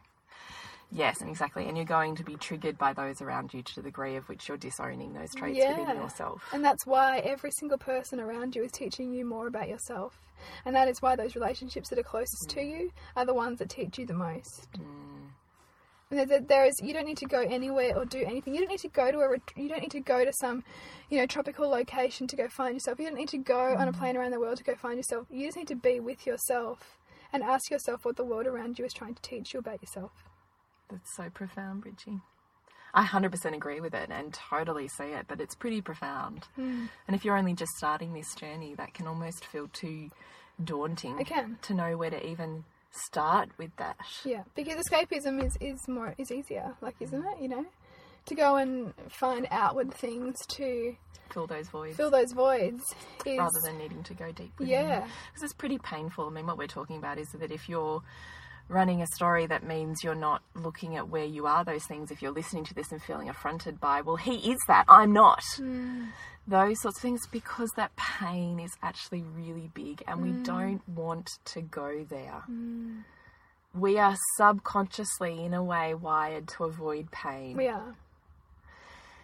Yes, 0.94 1.22
and 1.22 1.30
exactly. 1.30 1.68
And 1.68 1.76
you're 1.76 1.86
going 1.86 2.16
to 2.16 2.24
be 2.24 2.36
triggered 2.36 2.78
by 2.78 2.94
those 2.94 3.22
around 3.22 3.54
you 3.54 3.64
to 3.64 3.76
the 3.76 3.82
degree 3.82 4.16
of 4.16 4.30
which 4.30 4.48
you're 4.48 4.58
disowning 4.58 5.14
those 5.14 5.34
traits 5.34 5.58
within 5.58 5.98
yourself. 5.98 6.44
And 6.54 6.64
that's 6.64 6.86
why 6.86 7.20
every 7.20 7.52
single 7.52 7.80
person 7.80 8.20
around 8.20 8.56
you 8.56 8.64
is 8.64 8.72
teaching 8.72 9.12
you 9.14 9.26
more 9.26 9.48
about 9.48 9.68
yourself. 9.68 10.20
And 10.66 10.76
that 10.76 10.88
is 10.88 11.02
why 11.02 11.16
those 11.16 11.36
relationships 11.36 11.90
that 11.90 11.98
are 11.98 12.04
closest 12.04 12.50
to 12.50 12.60
mm. 12.60 12.70
you 12.70 12.92
are 13.16 13.26
the 13.26 13.34
ones 13.34 13.60
that 13.60 13.70
teach 13.70 13.98
you 13.98 14.06
the 14.06 14.14
most. 14.14 14.68
Mm. 14.74 15.30
And 16.12 16.20
there- 16.20 16.26
there, 16.26 16.42
there 16.42 16.66
is 16.66 16.80
you 16.84 16.94
don't 16.94 17.08
need 17.08 17.18
to 17.18 17.26
go 17.26 17.40
anywhere 17.40 17.98
or 17.98 18.06
do 18.06 18.24
anything. 18.24 18.54
You 18.54 18.60
don't 18.62 18.70
need 18.70 18.82
to 18.82 18.90
go 18.90 19.12
to 19.12 19.20
a 19.20 19.60
you 19.60 19.70
don't 19.70 19.82
need 19.82 19.92
to 19.92 20.00
go 20.00 20.24
to 20.24 20.32
some, 20.34 20.64
you 21.10 21.18
know, 21.18 21.26
tropical 21.26 21.68
location 21.70 22.28
to 22.28 22.36
go 22.36 22.48
find 22.48 22.76
yourself. 22.76 23.00
You 23.00 23.08
don't 23.08 23.18
need 23.18 23.30
to 23.30 23.40
go 23.40 23.76
on 23.76 23.88
a 23.88 23.92
mm. 23.92 23.98
plane 23.98 24.16
around 24.16 24.32
the 24.32 24.40
world 24.40 24.58
to 24.58 24.64
go 24.64 24.76
find 24.76 24.98
yourself. 24.98 25.26
You 25.32 25.48
just 25.48 25.58
need 25.58 25.70
to 25.70 25.76
be 25.76 26.00
with 26.00 26.28
yourself 26.28 27.00
and 27.32 27.42
ask 27.42 27.72
yourself 27.72 28.06
what 28.06 28.16
the 28.16 28.24
world 28.24 28.46
around 28.46 28.78
you 28.78 28.86
is 28.86 28.94
trying 28.94 29.16
to 29.16 29.22
teach 29.24 29.54
you 29.54 29.60
about 29.60 29.82
yourself. 29.82 30.12
That's 30.90 31.16
so 31.16 31.30
profound, 31.30 31.82
Bridgie. 31.82 32.22
I 32.94 33.06
100% 33.06 33.56
agree 33.56 33.80
with 33.82 33.96
it 33.96 34.10
and 34.12 34.34
totally 34.34 34.88
see 34.88 35.06
it, 35.06 35.26
but 35.28 35.42
it's 35.42 35.56
pretty 35.56 35.82
profound. 35.82 36.44
Hmm. 36.56 36.86
And 37.08 37.16
if 37.16 37.26
you're 37.26 37.38
only 37.38 37.54
just 37.54 37.72
starting 37.78 38.14
this 38.14 38.36
journey, 38.36 38.76
that 38.76 38.94
can 38.94 39.08
almost 39.08 39.46
feel 39.46 39.68
too 39.74 40.10
daunting 40.64 41.20
It 41.20 41.26
can. 41.28 41.58
to 41.64 41.74
know 41.74 41.98
where 41.98 42.12
to 42.12 42.24
even 42.28 42.66
start 42.92 43.50
with 43.58 43.76
that. 43.78 43.98
Yeah, 44.24 44.44
because 44.54 44.76
escapism 44.88 45.44
is, 45.44 45.58
is 45.60 45.88
more 45.88 46.14
is 46.20 46.32
easier, 46.32 46.76
like 46.82 46.96
isn't 47.00 47.26
it? 47.26 47.42
You 47.42 47.48
know, 47.50 47.66
to 48.28 48.36
go 48.36 48.58
and 48.58 48.94
find 49.10 49.48
outward 49.50 49.92
things 49.94 50.36
to 50.50 50.96
Fill 51.32 51.48
those 51.48 51.68
voids 51.70 51.98
fill 51.98 52.12
those 52.12 52.32
voids 52.32 52.84
is 53.26 53.40
rather 53.40 53.60
than 53.66 53.80
needing 53.80 54.04
to 54.04 54.14
go 54.14 54.32
deep 54.32 54.52
within. 54.60 54.72
Yeah. 54.72 55.00
Because 55.00 55.42
it's 55.42 55.54
pretty 55.54 55.80
painful. 55.80 56.28
I 56.28 56.30
mean, 56.30 56.46
what 56.46 56.60
we're 56.60 56.68
talking 56.68 56.98
about 56.98 57.18
is 57.18 57.28
that 57.40 57.52
if 57.52 57.68
you're 57.68 58.04
running 58.68 59.02
a 59.02 59.08
story 59.08 59.46
that 59.46 59.64
means 59.64 60.04
you're 60.04 60.16
not 60.16 60.42
looking 60.56 60.96
at 60.96 61.10
where 61.10 61.26
you 61.26 61.46
are 61.46 61.64
those 61.64 61.86
things 61.86 62.12
if 62.12 62.22
you're 62.22 62.32
listening 62.32 62.64
to 62.64 62.74
this 62.74 62.92
and 62.92 63.02
feeling 63.02 63.30
affronted 63.30 63.80
by 63.80 64.02
well 64.02 64.16
he 64.16 64.52
is 64.52 64.60
that 64.68 64.86
i'm 64.88 65.14
not 65.14 65.44
mm. 65.58 66.08
those 66.48 66.82
sorts 66.82 66.98
of 66.98 67.02
things 67.02 67.28
because 67.32 67.70
that 67.76 67.96
pain 67.96 68.60
is 68.60 68.72
actually 68.82 69.24
really 69.36 69.70
big 69.74 70.02
and 70.08 70.22
we 70.22 70.30
mm. 70.30 70.44
don't 70.44 70.88
want 70.88 71.30
to 71.46 71.62
go 71.62 72.06
there 72.10 72.44
mm. 72.50 73.04
we 73.74 73.98
are 73.98 74.16
subconsciously 74.38 75.44
in 75.44 75.54
a 75.54 75.64
way 75.64 75.94
wired 75.94 76.48
to 76.48 76.64
avoid 76.64 77.12
pain 77.12 77.56
we 77.56 77.68
are. 77.68 77.96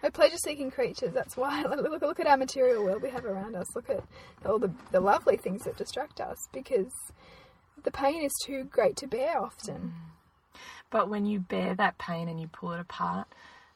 We're 0.02 0.12
pleasure-seeking 0.12 0.71
creatures. 0.71 1.12
That's 1.13 1.36
why. 1.36 1.63
Look, 1.69 1.82
look, 1.82 2.02
look 2.02 2.19
at 2.21 2.28
our 2.28 2.38
material 2.38 2.86
world 2.86 3.02
we 3.02 3.10
have 3.10 3.25
around 3.25 3.56
us. 3.56 3.75
Look 3.75 3.89
at 3.89 4.02
all 4.45 4.58
the, 4.58 4.71
the 4.91 5.02
lovely 5.02 5.36
things 5.36 5.63
that 5.65 5.75
distract 5.75 6.21
us 6.21 6.38
because 6.54 6.93
the 7.84 7.92
pain 7.92 8.24
is 8.24 8.34
too 8.46 8.63
great 8.65 8.96
to 8.98 9.08
bear 9.08 9.39
often. 9.42 9.94
Mm. 10.56 10.60
but 10.89 11.10
when 11.10 11.26
you 11.26 11.39
bear 11.39 11.76
that 11.76 11.98
pain 11.98 12.28
and 12.28 12.39
you 12.39 12.48
pull 12.48 12.72
it 12.74 12.80
apart 12.80 13.28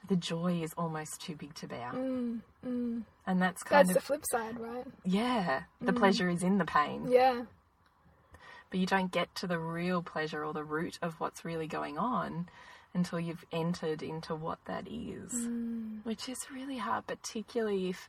the 0.09 0.15
joy 0.17 0.61
is 0.61 0.73
almost 0.77 1.21
too 1.21 1.33
big 1.35 1.53
to 1.55 1.65
bear. 1.67 1.89
Mm, 1.93 2.41
mm. 2.67 3.03
And 3.25 3.41
that's 3.41 3.63
kind 3.63 3.81
of 3.81 3.87
That's 3.87 3.99
the 3.99 4.05
flip 4.05 4.25
side, 4.29 4.59
right? 4.59 4.85
yeah 5.05 5.61
the 5.79 5.93
pleasure 5.93 6.27
is 6.29 6.43
in 6.43 6.57
the 6.57 6.65
pain. 6.65 7.07
Yeah. 7.09 7.43
but 8.69 8.79
you 8.79 8.85
don't 8.85 9.11
get 9.11 9.33
to 9.35 9.47
the 9.47 9.59
real 9.59 10.01
pleasure 10.01 10.43
or 10.43 10.51
the 10.53 10.63
root 10.63 10.99
of 11.01 11.19
what's 11.19 11.45
really 11.45 11.67
going 11.67 11.97
on 11.97 12.49
until 12.93 13.19
you've 13.19 13.45
entered 13.51 14.03
into 14.03 14.35
what 14.35 14.59
that 14.65 14.87
is, 14.87 15.47
which 16.03 16.27
is 16.29 16.37
really 16.53 16.77
hard, 16.77 17.07
particularly 17.07 17.89
if 17.89 18.07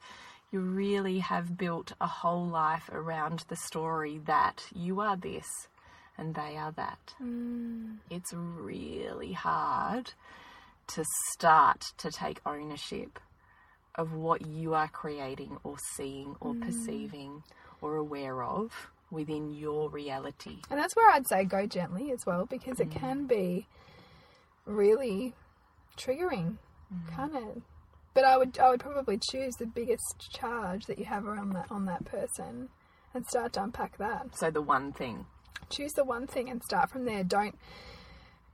you 0.51 0.61
really 0.61 1.21
have 1.21 1.57
built 1.57 1.93
a 2.01 2.07
whole 2.07 2.47
life 2.47 2.89
around 2.93 3.45
the 3.49 3.57
story 3.57 4.21
that 4.27 4.67
you 4.75 5.01
are 5.01 5.17
this 5.17 5.69
and 6.17 6.35
they 6.35 6.57
are 6.57 6.73
that. 6.73 7.15
Mm. 7.23 7.97
It's 8.11 8.33
really 8.33 9.33
hard 9.33 10.13
to 10.89 11.05
start 11.33 11.93
to 11.99 12.11
take 12.11 12.41
ownership 12.45 13.19
of 13.95 14.13
what 14.13 14.47
you 14.47 14.75
are 14.75 14.89
creating 14.89 15.57
or 15.65 15.77
seeing 15.97 16.37
or 16.41 16.55
mm. 16.55 16.63
perceiving 16.63 17.43
or 17.81 17.97
aware 17.97 18.43
of 18.43 18.91
within 19.11 19.53
your 19.53 19.89
reality. 19.89 20.59
And 20.71 20.79
that's 20.79 20.97
where 20.97 21.11
I'd 21.11 21.29
say 21.29 21.45
go 21.45 21.67
gently 21.67 22.11
as 22.11 22.21
well 22.27 22.47
because 22.47 22.81
it 22.81 22.91
mm. 22.91 22.97
can 22.97 23.27
be 23.27 23.67
really 24.67 25.35
triggering, 25.97 26.57
can't 27.15 27.35
it? 27.35 27.63
But 28.15 28.25
I 28.25 28.37
would 28.37 28.59
I 28.59 28.71
would 28.71 28.81
probably 28.81 29.19
choose 29.19 29.55
the 29.59 29.67
biggest 29.67 30.31
charge 30.33 30.87
that 30.87 30.99
you 30.99 31.05
have 31.05 31.27
around 31.27 31.53
that 31.55 31.67
on 31.71 31.85
that 31.87 32.05
person 32.05 32.69
and 33.13 33.27
start 33.27 33.53
to 33.55 33.63
unpack 33.63 33.99
that. 33.99 34.37
So 34.37 34.51
the 34.51 34.63
one 34.63 34.93
thing. 34.93 35.27
Choose 35.71 35.93
the 35.93 36.05
one 36.05 36.27
thing 36.27 36.49
and 36.51 36.63
start 36.63 36.91
from 36.91 37.05
there. 37.05 37.25
Don't 37.25 37.57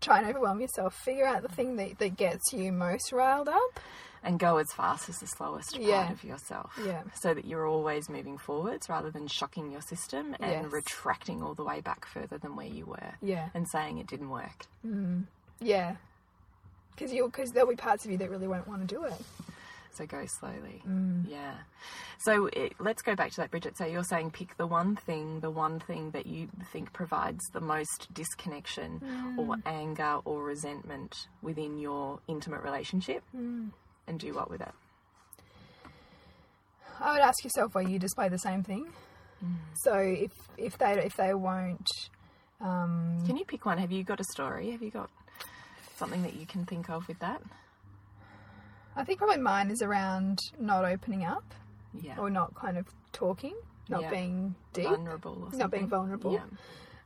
try 0.00 0.18
and 0.18 0.26
overwhelm 0.28 0.60
yourself. 0.60 0.94
Figure 0.94 1.26
out 1.26 1.42
the 1.42 1.48
thing 1.48 1.76
that, 1.76 1.98
that 1.98 2.16
gets 2.16 2.52
you 2.52 2.72
most 2.72 3.12
riled 3.12 3.48
up. 3.48 3.80
and 4.22 4.38
go 4.38 4.58
as 4.58 4.70
fast 4.76 5.08
as 5.08 5.16
the 5.18 5.26
slowest 5.26 5.70
part 5.72 5.82
Yeah. 5.82 6.12
of 6.12 6.22
yourself. 6.22 6.78
Yeah. 6.84 7.04
So 7.14 7.32
that 7.32 7.46
you're 7.46 7.66
always 7.66 8.10
moving 8.10 8.36
forwards 8.36 8.86
rather 8.90 9.10
than 9.10 9.26
shocking 9.28 9.70
your 9.72 9.80
system 9.80 10.36
and 10.38 10.64
Yes. 10.64 10.64
retracting 10.70 11.42
all 11.42 11.54
the 11.54 11.64
way 11.64 11.80
back 11.80 12.04
further 12.04 12.36
than 12.36 12.54
where 12.54 12.66
you 12.66 12.84
were. 12.84 13.14
Yeah. 13.22 13.48
And 13.54 13.66
saying 13.66 13.96
it 13.96 14.06
didn't 14.06 14.28
work. 14.28 14.66
Mm. 14.86 15.24
Yeah. 15.58 15.96
Because 16.90 17.14
you 17.14 17.24
because 17.24 17.52
there'll 17.52 17.70
be 17.70 17.76
parts 17.76 18.04
of 18.04 18.10
you 18.10 18.18
that 18.18 18.28
really 18.30 18.46
won't 18.46 18.68
want 18.68 18.86
to 18.86 18.94
do 18.94 19.04
it. 19.04 19.14
So 19.92 20.06
go 20.06 20.24
slowly. 20.38 20.82
Mm. 20.88 21.28
Yeah. 21.28 21.54
So 22.18 22.46
it, 22.52 22.74
let's 22.78 23.02
go 23.02 23.14
back 23.14 23.30
to 23.32 23.36
that, 23.38 23.50
Bridget. 23.50 23.76
So 23.76 23.84
you're 23.86 24.04
saying 24.04 24.30
pick 24.30 24.56
the 24.56 24.66
one 24.66 24.96
thing, 24.96 25.40
the 25.40 25.50
one 25.50 25.80
thing 25.80 26.10
that 26.12 26.26
you 26.26 26.48
think 26.72 26.92
provides 26.92 27.42
the 27.52 27.60
most 27.60 28.08
disconnection 28.14 29.00
or 29.36 29.56
Mm. 29.56 29.62
anger 29.66 30.18
or 30.24 30.44
resentment 30.44 31.28
within 31.42 31.78
your 31.78 32.20
intimate 32.28 32.62
relationship 32.62 33.22
Mm. 33.36 33.70
and 34.06 34.20
do 34.20 34.32
what 34.34 34.48
with 34.50 34.60
it? 34.60 34.72
I 37.00 37.12
would 37.12 37.20
ask 37.22 37.42
yourself 37.42 37.74
why 37.74 37.82
you 37.82 37.98
display 37.98 38.28
the 38.28 38.38
same 38.38 38.62
thing. 38.62 38.86
So 39.84 39.94
if 39.94 40.32
if 40.58 40.76
they 40.76 40.92
if 41.02 41.16
they 41.16 41.32
won't, 41.32 41.88
um, 42.60 43.24
Can 43.26 43.38
you 43.38 43.44
pick 43.46 43.64
one? 43.64 43.78
Have 43.78 43.90
you 43.90 44.04
got 44.04 44.20
a 44.20 44.24
story? 44.24 44.70
Have 44.72 44.82
you 44.82 44.90
got 44.90 45.08
something 45.96 46.22
that 46.22 46.34
you 46.34 46.44
can 46.46 46.66
think 46.66 46.90
of 46.90 47.08
with 47.08 47.18
that? 47.20 47.40
I 48.96 49.04
think 49.04 49.18
probably 49.18 49.38
mine 49.38 49.70
is 49.70 49.82
around 49.82 50.40
not 50.58 50.84
opening 50.84 51.24
up 51.24 51.54
Yeah. 51.94 52.18
or 52.18 52.30
not 52.30 52.54
kind 52.54 52.76
of 52.76 52.86
talking, 53.12 53.54
not 53.88 54.02
Yeah. 54.02 54.10
being 54.10 54.54
deep. 54.72 54.86
vulnerable 54.88 55.32
or 55.32 55.42
something. 55.44 55.58
Not 55.58 55.70
being 55.70 55.88
vulnerable. 55.88 56.32
Yeah. 56.32 56.44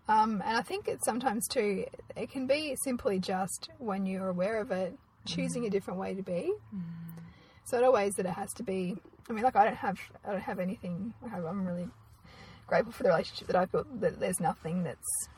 Um, 0.08 0.42
and 0.44 0.56
I 0.56 0.62
think 0.62 0.86
it's 0.88 1.04
sometimes 1.04 1.48
too, 1.48 1.86
it 2.16 2.30
can 2.30 2.46
be 2.46 2.76
simply 2.76 3.18
just 3.18 3.70
when 3.78 4.04
you're 4.06 4.28
aware 4.28 4.60
of 4.60 4.70
it, 4.70 4.98
choosing 5.24 5.64
a 5.64 5.70
different 5.70 5.98
way 5.98 6.14
to 6.14 6.22
be. 6.22 6.52
So 7.64 7.78
not 7.78 7.86
always 7.86 8.14
that 8.16 8.26
it 8.26 8.32
has 8.32 8.52
to 8.54 8.62
be. 8.62 8.96
I 9.28 9.32
mean, 9.32 9.42
like 9.44 9.56
I 9.56 9.64
don't 9.64 9.76
have, 9.76 9.98
I 10.26 10.32
don't 10.32 10.42
have 10.42 10.58
anything. 10.60 11.14
I 11.24 11.28
have, 11.28 11.44
I'm 11.46 11.66
really 11.66 11.88
grateful 12.66 12.92
for 12.92 13.02
the 13.04 13.08
relationship 13.08 13.46
that 13.46 13.56
I've 13.56 13.72
built. 13.72 14.00
That 14.00 14.20
there's 14.20 14.40
nothing 14.40 14.82
that's 14.82 15.28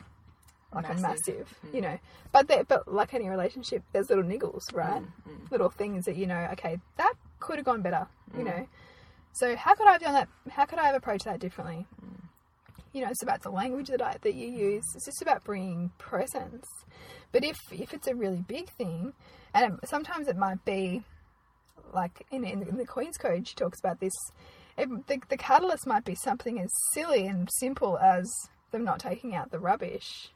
like 0.77 0.89
a 0.89 1.01
Massive. 1.01 1.27
massive, 1.37 1.59
you 1.73 1.81
know. 1.81 1.97
But 2.31 2.47
there, 2.47 2.63
but 2.63 2.91
like 2.91 3.13
any 3.13 3.29
relationship, 3.29 3.83
there's 3.93 4.09
little 4.09 4.23
niggles, 4.23 4.61
right? 4.73 5.01
Mm, 5.01 5.51
Little 5.51 5.69
things 5.69 6.05
that 6.05 6.15
you 6.15 6.25
know. 6.27 6.47
Okay, 6.53 6.79
that 6.97 7.13
could 7.39 7.57
have 7.57 7.65
gone 7.65 7.81
better, 7.81 8.07
you 8.35 8.43
Mm. 8.43 8.45
know. 8.45 8.67
So 9.33 9.55
how 9.55 9.75
could 9.75 9.87
I 9.87 9.93
have 9.93 10.01
done 10.01 10.13
that? 10.13 10.29
How 10.49 10.65
could 10.65 10.79
I 10.79 10.85
have 10.87 10.95
approached 10.95 11.25
that 11.25 11.39
differently? 11.39 11.85
Mm. 12.03 12.21
You 12.93 13.01
know, 13.03 13.09
it's 13.11 13.21
about 13.21 13.43
the 13.43 13.51
language 13.51 13.87
that 13.89 14.01
I 14.01 14.17
that 14.21 14.33
you 14.33 14.47
use. 14.47 14.83
It's 14.95 15.05
just 15.05 15.21
about 15.21 15.43
bringing 15.43 15.91
presence. 15.97 16.65
But 17.31 17.43
if 17.43 17.57
if 17.71 17.93
it's 17.93 18.07
a 18.07 18.15
really 18.15 18.43
big 18.47 18.69
thing, 18.69 19.13
and 19.53 19.73
it, 19.83 19.87
sometimes 19.89 20.27
it 20.27 20.37
might 20.37 20.63
be 20.65 21.03
like 21.93 22.25
in, 22.31 22.43
in, 22.43 22.63
in 22.63 22.77
the 22.77 22.85
Queen's 22.85 23.17
Code, 23.17 23.47
she 23.47 23.55
talks 23.55 23.79
about 23.79 23.99
this. 23.99 24.13
It, 24.77 24.89
the, 25.07 25.19
the 25.29 25.37
catalyst 25.37 25.87
might 25.87 26.05
be 26.05 26.15
something 26.15 26.59
as 26.59 26.69
silly 26.93 27.25
and 27.25 27.49
simple 27.59 27.97
as 27.97 28.31
them 28.71 28.83
not 28.83 28.99
taking 28.99 29.33
out 29.33 29.49
the 29.51 29.59
rubbish, 29.59 30.31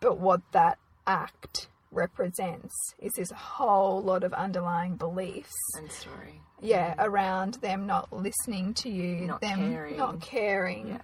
but 0.00 0.18
what 0.18 0.40
that 0.52 0.78
act 1.06 1.68
represents 1.90 2.74
is 2.98 3.12
this 3.16 3.30
whole 3.30 4.02
lot 4.02 4.24
of 4.24 4.32
underlying 4.32 4.96
beliefs. 4.96 5.54
And 5.76 5.90
story. 5.90 6.40
Yeah, 6.60 6.94
around 6.98 7.54
them 7.54 7.86
not 7.86 8.12
listening 8.12 8.74
to 8.74 8.90
you, 8.90 9.26
Not 9.26 9.40
them 9.40 9.72
caring. 9.72 9.96
not 9.96 10.20
caring. 10.20 10.88
Yeah. 10.88 11.00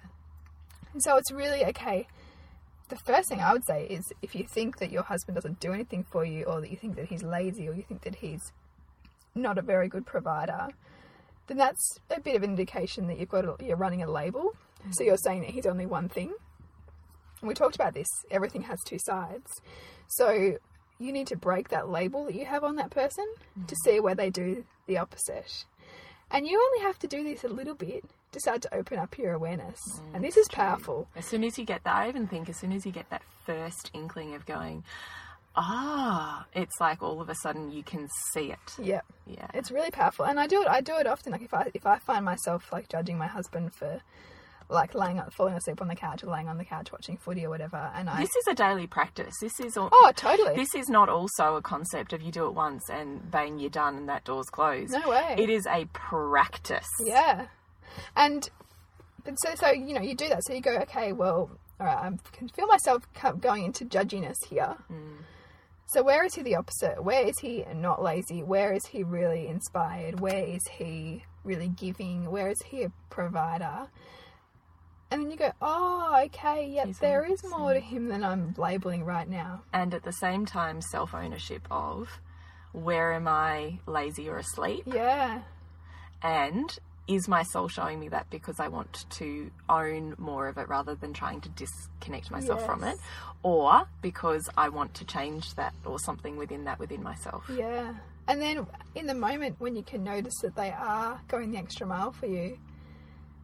And 0.92 1.02
so 1.02 1.16
it's 1.16 1.30
really 1.32 1.64
okay. 1.66 2.06
The 2.88 2.96
first 2.96 3.28
thing 3.28 3.40
I 3.40 3.52
would 3.52 3.64
say 3.66 3.86
is 3.86 4.04
if 4.20 4.34
you 4.34 4.44
think 4.52 4.78
that 4.78 4.90
your 4.90 5.02
husband 5.02 5.36
doesn't 5.36 5.60
do 5.60 5.72
anything 5.72 6.04
for 6.04 6.24
you, 6.24 6.44
or 6.44 6.60
that 6.60 6.70
you 6.70 6.76
think 6.76 6.96
that 6.96 7.06
he's 7.06 7.22
lazy, 7.22 7.68
or 7.68 7.74
you 7.74 7.82
think 7.82 8.02
that 8.02 8.16
he's 8.16 8.52
not 9.34 9.58
a 9.58 9.62
very 9.62 9.88
good 9.88 10.06
provider, 10.06 10.68
then 11.46 11.56
that's 11.56 11.98
a 12.10 12.20
bit 12.20 12.36
of 12.36 12.42
an 12.42 12.50
indication 12.50 13.06
that 13.08 13.18
you've 13.18 13.28
got 13.28 13.44
a, 13.44 13.56
you're 13.64 13.76
running 13.76 14.02
a 14.02 14.10
label. 14.10 14.52
So 14.82 14.88
mm-hmm. 14.88 15.04
you're 15.04 15.16
saying 15.16 15.40
that 15.42 15.50
he's 15.50 15.66
only 15.66 15.86
one 15.86 16.08
thing. 16.08 16.34
And 17.44 17.48
we 17.50 17.54
talked 17.54 17.74
about 17.74 17.92
this. 17.92 18.08
Everything 18.30 18.62
has 18.62 18.80
two 18.82 18.98
sides. 18.98 19.60
So 20.06 20.56
you 20.98 21.12
need 21.12 21.26
to 21.26 21.36
break 21.36 21.68
that 21.68 21.90
label 21.90 22.24
that 22.24 22.34
you 22.34 22.46
have 22.46 22.64
on 22.64 22.76
that 22.76 22.88
person 22.88 23.26
to 23.66 23.76
see 23.84 24.00
where 24.00 24.14
they 24.14 24.30
do 24.30 24.64
the 24.86 24.96
opposite. 24.96 25.66
And 26.30 26.46
you 26.46 26.58
only 26.58 26.86
have 26.86 26.98
to 27.00 27.06
do 27.06 27.22
this 27.22 27.44
a 27.44 27.48
little 27.48 27.74
bit 27.74 28.02
to 28.32 28.40
start 28.40 28.62
to 28.62 28.74
open 28.74 28.98
up 28.98 29.18
your 29.18 29.34
awareness. 29.34 29.78
and 30.14 30.24
this 30.24 30.38
is 30.38 30.48
powerful. 30.48 31.06
As 31.14 31.26
soon 31.26 31.44
as 31.44 31.58
you 31.58 31.66
get 31.66 31.84
that, 31.84 31.94
I 31.94 32.08
even 32.08 32.26
think 32.26 32.48
as 32.48 32.56
soon 32.56 32.72
as 32.72 32.86
you 32.86 32.92
get 32.92 33.10
that 33.10 33.20
first 33.44 33.90
inkling 33.92 34.34
of 34.34 34.46
going, 34.46 34.82
ah, 35.54 36.46
it's 36.54 36.80
like 36.80 37.02
all 37.02 37.20
of 37.20 37.28
a 37.28 37.34
sudden 37.34 37.72
you 37.72 37.82
can 37.82 38.08
see 38.32 38.52
it. 38.52 38.74
Yeah. 38.78 39.02
Yeah. 39.26 39.48
It's 39.52 39.70
really 39.70 39.90
powerful. 39.90 40.24
And 40.24 40.40
I 40.40 40.46
do 40.46 40.62
it 40.62 40.68
I 40.68 40.80
do 40.80 40.96
it 40.96 41.06
often. 41.06 41.32
Like 41.32 41.42
if 41.42 41.52
I 41.52 41.70
if 41.74 41.84
I 41.84 41.98
find 41.98 42.24
myself 42.24 42.72
like 42.72 42.88
judging 42.88 43.18
my 43.18 43.26
husband 43.26 43.74
for 43.74 44.00
like 44.68 44.94
laying 44.94 45.18
up 45.18 45.32
falling 45.32 45.54
asleep 45.54 45.80
on 45.80 45.88
the 45.88 45.94
couch 45.94 46.24
or 46.24 46.30
laying 46.30 46.48
on 46.48 46.58
the 46.58 46.64
couch 46.64 46.90
watching 46.90 47.16
footy 47.16 47.44
or 47.44 47.50
whatever 47.50 47.90
and 47.94 48.08
I 48.08 48.20
This 48.20 48.34
is 48.34 48.46
a 48.48 48.54
daily 48.54 48.86
practice. 48.86 49.34
This 49.40 49.60
is 49.60 49.76
all. 49.76 49.88
Oh, 49.92 50.12
totally. 50.14 50.54
This 50.54 50.74
is 50.74 50.88
not 50.88 51.08
also 51.08 51.56
a 51.56 51.62
concept 51.62 52.12
of 52.12 52.22
you 52.22 52.32
do 52.32 52.46
it 52.46 52.54
once 52.54 52.88
and 52.90 53.30
bang, 53.30 53.58
you're 53.58 53.70
done 53.70 53.96
and 53.96 54.08
that 54.08 54.24
door's 54.24 54.46
closed. 54.46 54.92
No 54.92 55.08
way. 55.08 55.36
It 55.38 55.50
is 55.50 55.66
a 55.66 55.86
practice. 55.92 56.88
Yeah. 57.04 57.46
And 58.16 58.48
but 59.24 59.34
so 59.36 59.54
so 59.54 59.70
you 59.70 59.94
know 59.94 60.00
you 60.00 60.14
do 60.14 60.28
that. 60.28 60.44
So 60.44 60.54
you 60.54 60.60
go, 60.60 60.76
okay, 60.82 61.12
well, 61.12 61.50
all 61.80 61.86
right, 61.86 61.96
I 61.96 62.10
can 62.32 62.48
feel 62.48 62.66
myself 62.66 63.02
going 63.40 63.64
into 63.64 63.84
judginess 63.84 64.36
here. 64.48 64.76
Mm. 64.90 65.18
So 65.86 66.02
where 66.02 66.24
is 66.24 66.34
he 66.34 66.42
the 66.42 66.56
opposite? 66.56 67.02
Where 67.04 67.26
is 67.26 67.38
he 67.40 67.64
not 67.74 68.02
lazy? 68.02 68.42
Where 68.42 68.72
is 68.72 68.86
he 68.86 69.02
really 69.02 69.46
inspired? 69.46 70.18
Where 70.18 70.44
is 70.44 70.62
he 70.72 71.24
really 71.44 71.68
giving? 71.68 72.30
Where 72.30 72.48
is 72.48 72.60
he 72.64 72.82
a 72.84 72.92
provider? 73.10 73.88
And 75.14 75.22
then 75.22 75.30
you 75.30 75.36
go, 75.36 75.52
oh, 75.62 76.20
okay, 76.24 76.68
yep, 76.68 76.88
He's 76.88 76.98
there 76.98 77.24
is 77.24 77.44
more 77.48 77.72
to 77.72 77.78
him 77.78 78.08
than 78.08 78.24
I'm 78.24 78.52
labeling 78.58 79.04
right 79.04 79.28
now. 79.28 79.62
And 79.72 79.94
at 79.94 80.02
the 80.02 80.10
same 80.10 80.44
time, 80.44 80.80
self 80.80 81.14
ownership 81.14 81.68
of 81.70 82.08
where 82.72 83.12
am 83.12 83.28
I 83.28 83.78
lazy 83.86 84.28
or 84.28 84.38
asleep? 84.38 84.82
Yeah, 84.86 85.42
And 86.20 86.76
is 87.06 87.28
my 87.28 87.44
soul 87.44 87.68
showing 87.68 88.00
me 88.00 88.08
that 88.08 88.28
because 88.28 88.58
I 88.58 88.66
want 88.66 89.04
to 89.10 89.52
own 89.68 90.16
more 90.18 90.48
of 90.48 90.58
it 90.58 90.68
rather 90.68 90.96
than 90.96 91.12
trying 91.12 91.40
to 91.42 91.48
disconnect 91.50 92.32
myself 92.32 92.66
from 92.66 92.82
it? 92.82 92.98
Or 93.44 93.86
because 94.02 94.48
I 94.56 94.68
want 94.70 94.94
to 94.94 95.04
change 95.04 95.54
that 95.54 95.74
or 95.84 96.00
something 96.00 96.36
within 96.36 96.64
that 96.64 96.80
within 96.80 97.04
myself? 97.04 97.48
yeah. 97.54 97.94
And 98.26 98.40
then 98.40 98.66
in 98.96 99.06
the 99.06 99.14
moment 99.14 99.56
when 99.60 99.76
you 99.76 99.84
can 99.84 100.02
notice 100.02 100.34
that 100.40 100.56
they 100.56 100.72
are 100.72 101.20
going 101.28 101.52
the 101.52 101.58
extra 101.58 101.86
mile 101.86 102.10
for 102.10 102.26
you, 102.26 102.58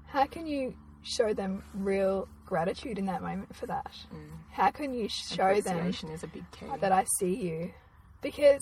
how 0.06 0.24
can 0.24 0.48
you 0.48 0.74
show 1.03 1.33
them 1.33 1.63
real 1.75 2.29
gratitude 2.47 2.99
in 2.99 3.07
that 3.07 3.23
moment 3.23 3.55
for 3.55 3.67
that? 3.67 3.91
Mm. 4.15 4.31
How 4.53 4.71
can 4.71 4.93
you 4.95 5.09
show 5.09 5.61
them 5.61 5.87
is 5.89 6.23
a 6.23 6.27
big 6.27 6.45
key. 6.53 6.67
that 6.81 6.93
I 6.93 7.05
see 7.19 7.35
you? 7.35 7.73
Because 8.21 8.61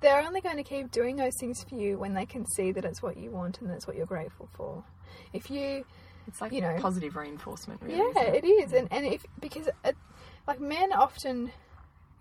they're 0.00 0.20
only 0.20 0.40
going 0.40 0.56
to 0.56 0.62
keep 0.62 0.90
doing 0.90 1.16
those 1.16 1.32
things 1.40 1.64
for 1.64 1.74
you 1.74 1.98
when 1.98 2.14
they 2.14 2.26
can 2.26 2.44
see 2.54 2.72
that 2.72 2.84
it's 2.84 3.02
what 3.02 3.16
you 3.16 3.30
want 3.30 3.60
and 3.60 3.70
that's 3.70 3.86
what 3.86 3.96
you're 3.96 4.06
grateful 4.06 4.48
for. 4.52 4.84
If 5.32 5.50
you 5.50 5.84
It's 6.26 6.40
like 6.40 6.52
you 6.52 6.60
know- 6.60 6.76
positive 6.80 7.16
reinforcement, 7.16 7.80
really. 7.82 7.98
yeah, 7.98 8.22
isn't 8.22 8.34
it 8.34 8.46
is, 8.46 8.72
and 8.72 8.88
and 8.90 9.06
if 9.06 9.24
because 9.40 9.68
it, 9.84 9.96
like 10.46 10.60
men 10.60 10.92
often 10.92 11.50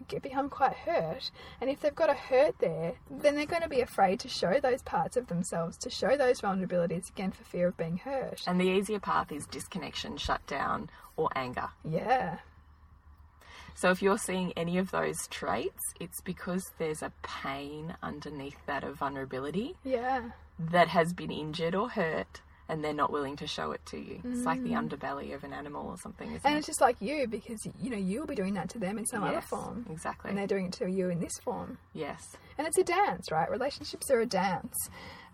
get, 0.07 0.21
become 0.21 0.49
quite 0.49 0.73
hurt, 0.75 1.31
and 1.61 1.69
if 1.69 1.79
they've 1.81 1.95
got 1.95 2.09
a 2.09 2.13
hurt 2.13 2.55
there, 2.59 2.93
then 3.09 3.35
they're 3.35 3.45
going 3.45 3.61
to 3.61 3.69
be 3.69 3.81
afraid 3.81 4.19
to 4.21 4.29
show 4.29 4.59
those 4.59 4.81
parts 4.81 5.17
of 5.17 5.27
themselves, 5.27 5.77
to 5.77 5.89
show 5.89 6.17
those 6.17 6.41
vulnerabilities 6.41 7.09
again 7.09 7.31
for 7.31 7.43
fear 7.43 7.67
of 7.67 7.77
being 7.77 7.97
hurt. 7.97 8.41
And 8.47 8.59
the 8.59 8.69
easier 8.69 8.99
path 8.99 9.31
is 9.31 9.45
disconnection, 9.47 10.17
shutdown, 10.17 10.89
or 11.15 11.29
anger. 11.35 11.69
Yeah, 11.83 12.37
So 13.75 13.91
if 13.91 14.01
you're 14.01 14.17
seeing 14.17 14.53
any 14.53 14.77
of 14.79 14.89
those 14.91 15.27
traits, 15.29 15.83
it's 15.99 16.21
because 16.21 16.63
there's 16.79 17.03
a 17.03 17.11
pain 17.21 17.95
underneath 18.01 18.57
that 18.65 18.83
of 18.83 18.97
vulnerability 18.97 19.75
yeah, 19.83 20.31
that 20.57 20.87
has 20.87 21.13
been 21.13 21.31
injured 21.31 21.75
or 21.75 21.89
hurt 21.89 22.41
and 22.69 22.83
they're 22.83 22.93
not 22.93 23.11
willing 23.11 23.35
to 23.37 23.47
show 23.47 23.71
it 23.71 23.85
to 23.87 23.97
you. 23.97 24.19
It's 24.25 24.43
like 24.45 24.61
the 24.63 24.71
underbelly 24.71 25.33
of 25.33 25.43
an 25.43 25.53
animal 25.53 25.87
or 25.87 25.97
something, 25.97 26.27
isn't 26.29 26.41
Mm. 26.41 26.45
and 26.45 26.55
it? 26.55 26.57
it's 26.59 26.67
just 26.67 26.81
like 26.81 26.97
you 27.01 27.27
because 27.27 27.59
you 27.81 27.89
know 27.89 27.97
you'll 27.97 28.27
be 28.27 28.35
doing 28.35 28.53
that 28.55 28.69
to 28.71 28.79
them 28.79 28.97
in 28.97 29.05
some 29.05 29.23
other 29.23 29.41
form, 29.41 29.85
Exactly. 29.89 30.29
and 30.29 30.37
they're 30.37 30.47
doing 30.47 30.65
it 30.65 30.73
to 30.73 30.89
you 30.89 31.09
in 31.09 31.19
this 31.19 31.37
form. 31.43 31.77
yes. 31.93 32.35
And 32.57 32.65
it's 32.67 32.77
a 32.77 32.83
dance, 32.83 33.31
right? 33.31 33.49
Relationships 33.51 34.09
are 34.09 34.19
a 34.19 34.25
dance. 34.25 34.75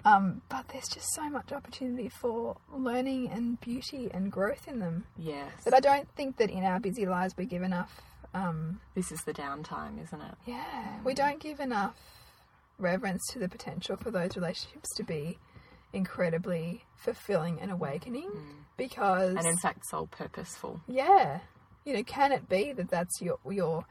Um, 0.06 0.42
but 0.50 0.68
there's 0.68 0.90
just 0.90 1.08
so 1.16 1.30
much 1.30 1.54
opportunity 1.54 2.10
for 2.10 2.58
learning 2.74 3.30
and 3.30 3.58
beauty 3.62 4.10
and 4.14 4.30
growth 4.30 4.68
in 4.68 4.80
them. 4.80 5.06
Yes. 5.18 5.50
But 5.64 5.74
I 5.74 5.80
don't 5.80 6.10
think 6.16 6.36
that 6.38 6.50
in 6.50 6.66
our 6.66 6.82
busy 6.82 7.06
lives 7.06 7.36
we 7.38 7.46
give 7.46 7.64
enough. 7.64 8.02
Um, 8.34 8.82
This 8.96 9.14
is 9.14 9.22
the 9.22 9.34
downtime, 9.34 10.04
isn't 10.04 10.20
it? 10.22 10.36
yeah, 10.46 11.00
we 11.06 11.14
don't 11.14 11.40
give 11.40 11.62
enough 11.62 11.96
reverence 12.80 13.22
to 13.32 13.40
the 13.40 13.48
potential 13.48 13.96
for 13.96 14.12
those 14.12 14.36
relationships 14.36 14.90
to 14.96 15.04
be 15.04 15.38
incredibly 15.94 16.84
fulfilling 16.96 17.62
and 17.62 17.72
awakening. 17.72 18.30
Mm. 18.30 18.44
Because 18.76 19.36
And 19.36 19.46
in 19.46 19.58
fact, 19.58 19.86
soul 19.90 20.08
purposeful. 20.08 20.82
yeah, 20.88 21.40
you 21.86 21.94
know, 21.94 22.04
can 22.04 22.32
it 22.32 22.50
be 22.50 22.74
that 22.74 22.90
that's 22.90 23.22
your 23.22 23.38
your 23.50 23.86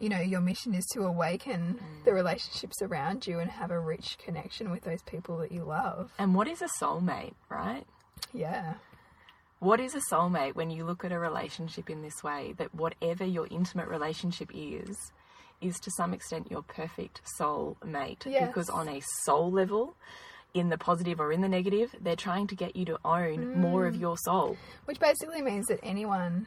you 0.00 0.08
know 0.08 0.20
your 0.20 0.40
mission 0.40 0.74
is 0.74 0.84
to 0.94 1.02
awaken 1.04 1.78
mm. 1.80 2.04
the 2.04 2.12
relationships 2.12 2.82
around 2.82 3.26
you 3.26 3.38
and 3.38 3.50
have 3.50 3.70
a 3.70 3.78
rich 3.78 4.18
connection 4.18 4.70
with 4.70 4.82
those 4.82 5.02
people 5.02 5.38
that 5.38 5.52
you 5.52 5.62
love? 5.62 6.10
And 6.18 6.34
what 6.34 6.48
is 6.48 6.60
a 6.62 6.68
soulmate, 6.80 7.34
right? 7.48 7.84
Yeah, 8.32 8.74
What 9.60 9.78
is 9.78 9.94
a 9.94 10.00
soulmate 10.10 10.54
when 10.56 10.70
you 10.70 10.84
look 10.84 11.04
at 11.04 11.12
a 11.12 11.18
relationship 11.18 11.88
in 11.90 12.02
this 12.02 12.22
way? 12.24 12.54
That 12.56 12.74
whatever 12.74 13.24
your 13.24 13.46
intimate 13.50 13.88
relationship 13.88 14.50
is, 14.54 14.96
is 15.60 15.78
to 15.80 15.90
some 15.92 16.12
extent 16.14 16.50
your 16.50 16.62
perfect 16.62 17.20
soul 17.36 17.76
mate. 17.84 18.24
Yes. 18.26 18.48
Because 18.48 18.68
on 18.70 18.88
a 18.88 19.00
soul 19.24 19.52
level, 19.52 19.94
in 20.54 20.68
the 20.68 20.78
positive 20.78 21.20
or 21.20 21.32
in 21.32 21.40
the 21.40 21.48
negative, 21.48 21.94
they're 22.00 22.16
trying 22.16 22.46
to 22.48 22.54
get 22.54 22.76
you 22.76 22.84
to 22.84 22.98
own 23.04 23.58
more 23.60 23.86
of 23.86 23.94
mm. 23.94 24.00
your 24.00 24.16
soul. 24.18 24.56
which 24.84 25.00
basically 25.00 25.42
means 25.42 25.66
that 25.66 25.80
anyone 25.82 26.46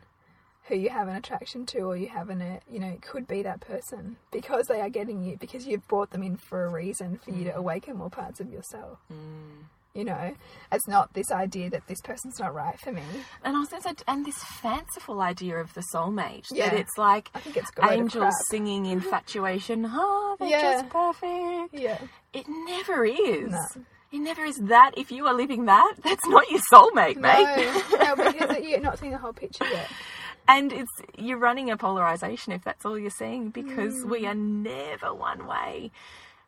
who 0.67 0.75
you 0.75 0.89
have 0.89 1.07
an 1.07 1.15
attraction 1.15 1.65
to 1.67 1.79
or 1.81 1.95
you 1.97 2.07
have 2.07 2.29
an 2.29 2.41
a, 2.41 2.59
you 2.69 2.79
know 2.79 2.97
could 3.01 3.27
be 3.27 3.43
that 3.43 3.59
person 3.61 4.17
because 4.31 4.65
they 4.67 4.81
are 4.81 4.89
getting 4.89 5.23
you 5.23 5.37
because 5.37 5.67
you've 5.67 5.87
brought 5.87 6.09
them 6.11 6.23
in 6.23 6.35
for 6.37 6.65
a 6.65 6.69
reason 6.69 7.19
for 7.23 7.31
you 7.31 7.43
to 7.43 7.51
mm. 7.51 7.55
awaken 7.55 7.95
more 7.97 8.09
parts 8.09 8.39
of 8.39 8.51
yourself 8.51 8.97
mm. 9.13 9.63
you 9.93 10.03
know 10.03 10.33
it's 10.71 10.87
not 10.87 11.13
this 11.13 11.31
idea 11.31 11.69
that 11.69 11.85
this 11.87 12.01
person's 12.01 12.39
not 12.39 12.53
right 12.53 12.79
for 12.79 12.91
me 12.91 13.03
And 13.43 13.55
I 13.55 13.59
was 13.59 13.69
going 13.69 13.95
and 14.07 14.25
this 14.25 14.43
fanciful 14.43 15.21
idea 15.21 15.57
of 15.57 15.71
the 15.75 15.83
soulmate, 15.93 16.45
Yeah. 16.51 16.69
that 16.71 16.79
it's 16.79 16.97
like 16.97 17.29
I 17.35 17.39
think 17.41 17.57
it's 17.57 17.69
angels 17.91 18.33
singing 18.49 18.85
infatuation, 18.97 19.85
oh, 19.87 20.35
they're 20.39 20.49
Yeah. 20.49 20.81
just 20.81 20.89
perfect. 20.89 21.73
yeah 21.73 21.99
It 22.33 22.47
never 22.47 23.05
is. 23.05 23.51
No. 23.51 23.85
It 24.15 24.19
never 24.19 24.45
is 24.45 24.55
that. 24.63 24.91
If 24.97 25.11
you 25.11 25.27
are 25.27 25.33
living 25.33 25.65
that, 25.65 25.95
that's 26.03 26.25
not 26.27 26.49
your 26.49 26.61
soulmate, 26.71 27.17
mate. 27.17 27.43
no, 27.91 27.97
no 27.97 28.15
because 28.15 28.63
you're 28.63 28.79
not 28.79 28.97
seeing 28.99 29.11
the 29.11 29.17
whole 29.17 29.33
picture 29.33 29.65
yet 29.71 29.89
And 30.47 30.71
it's 30.71 30.91
you're 31.17 31.39
running 31.39 31.71
a 31.71 31.77
polarization 31.77 32.53
if 32.53 32.63
that's 32.63 32.85
all 32.85 32.97
you're 32.99 33.09
seeing 33.09 33.49
because 33.49 33.95
Mm. 34.05 34.09
we 34.09 34.25
are 34.27 34.35
never 34.35 35.13
one 35.13 35.47
way. 35.47 35.91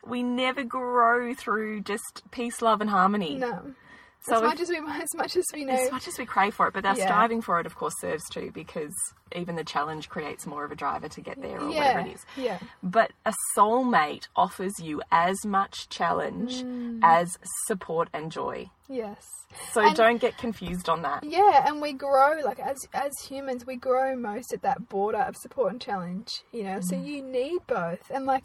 We 0.05 0.21
never 0.23 0.63
grow 0.63 1.33
through 1.33 1.81
just 1.81 2.21
peace, 2.31 2.61
love, 2.61 2.79
and 2.79 2.89
harmony. 2.89 3.35
no 3.35 3.73
So 4.21 4.35
as 4.35 4.41
if- 4.41 4.47
much 4.47 4.59
as 4.61 4.69
we 4.69 4.77
as 5.01 5.15
much 5.15 5.35
as 5.37 5.45
we 5.53 5.65
know, 5.65 5.73
as 5.73 5.91
much 5.91 6.07
as 6.07 6.17
we 6.17 6.25
crave 6.25 6.53
for 6.53 6.67
it, 6.67 6.73
but 6.73 6.85
our 6.85 6.97
Yeah. 6.97 7.05
striving 7.05 7.41
for 7.41 7.59
it, 7.59 7.65
of 7.65 7.75
course, 7.75 7.93
serves 7.99 8.27
too 8.29 8.51
because 8.53 8.93
even 9.35 9.55
the 9.55 9.63
challenge 9.63 10.09
creates 10.09 10.45
more 10.47 10.63
of 10.65 10.71
a 10.71 10.75
driver 10.75 11.07
to 11.09 11.21
get 11.21 11.41
there 11.41 11.59
or 11.61 11.69
yeah, 11.69 11.79
whatever 11.93 12.07
it 12.09 12.13
is. 12.15 12.25
yeah, 12.37 12.59
But 12.81 13.11
a 13.25 13.33
soulmate 13.57 14.27
offers 14.35 14.73
you 14.79 15.01
as 15.11 15.37
much 15.45 15.89
challenge 15.89 16.63
mm. 16.63 16.99
as 17.03 17.37
support 17.65 18.07
and 18.13 18.31
joy. 18.31 18.69
yes. 18.89 19.25
So 19.71 19.81
And- 19.81 19.95
don't 19.95 20.19
get 20.19 20.37
confused 20.37 20.89
on 20.89 21.01
that. 21.03 21.23
Yeah, 21.23 21.65
and 21.67 21.81
we 21.81 21.93
grow 21.93 22.39
like 22.43 22.59
as 22.59 22.77
as 22.93 23.13
humans, 23.29 23.65
we 23.65 23.75
grow 23.77 24.15
most 24.15 24.51
at 24.53 24.61
that 24.63 24.89
border 24.89 25.19
of 25.19 25.35
support 25.37 25.71
and 25.71 25.81
challenge. 25.81 26.43
You 26.51 26.63
know, 26.63 26.79
so 26.81 26.95
mm. 26.95 27.05
you 27.05 27.21
need 27.21 27.59
both, 27.67 28.09
and 28.09 28.25
like. 28.25 28.43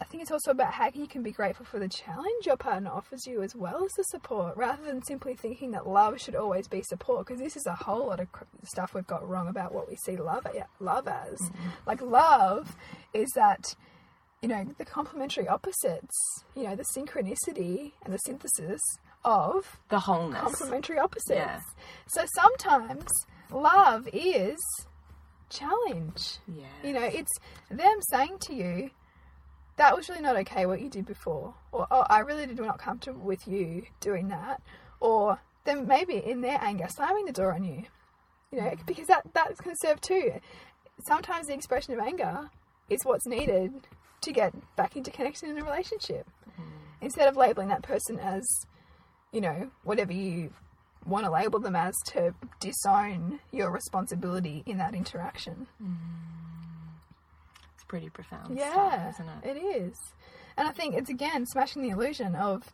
I 0.00 0.04
think 0.04 0.22
it's 0.22 0.30
also 0.32 0.50
about 0.50 0.72
how 0.72 0.90
you 0.94 1.06
can 1.06 1.22
be 1.22 1.30
grateful 1.32 1.64
for 1.66 1.78
the 1.78 1.88
challenge 1.88 2.46
your 2.46 2.56
partner 2.56 2.90
offers 2.90 3.26
you 3.26 3.42
as 3.42 3.54
well 3.54 3.84
as 3.84 3.92
the 3.92 4.04
support, 4.04 4.56
rather 4.56 4.84
than 4.84 5.02
simply 5.02 5.34
thinking 5.34 5.70
that 5.72 5.86
love 5.88 6.20
should 6.20 6.34
always 6.36 6.68
be 6.68 6.82
support. 6.82 7.26
Because 7.26 7.40
this 7.40 7.56
is 7.56 7.66
a 7.66 7.74
whole 7.74 8.06
lot 8.06 8.20
of 8.20 8.30
cr- 8.32 8.44
stuff 8.64 8.94
we've 8.94 9.06
got 9.06 9.28
wrong 9.28 9.48
about 9.48 9.74
what 9.74 9.88
we 9.88 9.96
see 9.96 10.16
love 10.16 10.46
love 10.80 11.08
as. 11.08 11.38
Mm-hmm. 11.40 11.68
Like 11.86 12.00
love 12.02 12.76
is 13.12 13.30
that 13.34 13.74
you 14.42 14.48
know, 14.48 14.66
the 14.76 14.84
complementary 14.84 15.48
opposites, 15.48 16.14
you 16.54 16.64
know, 16.64 16.76
the 16.76 16.84
synchronicity 16.94 17.92
and 18.04 18.12
the 18.12 18.18
synthesis 18.18 18.80
of 19.24 19.78
The 19.88 20.00
wholeness. 20.00 20.38
complementary 20.38 20.98
opposites. 20.98 21.30
Yeah. 21.30 21.60
So 22.08 22.26
sometimes 22.34 23.06
love 23.50 24.06
is 24.12 24.58
challenge. 25.48 26.38
Yeah. 26.46 26.64
You 26.82 26.92
know, 26.92 27.04
it's 27.04 27.32
them 27.70 27.98
saying 28.10 28.36
to 28.42 28.54
you, 28.54 28.90
that 29.76 29.96
was 29.96 30.08
really 30.08 30.22
not 30.22 30.36
okay 30.36 30.66
what 30.66 30.80
you 30.80 30.88
did 30.88 31.06
before. 31.06 31.54
Or, 31.72 31.86
oh, 31.90 32.04
I 32.08 32.20
really 32.20 32.46
did 32.46 32.58
not 32.58 32.78
comfortable 32.78 33.20
with 33.20 33.48
you 33.48 33.84
doing 34.00 34.28
that. 34.28 34.62
Or 35.00 35.40
then 35.64 35.86
maybe 35.86 36.16
in 36.16 36.40
their 36.40 36.58
anger 36.62 36.86
slamming 36.88 37.26
the 37.26 37.32
door 37.32 37.52
on 37.52 37.64
you. 37.64 37.84
You 38.52 38.60
know, 38.60 38.70
mm. 38.70 38.86
because 38.86 39.08
that, 39.08 39.26
that's 39.34 39.60
can 39.60 39.74
serve 39.76 40.00
too. 40.00 40.32
Sometimes 41.06 41.48
the 41.48 41.54
expression 41.54 41.94
of 41.94 42.00
anger 42.00 42.50
is 42.88 43.00
what's 43.04 43.26
needed 43.26 43.72
to 44.20 44.32
get 44.32 44.54
back 44.76 44.96
into 44.96 45.10
connection 45.10 45.50
in 45.50 45.58
a 45.58 45.64
relationship. 45.64 46.28
Mm. 46.48 46.64
Instead 47.00 47.28
of 47.28 47.36
labeling 47.36 47.68
that 47.68 47.82
person 47.82 48.18
as, 48.20 48.44
you 49.32 49.40
know, 49.40 49.70
whatever 49.82 50.12
you 50.12 50.52
want 51.06 51.24
to 51.24 51.30
label 51.30 51.58
them 51.58 51.76
as 51.76 51.94
to 52.06 52.34
disown 52.60 53.40
your 53.50 53.70
responsibility 53.70 54.62
in 54.66 54.78
that 54.78 54.94
interaction. 54.94 55.66
It's 55.80 56.43
pretty 57.94 58.08
profound 58.10 58.58
Yeah, 58.58 58.72
stuff, 58.72 59.14
isn't 59.20 59.28
it? 59.44 59.56
it 59.56 59.60
is. 59.60 59.96
And 60.56 60.66
I 60.66 60.72
think 60.72 60.96
it's 60.96 61.10
again 61.10 61.46
smashing 61.46 61.80
the 61.82 61.90
illusion 61.90 62.34
of, 62.34 62.64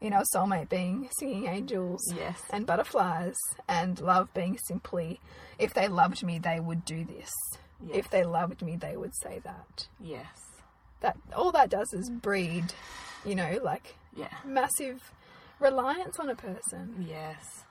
you 0.00 0.08
know, 0.08 0.22
soulmate 0.32 0.68
being 0.68 1.08
singing 1.18 1.46
angels 1.46 2.00
Yes. 2.14 2.40
and 2.52 2.64
butterflies, 2.64 3.34
and 3.66 4.00
love 4.00 4.32
being 4.34 4.56
simply, 4.68 5.18
if 5.58 5.74
they 5.74 5.88
loved 5.88 6.22
me, 6.22 6.38
they 6.38 6.60
would 6.60 6.84
do 6.84 7.04
this. 7.04 7.32
Yes. 7.84 7.96
If 7.96 8.10
they 8.10 8.22
loved 8.22 8.62
me, 8.62 8.76
they 8.76 8.96
would 8.96 9.16
say 9.20 9.40
that. 9.40 9.88
Yes. 9.98 10.38
That 11.00 11.16
all 11.34 11.50
that 11.50 11.70
does 11.70 11.92
is 11.92 12.08
breed, 12.08 12.72
you 13.24 13.34
know, 13.34 13.58
like 13.64 13.96
Yeah. 14.14 14.32
massive 14.44 15.10
reliance 15.58 16.20
on 16.20 16.30
a 16.30 16.36
person, 16.36 17.04
Yes. 17.08 17.64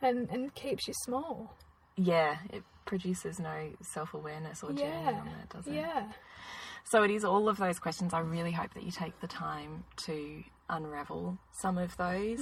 and 0.00 0.30
and 0.30 0.54
keeps 0.54 0.88
you 0.88 0.94
small. 1.04 1.52
Yeah. 1.96 2.38
It 2.50 2.62
produces 2.84 3.38
no 3.38 3.70
self 3.92 4.14
awareness 4.14 4.62
or 4.62 4.72
journey 4.72 4.90
Yeah, 5.04 5.20
on 5.20 5.26
that, 5.26 5.48
does 5.50 5.66
it? 5.66 5.74
yeah. 5.74 6.04
So 6.86 7.02
it 7.02 7.10
is 7.10 7.24
all 7.24 7.48
of 7.48 7.56
those 7.56 7.78
questions. 7.78 8.12
I 8.12 8.20
really 8.20 8.52
hope 8.52 8.74
that 8.74 8.82
you 8.82 8.90
take 8.90 9.18
the 9.20 9.26
time 9.26 9.84
to 10.04 10.44
unravel 10.68 11.38
some 11.52 11.78
of 11.78 11.96
those. 11.96 12.40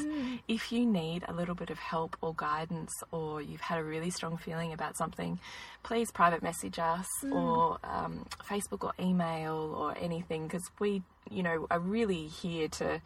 If 0.48 0.72
you 0.72 0.84
need 0.84 1.24
a 1.28 1.32
little 1.32 1.54
bit 1.54 1.70
of 1.70 1.78
help 1.78 2.16
or 2.20 2.34
guidance, 2.36 2.92
or 3.12 3.40
you've 3.40 3.60
had 3.60 3.78
a 3.78 3.84
really 3.84 4.10
strong 4.10 4.36
feeling 4.36 4.72
about 4.72 4.96
something, 4.96 5.38
please 5.84 6.10
private 6.10 6.42
message 6.42 6.80
us 6.80 7.06
or 7.30 7.78
um, 7.84 8.26
Facebook 8.48 8.82
or 8.82 8.92
email 8.98 9.74
or 9.78 9.96
anything 9.96 10.48
because 10.48 10.68
we, 10.80 11.02
you 11.30 11.44
know, 11.44 11.68
are 11.70 11.78
really 11.80 12.26
here 12.26 12.66
to 12.68 13.00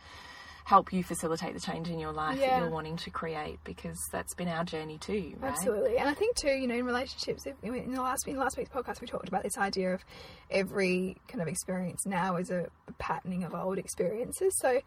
help 0.66 0.92
you 0.92 1.04
facilitate 1.04 1.54
the 1.54 1.60
change 1.60 1.88
in 1.88 1.96
your 1.96 2.10
life 2.10 2.40
that 2.40 2.58
you're 2.58 2.68
wanting 2.68 2.96
to 2.96 3.08
create 3.08 3.56
because 3.62 4.00
that's 4.10 4.34
been 4.34 4.48
our 4.48 4.64
journey 4.64 4.98
too, 4.98 5.32
right? 5.38 5.52
Absolutely, 5.52 5.96
and 5.96 6.08
I 6.08 6.12
think 6.12 6.34
too, 6.34 6.50
you 6.50 6.66
know, 6.66 6.74
in 6.74 6.84
relationships, 6.84 7.46
in 7.62 7.92
the 7.94 8.02
last 8.02 8.26
in 8.26 8.36
last 8.36 8.58
week's 8.58 8.70
podcast, 8.70 9.00
we 9.00 9.06
talked 9.06 9.28
about 9.28 9.44
this 9.44 9.56
idea 9.56 9.94
of 9.94 10.04
every 10.50 11.18
kind 11.28 11.40
of 11.40 11.46
experience 11.46 12.04
now 12.04 12.34
is 12.34 12.50
a 12.50 12.68
patterning 12.98 13.44
of 13.44 13.54
old 13.54 13.78
experiences. 13.78 14.58
So, 14.58 14.80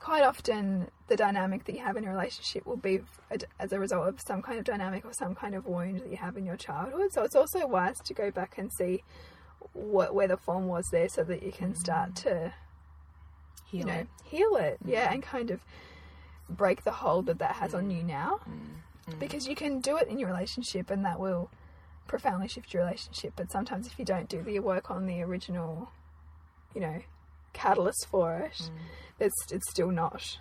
quite 0.00 0.22
often, 0.22 0.88
the 1.08 1.16
dynamic 1.16 1.64
that 1.66 1.74
you 1.74 1.84
have 1.84 1.98
in 1.98 2.06
a 2.06 2.10
relationship 2.10 2.64
will 2.64 2.78
be 2.78 3.00
as 3.60 3.72
a 3.74 3.78
result 3.78 4.08
of 4.08 4.18
some 4.22 4.40
kind 4.40 4.58
of 4.58 4.64
dynamic 4.64 5.04
or 5.04 5.12
some 5.12 5.34
kind 5.34 5.54
of 5.54 5.66
wound 5.66 6.00
that 6.00 6.10
you 6.10 6.16
have 6.16 6.38
in 6.38 6.46
your 6.46 6.56
childhood. 6.56 7.12
So, 7.12 7.24
it's 7.24 7.36
also 7.36 7.66
wise 7.66 7.98
to 8.06 8.14
go 8.14 8.30
back 8.30 8.56
and 8.56 8.72
see 8.72 9.02
what 9.74 10.14
where 10.14 10.28
the 10.28 10.38
form 10.38 10.66
was 10.66 10.88
there, 10.90 11.10
so 11.10 11.24
that 11.24 11.42
you 11.42 11.52
can 11.52 11.74
mm. 11.74 11.76
start 11.76 12.16
to 12.16 12.54
Heal 13.66 13.80
you 13.80 13.86
know 13.86 13.92
it. 13.92 14.06
heal 14.24 14.56
it. 14.56 14.78
Mm. 14.84 14.92
Yeah 14.92 15.12
and 15.12 15.22
kind 15.22 15.50
of 15.50 15.60
break 16.48 16.84
the 16.84 16.92
hold 16.92 17.26
that 17.26 17.38
that 17.40 17.56
has 17.56 17.74
on 17.74 17.88
mm. 17.88 17.98
you 17.98 18.02
now. 18.02 18.40
Mm. 18.48 19.18
Because 19.20 19.46
you 19.46 19.54
can 19.54 19.80
do 19.80 19.96
it 19.96 20.08
in 20.08 20.18
your 20.18 20.28
relationship 20.28 20.90
and 20.90 21.04
that 21.04 21.20
will 21.20 21.50
profoundly 22.06 22.48
shift 22.48 22.72
your 22.72 22.84
relationship 22.84 23.32
but 23.36 23.50
sometimes 23.50 23.86
if 23.86 23.98
you 23.98 24.04
don't 24.04 24.28
do 24.28 24.42
the 24.42 24.58
work 24.60 24.90
on 24.90 25.06
the 25.06 25.22
original 25.22 25.90
you 26.74 26.80
know 26.80 27.00
catalyst 27.52 28.06
for 28.10 28.38
it 28.38 28.70
it's, 29.18 29.34
it's 29.50 29.68
still 29.70 29.90
not 29.90 30.38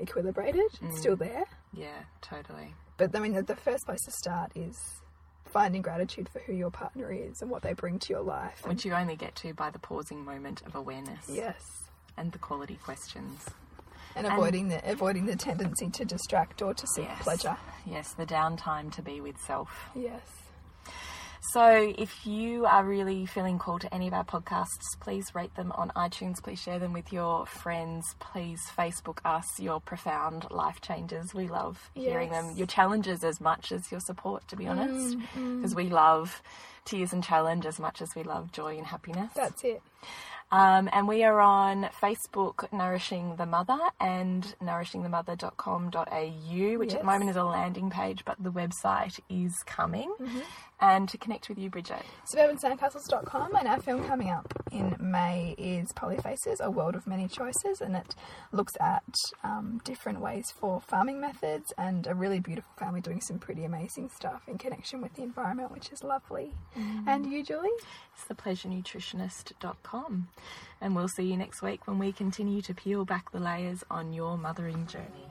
equilibrated. 0.00 0.68
It's 0.82 1.00
still 1.00 1.16
there. 1.16 1.44
Yeah, 1.72 2.02
totally. 2.20 2.74
but 2.96 3.14
i 3.14 3.20
mean 3.20 3.32
the, 3.32 3.42
the 3.42 3.56
first 3.56 3.84
place 3.86 4.02
to 4.04 4.10
start 4.10 4.52
is 4.54 4.76
finding 5.44 5.82
gratitude 5.82 6.28
for 6.28 6.40
who 6.40 6.52
your 6.52 6.70
partner 6.70 7.12
is 7.12 7.42
and 7.42 7.50
what 7.50 7.62
they 7.62 7.74
bring 7.74 7.98
to 8.00 8.12
your 8.12 8.22
life. 8.22 8.62
Which 8.66 8.84
you 8.84 8.92
only 8.94 9.16
get 9.16 9.36
to 9.36 9.54
by 9.54 9.70
the 9.70 9.78
pausing 9.78 10.24
moment 10.24 10.62
of 10.66 10.74
awareness. 10.74 11.28
Yes 11.28 11.83
and 12.16 12.32
the 12.32 12.38
quality 12.38 12.78
questions. 12.84 13.46
and 14.16 14.26
avoiding 14.26 14.68
the 14.68 14.80
avoiding 14.90 15.26
the 15.26 15.36
tendency 15.36 15.88
to 15.90 16.04
distract 16.04 16.62
or 16.62 16.72
to 16.74 16.86
seek 16.94 17.04
Yes. 17.06 17.22
pleasure 17.22 17.56
Yes, 17.84 18.12
the 18.14 18.24
downtime 18.26 18.92
to 18.92 19.02
be 19.02 19.20
with 19.20 19.36
self. 19.40 19.90
yes 19.94 20.22
So, 21.52 21.92
if 21.98 22.26
you 22.26 22.64
are 22.64 22.84
really 22.84 23.26
feeling 23.26 23.58
called 23.58 23.82
to 23.82 23.92
any 23.94 24.08
of 24.08 24.14
our 24.14 24.24
podcasts, 24.24 24.88
please 25.00 25.26
rate 25.34 25.54
them 25.56 25.72
on 25.72 25.90
iTunes. 25.94 26.42
Please 26.42 26.58
share 26.58 26.78
them 26.78 26.94
with 26.94 27.12
your 27.12 27.44
friends. 27.44 28.02
Please 28.18 28.60
Facebook 28.76 29.18
us 29.26 29.44
your 29.60 29.78
profound 29.78 30.46
life 30.50 30.80
changes. 30.80 31.34
We 31.34 31.46
love 31.48 31.90
hearing 31.94 32.30
them. 32.30 32.56
Your 32.56 32.66
challenges 32.66 33.22
as 33.24 33.40
much 33.42 33.72
as 33.72 33.90
your 33.92 34.00
support, 34.00 34.48
to 34.48 34.56
be 34.56 34.66
honest, 34.66 35.18
mm, 35.18 35.22
mm. 35.36 35.56
because 35.60 35.74
we 35.74 35.90
love 35.90 36.42
tears 36.86 37.12
and 37.12 37.22
challenge 37.22 37.66
as 37.66 37.78
much 37.78 38.00
as 38.00 38.08
we 38.16 38.22
love 38.22 38.50
joy 38.50 38.78
and 38.78 38.86
happiness. 38.86 39.30
That's 39.34 39.62
it. 39.64 39.82
Um, 40.54 40.88
and 40.92 41.08
we 41.08 41.24
are 41.24 41.40
on 41.40 41.88
Facebook, 42.00 42.72
Nourishing 42.72 43.34
the 43.34 43.44
Mother, 43.44 43.76
and 43.98 44.54
nourishingthemother.com.au, 44.62 46.78
which 46.78 46.94
at 46.94 47.00
the 47.00 47.04
moment 47.04 47.30
is 47.30 47.36
a 47.36 47.42
landing 47.42 47.90
page, 47.90 48.24
but 48.24 48.36
the 48.38 48.52
website 48.52 49.18
is 49.28 49.52
coming. 49.66 50.14
Mm-hmm. 50.20 50.38
And 50.84 51.08
to 51.08 51.16
connect 51.16 51.48
with 51.48 51.58
you, 51.58 51.70
Bridget. 51.70 52.02
SuburbanSandcastles.com 52.30 53.54
and 53.54 53.66
our 53.66 53.80
film 53.80 54.06
coming 54.06 54.28
up 54.28 54.52
in 54.70 54.94
May 55.00 55.54
is 55.56 55.94
Polyfaces, 55.94 56.60
A 56.60 56.70
World 56.70 56.94
of 56.94 57.06
Many 57.06 57.26
Choices, 57.26 57.80
and 57.80 57.96
it 57.96 58.14
looks 58.52 58.74
at 58.78 59.02
um, 59.42 59.80
different 59.84 60.20
ways 60.20 60.44
for 60.60 60.82
farming 60.82 61.22
methods 61.22 61.72
and 61.78 62.06
a 62.06 62.14
really 62.14 62.38
beautiful 62.38 62.70
family 62.76 63.00
doing 63.00 63.22
some 63.22 63.38
pretty 63.38 63.64
amazing 63.64 64.10
stuff 64.10 64.42
in 64.46 64.58
connection 64.58 65.00
with 65.00 65.14
the 65.14 65.22
environment, 65.22 65.72
which 65.72 65.90
is 65.90 66.04
lovely. 66.04 66.52
And 67.06 67.32
you, 67.32 67.42
Julie? 67.42 67.70
It's 68.14 68.26
thepleasurenutritionist.com. 68.30 70.28
And 70.82 70.94
we'll 70.94 71.08
see 71.08 71.24
you 71.24 71.38
next 71.38 71.62
week 71.62 71.86
when 71.86 71.98
we 71.98 72.12
continue 72.12 72.60
to 72.60 72.74
peel 72.74 73.06
back 73.06 73.32
the 73.32 73.40
layers 73.40 73.82
on 73.90 74.12
your 74.12 74.36
mothering 74.36 74.86
journey. 74.86 75.30